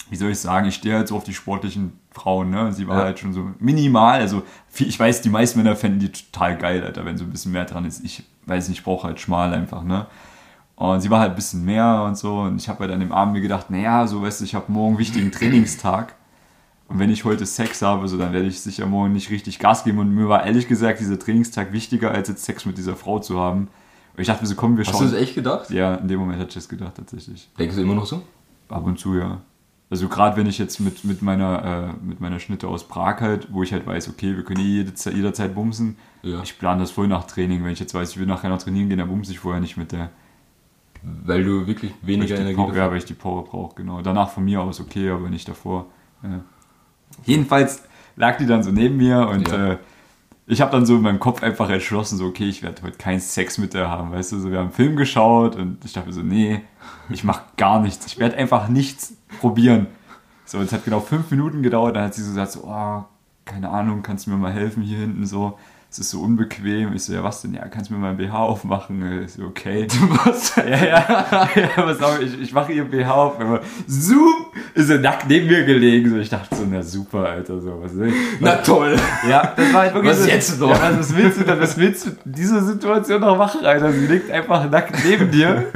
wie 0.09 0.15
soll 0.15 0.31
ich 0.31 0.39
sagen, 0.39 0.67
ich 0.67 0.75
stehe 0.75 0.95
halt 0.95 1.07
so 1.07 1.15
auf 1.17 1.23
die 1.23 1.33
sportlichen 1.33 1.93
Frauen, 2.11 2.49
ne? 2.51 2.65
Und 2.67 2.73
sie 2.73 2.87
war 2.87 2.99
Ja. 2.99 3.03
halt 3.05 3.19
schon 3.19 3.33
so 3.33 3.49
minimal, 3.59 4.19
also 4.21 4.43
ich 4.77 4.99
weiß, 4.99 5.21
die 5.21 5.29
meisten 5.29 5.59
Männer 5.59 5.75
fänden 5.75 5.99
die 5.99 6.11
total 6.11 6.57
geil, 6.57 6.83
Alter, 6.83 7.05
wenn 7.05 7.17
so 7.17 7.23
ein 7.25 7.31
bisschen 7.31 7.51
mehr 7.51 7.65
dran 7.65 7.85
ist. 7.85 8.03
Ich 8.05 8.23
weiß 8.45 8.69
nicht, 8.69 8.79
ich 8.79 8.83
brauche 8.85 9.07
halt 9.07 9.19
schmal 9.19 9.53
einfach, 9.53 9.83
ne? 9.83 10.05
Und 10.77 10.99
sie 11.01 11.09
war 11.09 11.21
halt 11.21 11.31
ein 11.31 11.35
bisschen 11.35 11.63
mehr 11.63 12.03
und 12.05 12.17
so. 12.17 12.39
Und 12.41 12.57
ich 12.57 12.67
habe 12.67 12.79
halt 12.81 12.91
an 12.91 12.99
dem 12.99 13.11
Abend 13.11 13.33
mir 13.33 13.41
gedacht, 13.41 13.69
naja, 13.69 14.07
so 14.07 14.21
weißt 14.21 14.41
du, 14.41 14.45
ich 14.45 14.55
habe 14.55 14.71
morgen 14.71 14.89
einen 14.95 14.97
wichtigen 14.99 15.31
Trainingstag. 15.31 16.15
Und 16.87 16.99
wenn 16.99 17.09
ich 17.09 17.23
heute 17.25 17.45
Sex 17.45 17.81
habe, 17.81 18.07
so 18.07 18.17
dann 18.17 18.33
werde 18.33 18.45
ich 18.47 18.59
sicher 18.61 18.85
morgen 18.85 19.13
nicht 19.13 19.29
richtig 19.31 19.57
Gas 19.59 19.83
geben. 19.85 19.99
Und 19.99 20.13
mir 20.13 20.27
war 20.29 20.45
ehrlich 20.45 20.67
gesagt 20.67 20.99
dieser 20.99 21.17
Trainingstag 21.17 21.71
wichtiger, 21.71 22.11
als 22.11 22.27
jetzt 22.27 22.43
Sex 22.43 22.65
mit 22.65 22.77
dieser 22.77 22.95
Frau 22.95 23.19
zu 23.19 23.39
haben. 23.39 23.69
Und 24.15 24.21
ich 24.21 24.27
dachte 24.27 24.43
mir 24.43 24.47
so, 24.47 24.55
komm, 24.55 24.77
wir 24.77 24.85
Hast 24.85 24.93
du 24.93 24.97
schauen. 25.03 25.11
das 25.11 25.19
echt 25.21 25.35
gedacht? 25.35 25.69
ja, 25.71 25.95
in 25.95 26.07
dem 26.07 26.19
Moment 26.19 26.39
hatte 26.39 26.49
ich 26.49 26.55
das 26.55 26.69
gedacht, 26.69 26.93
tatsächlich. 26.95 27.49
Denkst 27.57 27.75
du 27.75 27.81
immer 27.81 27.95
noch 27.95 28.05
so? 28.05 28.21
Ab 28.69 28.85
und 28.85 28.99
zu, 28.99 29.15
ja. 29.15 29.39
Also 29.89 30.07
gerade 30.09 30.35
wenn 30.35 30.47
ich 30.47 30.57
jetzt 30.57 30.79
mit, 30.79 31.03
mit, 31.05 31.21
meiner, 31.21 31.93
äh, 32.03 32.05
mit 32.05 32.19
meiner 32.19 32.39
Schnitte 32.39 32.67
aus 32.67 32.87
Prag 32.87 33.21
halt, 33.21 33.47
wo 33.53 33.61
ich 33.63 33.71
halt 33.71 33.85
weiß, 33.85 34.09
okay, 34.09 34.35
wir 34.35 34.43
können 34.43 34.59
eh 34.59 34.63
jede, 34.63 34.93
Ze- 34.93 35.11
jederzeit 35.11 35.53
bumsen. 35.55 35.95
Ja. 36.23 36.41
Ich 36.43 36.57
plane 36.59 36.81
das 36.81 36.91
voll 36.91 37.07
nach 37.07 37.25
Training. 37.25 37.63
Wenn 37.63 37.71
ich 37.71 37.79
jetzt 37.79 37.93
weiß, 37.93 38.11
ich 38.11 38.17
will 38.19 38.25
nachher 38.25 38.49
noch 38.49 38.57
trainieren 38.61 38.89
gehen, 38.89 38.97
dann 38.97 39.07
bumse 39.09 39.31
ich 39.31 39.39
vorher 39.39 39.61
nicht 39.61 39.77
mit 39.77 39.91
der. 39.91 40.09
Weil 41.03 41.43
du 41.43 41.67
wirklich 41.67 41.93
weniger 42.01 42.37
Energie 42.37 42.55
Power, 42.55 42.75
ja, 42.75 42.89
weil 42.89 42.97
ich 42.97 43.05
die 43.05 43.13
Power 43.13 43.43
brauche, 43.45 43.75
genau. 43.75 44.01
Danach 44.01 44.29
von 44.29 44.43
mir 44.45 44.61
aus 44.61 44.79
okay, 44.79 45.09
aber 45.09 45.29
nicht 45.29 45.47
davor. 45.47 45.85
Ja. 46.23 46.41
Jedenfalls 47.23 47.83
lag 48.15 48.37
die 48.37 48.45
dann 48.45 48.63
so 48.63 48.71
neben 48.71 48.97
mir 48.97 49.27
und 49.27 49.47
Ja. 49.49 49.73
äh, 49.73 49.77
ich 50.47 50.61
habe 50.61 50.71
dann 50.71 50.85
so 50.85 50.95
in 50.97 51.01
meinem 51.01 51.19
Kopf 51.19 51.41
einfach 51.41 51.69
entschlossen, 51.69 52.17
so 52.17 52.25
okay, 52.27 52.47
ich 52.47 52.61
werde 52.61 52.81
heute 52.83 52.97
keinen 52.97 53.19
Sex 53.19 53.57
mit 53.57 53.73
der 53.73 53.89
haben, 53.89 54.11
weißt 54.11 54.31
du, 54.31 54.39
so 54.39 54.51
wir 54.51 54.59
haben 54.59 54.65
einen 54.65 54.73
Film 54.73 54.95
geschaut 54.95 55.55
und 55.55 55.83
ich 55.83 55.93
dachte 55.93 56.13
so, 56.13 56.21
nee, 56.21 56.61
ich 57.09 57.23
mache 57.23 57.43
gar 57.57 57.79
nichts, 57.81 58.05
ich 58.05 58.19
werde 58.19 58.37
einfach 58.37 58.67
nichts 58.67 59.15
probieren. 59.39 59.87
So, 60.45 60.59
es 60.59 60.71
hat 60.71 60.85
genau 60.85 60.99
fünf 60.99 61.31
Minuten 61.31 61.63
gedauert, 61.63 61.95
dann 61.95 62.03
hat 62.05 62.13
sie 62.13 62.21
so 62.21 62.29
gesagt, 62.29 62.51
so, 62.51 62.63
oh, 62.65 63.03
keine 63.45 63.69
Ahnung, 63.69 64.03
kannst 64.03 64.27
du 64.27 64.31
mir 64.31 64.37
mal 64.37 64.53
helfen 64.53 64.83
hier 64.83 64.99
hinten 64.99 65.25
so, 65.25 65.57
es 65.95 65.99
ist 65.99 66.11
so 66.11 66.19
unbequem. 66.19 66.93
Ich 66.93 67.05
so, 67.05 67.13
ja, 67.13 67.23
was 67.23 67.41
denn? 67.41 67.53
Ja, 67.53 67.65
kannst 67.69 67.89
du 67.89 67.93
mir 67.93 68.01
mal 68.01 68.09
ein 68.09 68.17
BH 68.17 68.37
aufmachen? 68.37 69.23
Ich 69.23 69.31
so, 69.31 69.43
okay. 69.43 69.87
Was? 70.25 70.53
Ja, 70.57 70.65
ja, 70.65 71.49
ja 71.55 71.67
pass 71.73 72.01
auf, 72.01 72.19
ich, 72.21 72.37
ich 72.41 72.51
mache 72.51 72.73
ihr 72.73 72.83
BH 72.83 73.13
auf, 73.13 73.39
aber 73.39 73.61
zoom, 73.87 74.47
ist 74.73 74.89
er 74.89 74.99
nackt 74.99 75.29
neben 75.29 75.47
mir 75.47 75.63
gelegen. 75.63 76.09
So, 76.09 76.17
ich 76.17 76.27
dachte 76.27 76.53
so, 76.53 76.65
na 76.69 76.83
super, 76.83 77.19
Alter, 77.29 77.61
so, 77.61 77.81
was 77.81 77.93
ist 77.93 78.13
Na 78.41 78.57
toll. 78.57 78.97
Ja, 79.29 79.53
das 79.55 79.73
war 79.73 79.81
halt 79.83 79.93
wirklich 79.93 80.11
Was 80.11 80.23
so, 80.23 80.29
jetzt 80.29 80.59
noch? 80.59 80.69
Ja, 80.69 80.81
was, 80.81 80.99
was 80.99 81.15
willst 81.15 81.39
du 81.39 81.43
denn, 81.45 81.61
was 81.61 81.77
willst 81.77 82.05
du 82.07 82.09
in 82.25 82.33
dieser 82.33 82.61
Situation 82.61 83.21
noch 83.21 83.37
machen, 83.37 83.65
Alter? 83.65 83.93
Sie 83.93 84.05
liegt 84.05 84.29
einfach 84.29 84.69
nackt 84.69 84.95
neben 85.05 85.31
dir. 85.31 85.65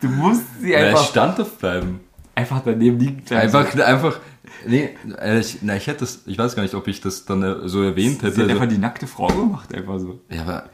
Du 0.00 0.08
musst 0.08 0.42
sie 0.60 0.72
Ja, 0.72 0.78
einfach, 0.80 1.04
standhaft 1.04 1.60
bleiben. 1.60 2.00
Einfach 2.34 2.62
daneben 2.64 2.98
liegen 2.98 3.22
bleiben. 3.22 3.42
Einfach, 3.54 3.74
einfach. 3.86 4.18
Nee, 4.66 4.90
äh, 5.20 5.40
ich, 5.40 5.58
na, 5.62 5.76
ich 5.76 5.86
hätte 5.86 6.00
das, 6.00 6.20
ich 6.26 6.36
weiß 6.38 6.54
gar 6.56 6.62
nicht, 6.62 6.74
ob 6.74 6.86
ich 6.88 7.00
das 7.00 7.24
dann 7.24 7.42
äh, 7.42 7.68
so 7.68 7.82
erwähnt 7.82 8.20
Sie 8.20 8.26
hätte. 8.26 8.42
hat 8.42 8.50
einfach 8.50 8.62
Also, 8.62 8.74
die 8.74 8.80
nackte 8.80 9.06
Frau 9.06 9.26
gemacht, 9.28 9.74
einfach 9.74 9.98
so. 9.98 10.20
ja, 10.30 10.42
aber. 10.42 10.64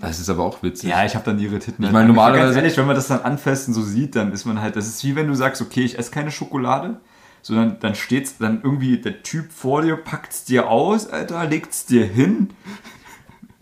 Das 0.00 0.18
ist 0.18 0.30
aber 0.30 0.44
auch 0.44 0.62
witzig. 0.62 0.88
Ja, 0.88 1.04
ich 1.04 1.14
habe 1.14 1.26
dann 1.26 1.38
ihre 1.38 1.58
Titten. 1.58 1.82
Ich 1.82 1.86
halt 1.88 1.92
meine, 1.92 2.06
normalerweise- 2.08 2.44
Ganz 2.44 2.56
ehrlich, 2.56 2.76
wenn 2.78 2.86
man 2.86 2.96
das 2.96 3.08
dann 3.08 3.20
anfasst 3.20 3.68
und 3.68 3.74
so 3.74 3.82
sieht, 3.82 4.16
dann 4.16 4.32
ist 4.32 4.46
man 4.46 4.60
halt, 4.62 4.76
das 4.76 4.86
ist 4.86 5.04
wie 5.04 5.14
wenn 5.14 5.28
du 5.28 5.34
sagst, 5.34 5.60
okay, 5.60 5.82
ich 5.82 5.98
esse 5.98 6.10
keine 6.10 6.30
Schokolade, 6.30 7.00
sondern 7.42 7.78
dann 7.80 7.94
steht's 7.94 8.38
dann 8.38 8.62
irgendwie, 8.62 8.96
der 8.98 9.22
Typ 9.22 9.52
vor 9.52 9.82
dir 9.82 9.96
packt's 9.96 10.44
dir 10.44 10.68
aus, 10.70 11.06
Alter, 11.06 11.44
legt's 11.46 11.84
dir 11.84 12.06
hin 12.06 12.48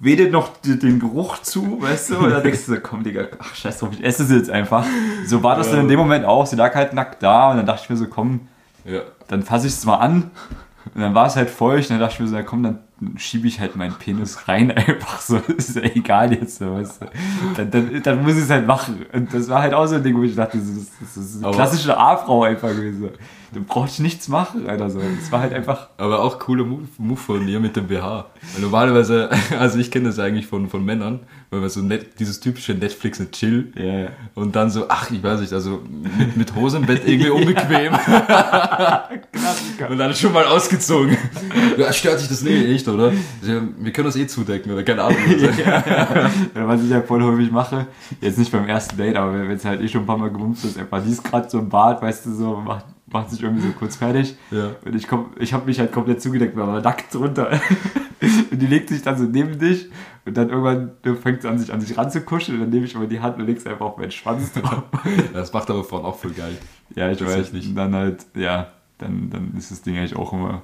wedelt 0.01 0.31
noch 0.33 0.51
den 0.63 1.01
Geruch 1.01 1.39
zu, 1.43 1.81
weißt 1.83 2.11
du? 2.11 2.19
Und 2.19 2.31
dann 2.31 2.43
denkst 2.43 2.67
du 2.67 2.75
so, 2.75 2.81
komm, 2.81 3.03
Digga, 3.03 3.25
ach, 3.39 3.55
scheiß 3.55 3.79
drauf, 3.79 3.91
ich 3.93 4.05
esse 4.05 4.23
es 4.25 4.31
jetzt 4.31 4.51
einfach. 4.51 4.85
So 5.27 5.43
war 5.43 5.57
das 5.57 5.71
dann 5.71 5.81
in 5.81 5.89
dem 5.89 5.99
Moment 5.99 6.25
auch. 6.25 6.47
Sie 6.47 6.57
lag 6.57 6.75
halt 6.75 6.93
nackt 6.93 7.23
da 7.23 7.51
und 7.51 7.57
dann 7.57 7.67
dachte 7.67 7.83
ich 7.85 7.91
mir 7.91 7.97
so, 7.97 8.07
komm, 8.07 8.41
Ja. 8.85 9.01
dann 9.27 9.43
fasse 9.43 9.67
ich 9.67 9.73
es 9.73 9.85
mal 9.85 9.97
an. 9.97 10.31
Und 10.95 11.03
dann 11.03 11.15
war 11.15 11.27
es 11.27 11.37
halt 11.37 11.51
feucht 11.51 11.91
und 11.91 11.97
dann 11.97 12.01
dachte 12.01 12.15
ich 12.15 12.21
mir 12.21 12.29
so, 12.29 12.37
ja, 12.37 12.43
komm, 12.43 12.63
dann 12.63 12.79
schiebe 13.17 13.47
ich 13.47 13.61
halt 13.61 13.77
meinen 13.77 13.93
Penis 13.95 14.49
rein 14.49 14.71
einfach 14.77 15.21
so. 15.21 15.37
Ist 15.37 15.77
ja 15.77 15.83
egal 15.83 16.33
jetzt, 16.33 16.59
so, 16.59 16.73
weißt 16.75 17.03
du. 17.03 17.07
Dann, 17.57 17.71
dann, 17.71 18.03
dann 18.03 18.23
muss 18.23 18.35
ich 18.37 18.45
es 18.45 18.51
halt 18.51 18.67
machen. 18.67 19.05
Und 19.13 19.35
das 19.35 19.49
war 19.49 19.61
halt 19.63 19.75
auch 19.75 19.87
so 19.87 19.97
ein 19.97 20.03
Ding, 20.03 20.17
wo 20.17 20.23
ich 20.23 20.35
dachte, 20.35 20.57
das 20.59 20.67
ist, 20.69 20.93
das 21.01 21.17
ist 21.17 21.37
eine 21.39 21.47
Aber- 21.49 21.57
klassische 21.57 21.97
A-Frau 21.97 22.45
einfach 22.45 22.71
gewesen. 22.71 23.11
Du 23.53 23.63
brauchst 23.63 24.01
nichts 24.01 24.29
machen, 24.29 24.69
Alter. 24.69 24.91
So. 24.91 25.01
Es 25.01 25.33
war 25.33 25.41
halt 25.41 25.55
einfach. 25.55 25.89
Aber 25.97 26.21
auch 26.23 26.39
cooler 26.39 26.65
Move, 26.65 26.83
Move 26.99 27.19
von 27.19 27.49
ihr 27.49 27.61
mit 27.61 27.77
dem 27.77 27.87
BH. 27.87 28.27
Weil 28.55 28.61
normalerweise, 28.63 29.31
also 29.59 29.79
ich 29.79 29.91
kenne 29.91 30.09
das 30.09 30.19
eigentlich 30.19 30.47
von, 30.47 30.69
von 30.69 30.85
Männern, 30.85 31.21
weil 31.51 31.61
man 31.61 31.71
so 31.71 31.81
net, 31.81 32.19
dieses 32.21 32.41
typische 32.41 32.75
Netflix 32.75 33.21
und 33.21 33.33
Chill 33.33 33.73
Ja, 33.75 33.85
ja. 33.85 34.09
und 34.35 34.55
dann 34.55 34.69
so, 34.71 34.87
ach, 34.89 35.11
ich 35.11 35.23
weiß 35.23 35.41
nicht, 35.41 35.53
also 35.55 35.81
mit, 36.19 36.37
mit 36.37 36.55
Hose 36.55 36.77
im 36.77 36.85
Bett 36.87 37.03
irgendwie 37.07 37.31
unbequem 37.39 37.95
und 39.89 39.99
dann 39.99 40.15
schon 40.15 40.33
mal 40.33 40.45
ausgezogen. 40.45 41.17
Ja, 41.79 41.91
stört 41.93 42.21
dich 42.21 42.29
das 42.29 42.43
nicht, 42.43 42.67
echt, 42.67 42.87
oder? 42.89 43.13
Ja, 43.43 43.63
Wir 43.79 43.93
können 43.93 44.07
das 44.07 44.17
eh 44.17 44.27
zudecken 44.27 44.73
oder 44.73 44.83
keine 44.83 45.05
Ahnung. 45.05 45.19
Ja, 45.65 46.67
was 46.67 46.83
ich 46.83 46.91
ja 46.91 47.01
voll 47.03 47.23
häufig 47.23 47.51
mache, 47.51 47.87
jetzt 48.21 48.39
nicht 48.39 48.53
beim 48.53 48.69
ersten 48.69 48.97
Date, 48.99 49.17
aber 49.17 49.33
wenn 49.33 49.51
es 49.51 49.65
halt 49.65 49.81
eh 49.81 49.89
schon 49.89 50.03
ein 50.03 50.07
paar 50.07 50.19
Mal 50.19 50.31
gewumst 50.31 50.65
ist, 50.67 50.79
einfach 50.79 51.03
die 51.03 51.11
ist 51.13 51.25
gerade 51.25 51.49
so 51.49 51.59
im 51.59 51.69
Bad, 51.69 52.03
weißt 52.03 52.27
du, 52.27 52.35
so 52.35 52.57
macht, 52.57 52.85
macht 53.11 53.31
sich 53.31 53.43
irgendwie 53.43 53.63
so 53.67 53.73
kurz 53.73 53.97
fertig. 53.97 54.37
Ja. 54.51 54.71
Und 54.85 54.95
ich 54.95 55.07
komm, 55.09 55.31
ich 55.39 55.53
habe 55.53 55.67
mich 55.67 55.79
halt 55.79 55.93
komplett 55.93 56.21
zugedeckt, 56.23 56.57
war 56.57 56.69
aber 56.69 56.81
nackt 56.81 57.15
drunter. 57.15 57.51
Und 58.51 58.59
die 58.61 58.67
legt 58.67 58.89
sich 58.89 59.03
dann 59.03 59.17
so 59.17 59.25
neben 59.25 59.59
dich 59.61 59.89
und 60.25 60.37
dann 60.37 60.49
irgendwann 60.51 60.91
fängt 61.23 61.43
sie 61.43 61.49
an, 61.49 61.57
sich 61.57 61.73
an 61.73 61.81
sich 61.81 61.97
ranzukuscheln 61.97 62.59
und 62.59 62.65
dann 62.65 62.71
nehme 62.71 62.85
ich 62.85 62.95
immer 62.97 63.07
die 63.07 63.21
Hand 63.21 63.39
und 63.39 63.47
leg's 63.47 63.65
einfach 63.65 63.87
auf 63.87 63.97
meinen 63.97 64.11
Schwanz 64.11 64.53
drauf. 64.53 64.83
Das 65.33 65.53
macht 65.53 65.71
aber 65.71 65.85
Frauen 65.85 66.05
auch 66.05 66.17
voll 66.19 66.33
geil. 66.33 66.57
ja, 66.97 67.11
ich 67.13 67.21
weiß 67.21 67.29
Tatsächlich. 67.29 67.53
nicht. 67.53 67.69
Und 67.71 67.77
dann 67.77 67.95
halt, 67.95 68.27
ja, 68.35 68.73
dann, 68.99 69.31
dann 69.31 69.55
ist 69.57 69.71
das 69.71 69.83
Ding 69.83 69.97
eigentlich 69.97 70.17
auch 70.17 70.33
immer. 70.33 70.63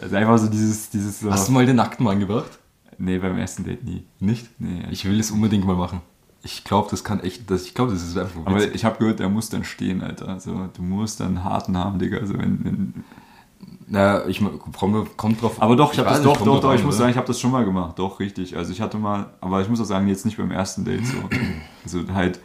Also 0.00 0.16
einfach 0.16 0.38
so 0.38 0.48
dieses, 0.48 0.88
dieses. 0.88 1.22
Hast 1.30 1.48
du 1.48 1.52
mal 1.52 1.66
den 1.66 1.76
nackten 1.76 2.02
Mann 2.04 2.18
gebracht? 2.18 2.58
nee, 2.96 3.18
beim 3.18 3.36
ersten 3.38 3.64
Date 3.64 3.84
nie. 3.84 4.04
Nicht? 4.18 4.48
Nee, 4.58 4.84
Ich 4.90 5.04
will 5.04 5.20
es 5.20 5.30
unbedingt 5.30 5.66
mal 5.66 5.76
machen. 5.76 6.00
Ich 6.42 6.64
glaube, 6.64 6.88
das 6.90 7.04
kann 7.04 7.20
echt, 7.20 7.50
das, 7.50 7.64
ich 7.66 7.74
glaube, 7.74 7.92
das 7.92 8.02
ist 8.02 8.16
einfach 8.16 8.40
Aber 8.46 8.56
witzig. 8.56 8.74
ich 8.74 8.84
habe 8.84 8.98
gehört, 8.98 9.18
der 9.20 9.28
muss 9.28 9.50
dann 9.50 9.64
stehen, 9.64 10.02
Alter. 10.02 10.28
Also, 10.28 10.68
du 10.74 10.82
musst 10.82 11.20
dann 11.20 11.28
einen 11.36 11.44
harten 11.44 11.76
haben, 11.76 11.98
Digga. 11.98 12.18
Also, 12.18 12.34
wenn, 12.38 12.64
wenn 12.64 13.04
Naja, 13.86 14.26
ich 14.26 14.40
kommt, 14.72 15.16
kommt 15.16 15.42
drauf 15.42 15.60
aber 15.60 15.76
doch, 15.76 15.92
ich 15.92 15.98
habe 15.98 16.08
weiß 16.08 16.22
das 16.22 16.24
doch, 16.24 16.38
doch, 16.42 16.60
doch, 16.60 16.74
ich 16.74 16.82
muss 16.84 16.94
oder? 16.94 16.98
sagen, 17.00 17.10
ich 17.10 17.16
habe 17.16 17.26
das 17.26 17.40
schon 17.40 17.50
mal 17.50 17.64
gemacht. 17.64 17.98
Doch, 17.98 18.20
richtig. 18.20 18.56
Also 18.56 18.72
ich 18.72 18.80
hatte 18.80 18.96
mal, 18.98 19.26
aber 19.40 19.60
ich 19.60 19.68
muss 19.68 19.80
auch 19.80 19.84
sagen, 19.84 20.06
jetzt 20.08 20.24
nicht 20.24 20.36
beim 20.38 20.50
ersten 20.50 20.84
Date 20.84 21.06
so. 21.06 21.16
Also 21.84 22.02
halt, 22.14 22.40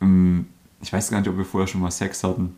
ähm, 0.00 0.46
ich 0.80 0.92
weiß 0.92 1.10
gar 1.10 1.18
nicht, 1.18 1.28
ob 1.28 1.36
wir 1.36 1.44
vorher 1.44 1.66
schon 1.66 1.80
mal 1.80 1.90
Sex 1.90 2.22
hatten. 2.22 2.54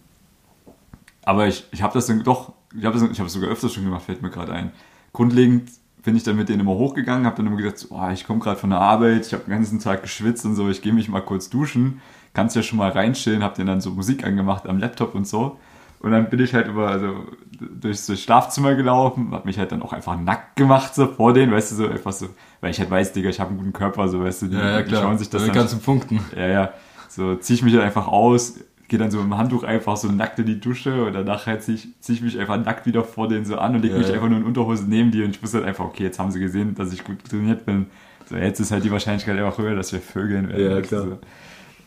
Aber 1.25 1.47
ich, 1.49 1.65
ich 1.73 1.83
habe 1.83 1.95
das 1.95 2.07
dann 2.07 2.23
doch, 2.23 2.53
ich 2.77 2.85
habe 2.85 2.99
das, 2.99 3.11
ich 3.11 3.19
habe 3.19 3.27
es 3.27 3.33
sogar 3.33 3.51
öfters 3.51 3.73
schon 3.73 3.85
gemacht, 3.85 4.03
fällt 4.05 4.23
mir 4.23 4.31
gerade 4.31 4.53
ein. 4.53 4.73
Grundlegend 5.13 5.71
bin 6.07 6.17
ich 6.17 6.23
dann 6.23 6.37
mit 6.37 6.49
denen 6.49 6.61
immer 6.61 6.75
hochgegangen, 6.75 7.27
habe 7.27 7.37
dann 7.37 7.49
immer 7.49 7.57
gesagt, 7.57 7.89
oh, 7.91 8.09
ich 8.13 8.25
komme 8.25 8.39
gerade 8.39 8.59
von 8.59 8.71
der 8.71 8.79
Arbeit, 8.81 9.27
ich 9.27 9.33
habe 9.33 9.43
den 9.43 9.51
ganzen 9.51 9.81
Tag 9.81 10.03
geschwitzt 10.03 10.47
und 10.47 10.55
so, 10.55 10.71
ich 10.71 10.81
gehe 10.81 10.93
mich 10.93 11.09
mal 11.09 11.21
kurz 11.21 11.51
duschen, 11.51 12.01
kannst 12.33 12.55
ja 12.55 12.63
schon 12.63 12.79
mal 12.79 12.91
reinchillen, 12.91 13.43
hab 13.43 13.57
denen 13.57 13.67
dann 13.67 13.81
so 13.81 13.91
Musik 13.91 14.25
angemacht 14.25 14.69
am 14.69 14.79
Laptop 14.79 15.17
und 15.17 15.27
so. 15.27 15.59
Und 15.99 16.13
dann 16.13 16.31
bin 16.31 16.39
ich 16.39 16.55
halt 16.55 16.69
über, 16.69 16.91
also 16.91 17.25
durchs, 17.59 18.07
Schlafzimmer 18.23 18.77
gelaufen, 18.77 19.33
hab 19.33 19.47
mich 19.47 19.59
halt 19.59 19.73
dann 19.73 19.83
auch 19.83 19.93
einfach 19.93 20.17
nackt 20.17 20.55
gemacht, 20.55 20.95
so 20.95 21.09
vor 21.09 21.33
denen, 21.33 21.51
weißt 21.51 21.73
du, 21.73 21.75
so 21.75 21.89
einfach 21.89 22.13
so, 22.13 22.29
weil 22.61 22.71
ich 22.71 22.79
halt 22.79 22.91
weiß, 22.91 23.13
Digga, 23.13 23.29
ich 23.29 23.41
habe 23.41 23.51
einen 23.51 23.59
guten 23.59 23.73
Körper, 23.73 24.07
so, 24.07 24.23
weißt 24.23 24.43
du, 24.43 24.47
die, 24.47 24.57
Ja, 24.57 24.79
ja, 24.79 24.83
die 24.83 24.95
schauen 24.95 25.19
sich 25.19 25.29
das 25.29 25.51
ganzen 25.51 25.81
Punkten. 25.81 26.21
ja, 26.37 26.47
ja. 26.47 26.71
So 27.09 27.35
zieh 27.35 27.55
ich 27.55 27.63
mich 27.63 27.75
halt 27.75 27.83
einfach 27.83 28.07
aus, 28.07 28.61
gehe 28.89 28.99
dann 28.99 29.11
so 29.11 29.21
im 29.21 29.37
Handtuch 29.37 29.65
einfach 29.65 29.97
so 29.97 30.09
nackt 30.09 30.39
in 30.39 30.47
die 30.47 30.61
Dusche 30.61 31.05
und 31.05 31.13
danach 31.13 31.47
halt 31.47 31.63
zieh 31.63 31.75
ich, 31.75 31.89
zieh 32.01 32.15
ich 32.15 32.23
mich 32.23 32.39
einfach 32.39 32.57
nackt 32.63 32.87
wieder 32.87 33.05
vor 33.05 33.29
denen 33.29 33.45
so 33.45 33.59
an 33.59 33.75
und 33.75 33.83
leg 33.83 33.93
Ja, 33.93 33.99
mich 33.99 34.09
ja. 34.09 34.15
einfach 34.15 34.29
nur 34.29 34.39
in 34.39 34.45
Unterhose 34.45 34.85
neben 34.87 35.11
die 35.11 35.23
und 35.23 35.31
ich 35.31 35.43
wusste 35.43 35.59
halt 35.59 35.67
einfach, 35.67 35.85
okay, 35.85 36.05
jetzt 36.05 36.19
haben 36.19 36.31
sie 36.31 36.41
gesehen, 36.41 36.75
dass 36.75 36.93
ich 36.93 37.05
gut 37.05 37.25
trainiert 37.25 37.67
bin. 37.67 37.87
So, 38.29 38.37
jetzt 38.37 38.61
ist 38.61 38.71
halt 38.73 38.85
die 38.85 38.91
Wahrscheinlichkeit 38.91 39.39
einfach 39.39 39.59
höher, 39.59 39.75
dass 39.75 39.93
wir 39.93 40.01
vögeln 40.01 40.49
werden. 40.49 40.71
Ja, 40.71 40.81
klar. 40.83 41.03
So. 41.03 41.19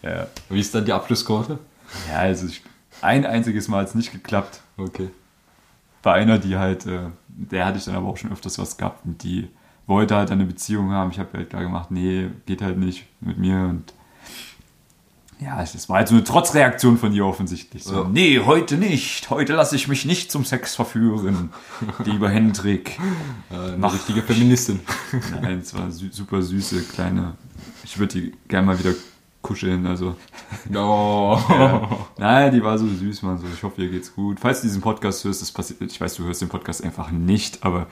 Ja. 0.02 0.28
Wie 0.50 0.60
ist 0.60 0.74
dann 0.74 0.86
die 0.86 0.94
Abschlussquote? 0.94 1.60
ja, 2.10 2.20
also 2.20 2.48
ich, 2.48 2.62
ein 3.02 3.26
einziges 3.26 3.68
Mal 3.68 3.82
hat 3.82 3.90
es 3.90 3.96
nicht 3.96 4.12
geklappt. 4.12 4.62
Okay. 4.78 5.10
Bei 6.02 6.14
einer, 6.14 6.38
die 6.38 6.56
halt, 6.58 6.86
äh, 6.86 7.00
der 7.28 7.66
hatte 7.66 7.78
ich 7.78 7.86
dann 7.86 7.96
aber 7.96 8.08
auch 8.08 8.18
schon 8.18 8.32
öfters 8.32 8.58
was 8.58 8.78
gehabt 8.78 9.06
und 9.06 9.22
die 9.24 9.50
wollte 9.86 10.16
halt 10.16 10.32
eine 10.32 10.46
Beziehung 10.46 10.92
haben. 10.92 11.12
Ich 11.12 11.20
habe 11.20 11.30
halt 11.38 11.50
klar 11.50 11.64
gemacht, 11.64 11.92
nee, 11.92 12.30
geht 12.46 12.62
halt 12.62 12.78
nicht 12.78 13.06
mit 13.20 13.38
mir 13.38 13.58
und 13.70 13.94
ja, 15.42 15.62
es 15.62 15.88
war 15.90 15.98
halt 15.98 16.08
so 16.10 16.16
eine 16.16 16.24
Trotzreaktion 16.24 16.98
von 16.98 17.14
ihr 17.14 17.26
offensichtlich. 17.26 17.84
So, 17.84 18.04
Ja. 18.04 18.10
nee, 18.10 18.40
heute 18.46 18.78
nicht. 18.78 19.30
Heute 19.30 19.54
lasse 19.54 19.76
ich 19.76 19.88
mich 19.88 20.04
nicht 20.06 20.32
zum 20.32 20.44
Sex 20.46 20.76
verführen, 20.76 21.52
lieber 22.06 22.30
Hendrik. 22.30 23.00
Äh, 23.50 23.56
eine 23.56 23.78
Mach- 23.78 23.94
richtige 23.94 24.22
Feministin. 24.22 24.82
Nein, 25.42 25.60
es 25.60 25.74
war 25.74 25.90
sü 25.92 26.10
super 26.12 26.42
süße, 26.42 26.84
kleine. 26.84 27.36
Ich 27.84 27.98
würde 27.98 28.20
die 28.20 28.34
gerne 28.50 28.68
mal 28.68 28.80
wieder 28.80 28.94
kuscheln, 29.42 29.88
also. 29.88 30.16
Oh. 30.76 31.40
Ja. 31.50 31.90
Nein, 32.18 32.52
die 32.54 32.62
war 32.64 32.78
so 32.78 32.88
süß, 32.88 33.22
man. 33.22 33.38
So, 33.38 33.46
ich 33.54 33.64
hoffe, 33.64 33.82
ihr 33.84 33.90
geht's 33.92 34.14
gut. 34.14 34.40
Falls 34.40 34.60
du 34.62 34.68
diesen 34.68 34.82
Podcast 34.82 35.24
hörst, 35.24 35.42
das 35.42 35.52
passiert. 35.52 35.80
Ich 35.82 36.02
weiß, 36.02 36.16
du 36.16 36.24
hörst 36.26 36.42
den 36.42 36.50
Podcast 36.50 36.84
einfach 36.84 37.12
nicht, 37.12 37.64
aber 37.64 37.88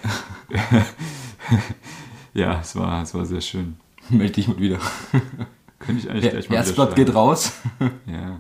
ja, 2.33 2.60
es 2.60 2.75
war, 2.75 3.01
es 3.03 3.13
war 3.13 3.25
sehr 3.25 3.41
schön. 3.41 3.77
Meld 4.10 4.36
dich 4.36 4.47
mal 4.47 4.60
wieder. 4.60 4.79
Könnte 5.79 6.01
ich 6.03 6.09
eigentlich 6.09 6.31
gleich 6.31 6.49
mal 6.49 6.55
Herzblatt 6.57 6.95
geht 6.95 7.13
raus. 7.13 7.53
Ja. 8.05 8.39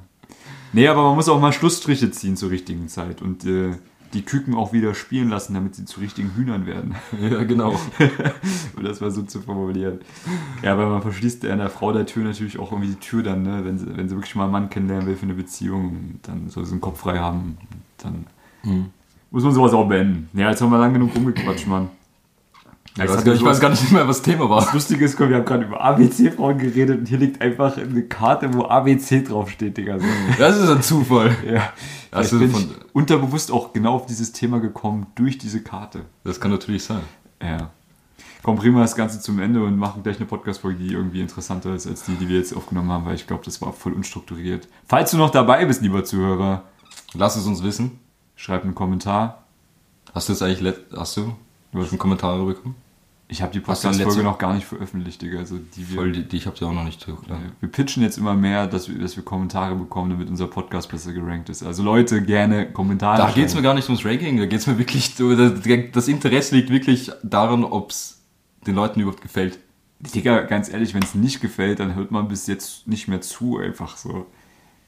Nee, 0.73 0.87
aber 0.87 1.03
man 1.03 1.15
muss 1.15 1.29
auch 1.29 1.39
mal 1.39 1.53
Schlussstriche 1.53 2.11
ziehen 2.11 2.35
zur 2.35 2.49
richtigen 2.51 2.87
Zeit 2.89 3.21
und 3.21 3.45
äh, 3.45 3.71
die 4.13 4.21
Küken 4.23 4.53
auch 4.55 4.73
wieder 4.73 4.93
spielen 4.95 5.29
lassen, 5.29 5.53
damit 5.53 5.75
sie 5.75 5.85
zu 5.85 5.99
richtigen 5.99 6.31
Hühnern 6.35 6.65
werden. 6.65 6.95
ja, 7.21 7.43
genau. 7.43 7.71
um 8.75 8.83
das 8.83 8.99
mal 9.01 9.11
so 9.11 9.21
zu 9.23 9.41
formulieren. 9.41 9.99
Ja, 10.61 10.77
weil 10.77 10.87
man 10.87 11.01
verschließt 11.01 11.45
einer 11.45 11.69
Frau 11.69 11.93
der 11.93 12.05
Tür 12.05 12.23
natürlich 12.23 12.59
auch 12.59 12.71
irgendwie 12.71 12.91
die 12.91 12.99
Tür 12.99 13.23
dann, 13.23 13.43
ne? 13.43 13.61
wenn, 13.63 13.77
sie, 13.77 13.85
wenn 13.95 14.09
sie 14.09 14.15
wirklich 14.15 14.35
mal 14.35 14.43
einen 14.43 14.51
Mann 14.51 14.69
kennenlernen 14.69 15.07
will 15.07 15.15
für 15.15 15.23
eine 15.23 15.33
Beziehung, 15.33 16.19
dann 16.23 16.49
soll 16.49 16.65
sie 16.65 16.71
einen 16.71 16.81
Kopf 16.81 16.99
frei 16.99 17.17
haben. 17.19 17.57
Dann 17.97 18.27
Hm. 18.63 18.87
muss 19.31 19.43
man 19.43 19.53
sowas 19.53 19.73
auch 19.73 19.87
beenden. 19.87 20.29
Ja, 20.37 20.49
jetzt 20.49 20.61
haben 20.61 20.71
wir 20.71 20.79
lang 20.79 20.93
genug 20.93 21.15
rumgequatscht, 21.15 21.67
Mann. 21.67 21.89
Ja, 22.97 23.05
Ich 23.05 23.11
weiß, 23.11 23.23
gar, 23.23 23.33
ich 23.35 23.43
weiß 23.43 23.59
gar 23.59 23.69
nicht 23.69 23.91
mehr, 23.91 24.07
was 24.07 24.21
Thema 24.21 24.49
war. 24.49 24.61
Das 24.61 24.73
Lustige 24.73 25.05
ist, 25.05 25.15
komm, 25.17 25.29
wir 25.29 25.37
haben 25.37 25.45
gerade 25.45 25.65
über 25.65 25.79
ABC-Frauen 25.81 26.57
geredet 26.57 26.99
und 26.99 27.05
hier 27.07 27.17
liegt 27.19 27.41
einfach 27.41 27.77
eine 27.77 28.03
Karte, 28.03 28.53
wo 28.53 28.63
ABC 28.65 29.21
draufsteht, 29.23 29.77
Digga. 29.77 29.97
Das 30.39 30.57
ist 30.57 30.69
ein 30.69 30.81
Zufall. 30.81 31.35
Ja. 31.45 31.73
Du 32.31 32.39
bin 32.39 32.49
von- 32.51 32.61
ich 32.61 32.69
unterbewusst 32.93 33.51
auch 33.51 33.73
genau 33.73 33.95
auf 33.95 34.05
dieses 34.07 34.31
Thema 34.31 34.59
gekommen 34.59 35.07
durch 35.15 35.37
diese 35.37 35.61
Karte. 35.61 36.01
Das 36.23 36.39
kann 36.39 36.51
natürlich 36.51 36.83
sein. 36.83 37.01
Ja. 37.41 37.69
Komm, 38.43 38.61
wir 38.75 38.81
das 38.81 38.95
Ganze 38.95 39.19
zum 39.19 39.39
Ende 39.39 39.61
und 39.63 39.77
machen 39.77 40.03
gleich 40.03 40.17
eine 40.17 40.25
Podcast-Folge, 40.25 40.79
die 40.79 40.93
irgendwie 40.93 41.21
interessanter 41.21 41.75
ist 41.75 41.85
als 41.85 42.03
die, 42.03 42.13
die 42.13 42.29
wir 42.29 42.37
jetzt 42.37 42.55
aufgenommen 42.55 42.91
haben, 42.91 43.05
weil 43.05 43.15
ich 43.15 43.27
glaube, 43.27 43.43
das 43.43 43.61
war 43.61 43.73
voll 43.73 43.93
unstrukturiert. 43.93 44.67
Falls 44.87 45.11
du 45.11 45.17
noch 45.17 45.29
dabei 45.31 45.65
bist, 45.65 45.81
lieber 45.81 46.03
Zuhörer, 46.03 46.63
Lass 47.13 47.35
es 47.35 47.45
uns 47.45 47.61
wissen. 47.63 47.99
schreib 48.35 48.63
einen 48.63 48.75
Kommentar. 48.75 49.43
Hast 50.13 50.29
du 50.29 50.33
jetzt 50.33 50.41
eigentlich, 50.41 50.73
hast 50.95 51.17
du, 51.17 51.33
du 51.71 51.79
hast 51.81 51.89
schon 51.89 51.97
Kommentare 51.97 52.45
bekommen? 52.45 52.75
Ich 53.29 53.41
habe 53.41 53.51
die 53.51 53.59
Podcast-Folge 53.59 54.23
noch 54.23 54.37
gar 54.37 54.53
nicht 54.53 54.65
veröffentlicht, 54.65 55.21
Digga. 55.21 55.39
Also 55.39 55.57
die 55.75 55.89
wir, 55.89 55.95
Voll, 55.97 56.11
die, 56.13 56.23
die 56.23 56.37
ich 56.37 56.45
habe 56.47 56.57
sie 56.57 56.63
auch 56.65 56.71
noch 56.71 56.85
nicht 56.85 57.05
hochgeladen. 57.05 57.51
wir 57.59 57.69
pitchen 57.69 58.01
jetzt 58.01 58.17
immer 58.17 58.33
mehr, 58.35 58.67
dass 58.67 58.87
wir, 58.87 58.97
dass 58.99 59.17
wir 59.17 59.23
Kommentare 59.25 59.75
bekommen, 59.75 60.11
damit 60.11 60.29
unser 60.29 60.47
Podcast 60.47 60.89
besser 60.89 61.11
gerankt 61.11 61.49
ist. 61.49 61.61
Also 61.61 61.83
Leute, 61.83 62.21
gerne 62.21 62.71
Kommentare. 62.71 63.17
Da 63.17 63.29
geht 63.31 63.47
es 63.47 63.55
mir 63.55 63.61
gar 63.61 63.73
nicht 63.73 63.89
ums 63.89 64.05
Ranking, 64.05 64.37
da 64.37 64.45
geht 64.45 64.59
es 64.59 64.67
mir 64.67 64.77
wirklich, 64.77 65.15
das 65.91 66.07
Interesse 66.07 66.55
liegt 66.55 66.69
wirklich 66.69 67.11
daran, 67.21 67.65
ob 67.65 67.91
es 67.91 68.21
den 68.65 68.75
Leuten 68.75 69.01
überhaupt 69.01 69.21
gefällt. 69.21 69.59
Digga, 69.99 70.41
ganz 70.43 70.69
ehrlich, 70.69 70.93
wenn 70.93 71.03
es 71.03 71.13
nicht 71.13 71.41
gefällt, 71.41 71.79
dann 71.81 71.95
hört 71.95 72.11
man 72.11 72.29
bis 72.29 72.47
jetzt 72.47 72.87
nicht 72.87 73.09
mehr 73.09 73.19
zu, 73.19 73.57
einfach 73.57 73.97
so. 73.97 74.25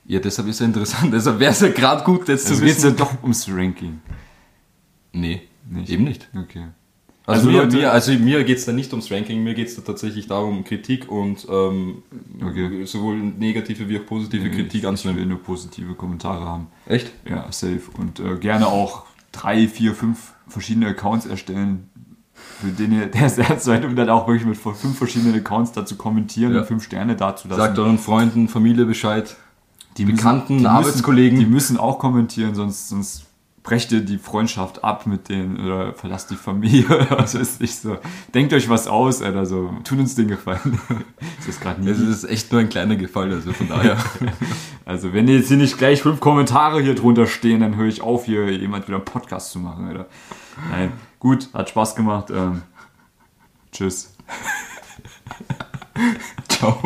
Ja, 0.06 0.19
deshalb 0.19 0.47
ist 0.47 0.60
ja 0.62 0.65
interessant, 0.65 1.13
deshalb 1.13 1.39
wäre 1.39 1.51
es 1.51 1.59
ja 1.59 1.70
gerade 1.70 2.03
gut, 2.05 2.30
jetzt 2.30 2.45
Also 2.47 2.59
zu 2.59 2.66
geht 2.66 2.78
es 2.78 2.84
ja 2.84 2.89
wissen. 2.89 2.97
doch 2.97 3.22
ums 3.22 3.49
Ranking. 3.51 3.99
Nee, 5.11 5.41
Nicht? 5.70 5.89
eben 5.89 6.03
nicht. 6.05 6.30
Okay. 6.36 6.68
Also, 7.30 7.47
Also 7.47 7.51
mir, 7.57 7.63
Leute- 7.63 7.77
mir, 7.77 7.91
also 7.91 8.11
mir 8.13 8.43
geht 8.43 8.57
es 8.57 8.65
da 8.65 8.71
nicht 8.71 8.91
ums 8.91 9.11
Ranking, 9.11 9.43
mir 9.43 9.53
geht 9.53 9.67
es 9.67 9.75
da 9.75 9.82
tatsächlich 9.82 10.27
darum, 10.27 10.63
Kritik 10.63 11.09
und 11.11 11.47
ähm, 11.49 12.03
Okay. 12.41 12.86
sowohl 12.86 13.17
negative 13.17 13.88
wie 13.89 13.99
auch 13.99 14.05
positive 14.05 14.49
Kritik 14.49 14.67
ich, 14.67 14.75
ich 14.75 14.82
will 14.84 14.89
anzunehmen. 14.89 15.27
nur 15.30 15.41
positive 15.43 15.93
Kommentare 15.93 16.45
haben. 16.45 16.67
Echt? 16.86 17.11
Ja, 17.30 17.45
safe. 17.51 17.82
Und 17.97 18.19
äh, 18.19 18.38
gerne 18.38 18.67
auch 18.67 19.03
drei, 19.32 19.67
vier, 19.67 19.93
fünf 19.93 20.34
verschiedene 20.47 20.88
Accounts 20.88 21.25
erstellen, 21.25 21.89
für 22.34 22.67
den 22.71 22.91
ihr 22.93 23.05
der 23.11 23.21
Herz 23.21 23.63
seid, 23.65 23.86
um 23.86 23.95
dann 23.95 24.09
auch 24.09 24.27
wirklich 24.27 24.45
mit 24.47 24.57
fünf 24.57 24.97
verschiedenen 24.97 25.36
Accounts 25.36 25.71
dazu 25.73 25.95
kommentieren 25.97 26.53
Ja. 26.53 26.61
und 26.61 26.65
fünf 26.67 26.84
Sterne 26.84 27.15
dazulassen. 27.15 27.61
Sagt 27.63 27.77
euren 27.80 27.99
Freunden, 27.99 28.47
Familie 28.47 28.86
Bescheid. 28.86 29.36
die 29.97 30.05
Bekannten, 30.05 30.59
die 30.59 30.65
Arbeitskollegen. 30.67 31.38
Müssen, 31.38 31.47
die 31.49 31.53
müssen 31.53 31.77
auch 31.77 31.99
kommentieren, 31.99 32.55
sonst, 32.55 32.89
sonst 32.89 33.25
brecht 33.64 33.91
ihr 33.91 34.01
die 34.01 34.18
Freundschaft 34.18 34.84
ab 34.84 35.05
mit 35.05 35.30
denen 35.30 35.60
oder 35.60 35.93
verlasst 35.93 36.32
die 36.32 36.36
Familie 36.36 36.86
oder 36.89 37.20
was 37.20 37.38
weiß 37.38 37.62
ich 37.62 37.76
so. 37.76 37.97
Denkt 38.34 38.53
euch 38.53 38.70
was 38.70 38.88
aus, 38.88 39.22
Alter, 39.22 39.45
so. 39.45 39.74
Tut 39.84 39.99
uns 39.99 40.16
den 40.16 40.28
Gefallen. 40.28 40.80
das 41.38 41.47
ist 41.47 41.62
gerade 41.62 41.82
nicht. 41.82 41.99
Es 41.99 42.07
ist 42.07 42.24
echt 42.24 42.51
nur 42.51 42.62
ein 42.62 42.70
kleiner 42.70 42.95
Gefallen, 42.95 43.32
also 43.32 43.51
von 43.53 43.68
daher. 43.68 43.97
also, 44.86 45.14
wenn 45.14 45.28
jetzt 45.28 45.49
hier 45.49 45.57
nicht 45.57 45.78
gleich 45.78 46.01
fünf 46.01 46.20
Kommentare 46.20 46.82
hier 46.82 46.95
drunter 46.95 47.28
stehen, 47.28 47.62
dann 47.62 47.76
höre 47.76 47.88
ich 47.88 48.01
auf, 48.01 48.26
hier 48.26 48.51
jemand 48.51 48.88
wieder 48.88 48.97
einen 48.97 49.05
Podcast 49.05 49.51
zu 49.51 49.60
machen, 49.60 49.88
Alter. 49.88 50.07
Nein, 50.72 50.91
gut, 51.20 51.49
hat 51.53 51.70
Spaß 51.70 51.95
gemacht. 51.95 52.32
Ähm, 52.32 52.62
tschüss. 53.72 54.16
Ciao. 56.47 56.80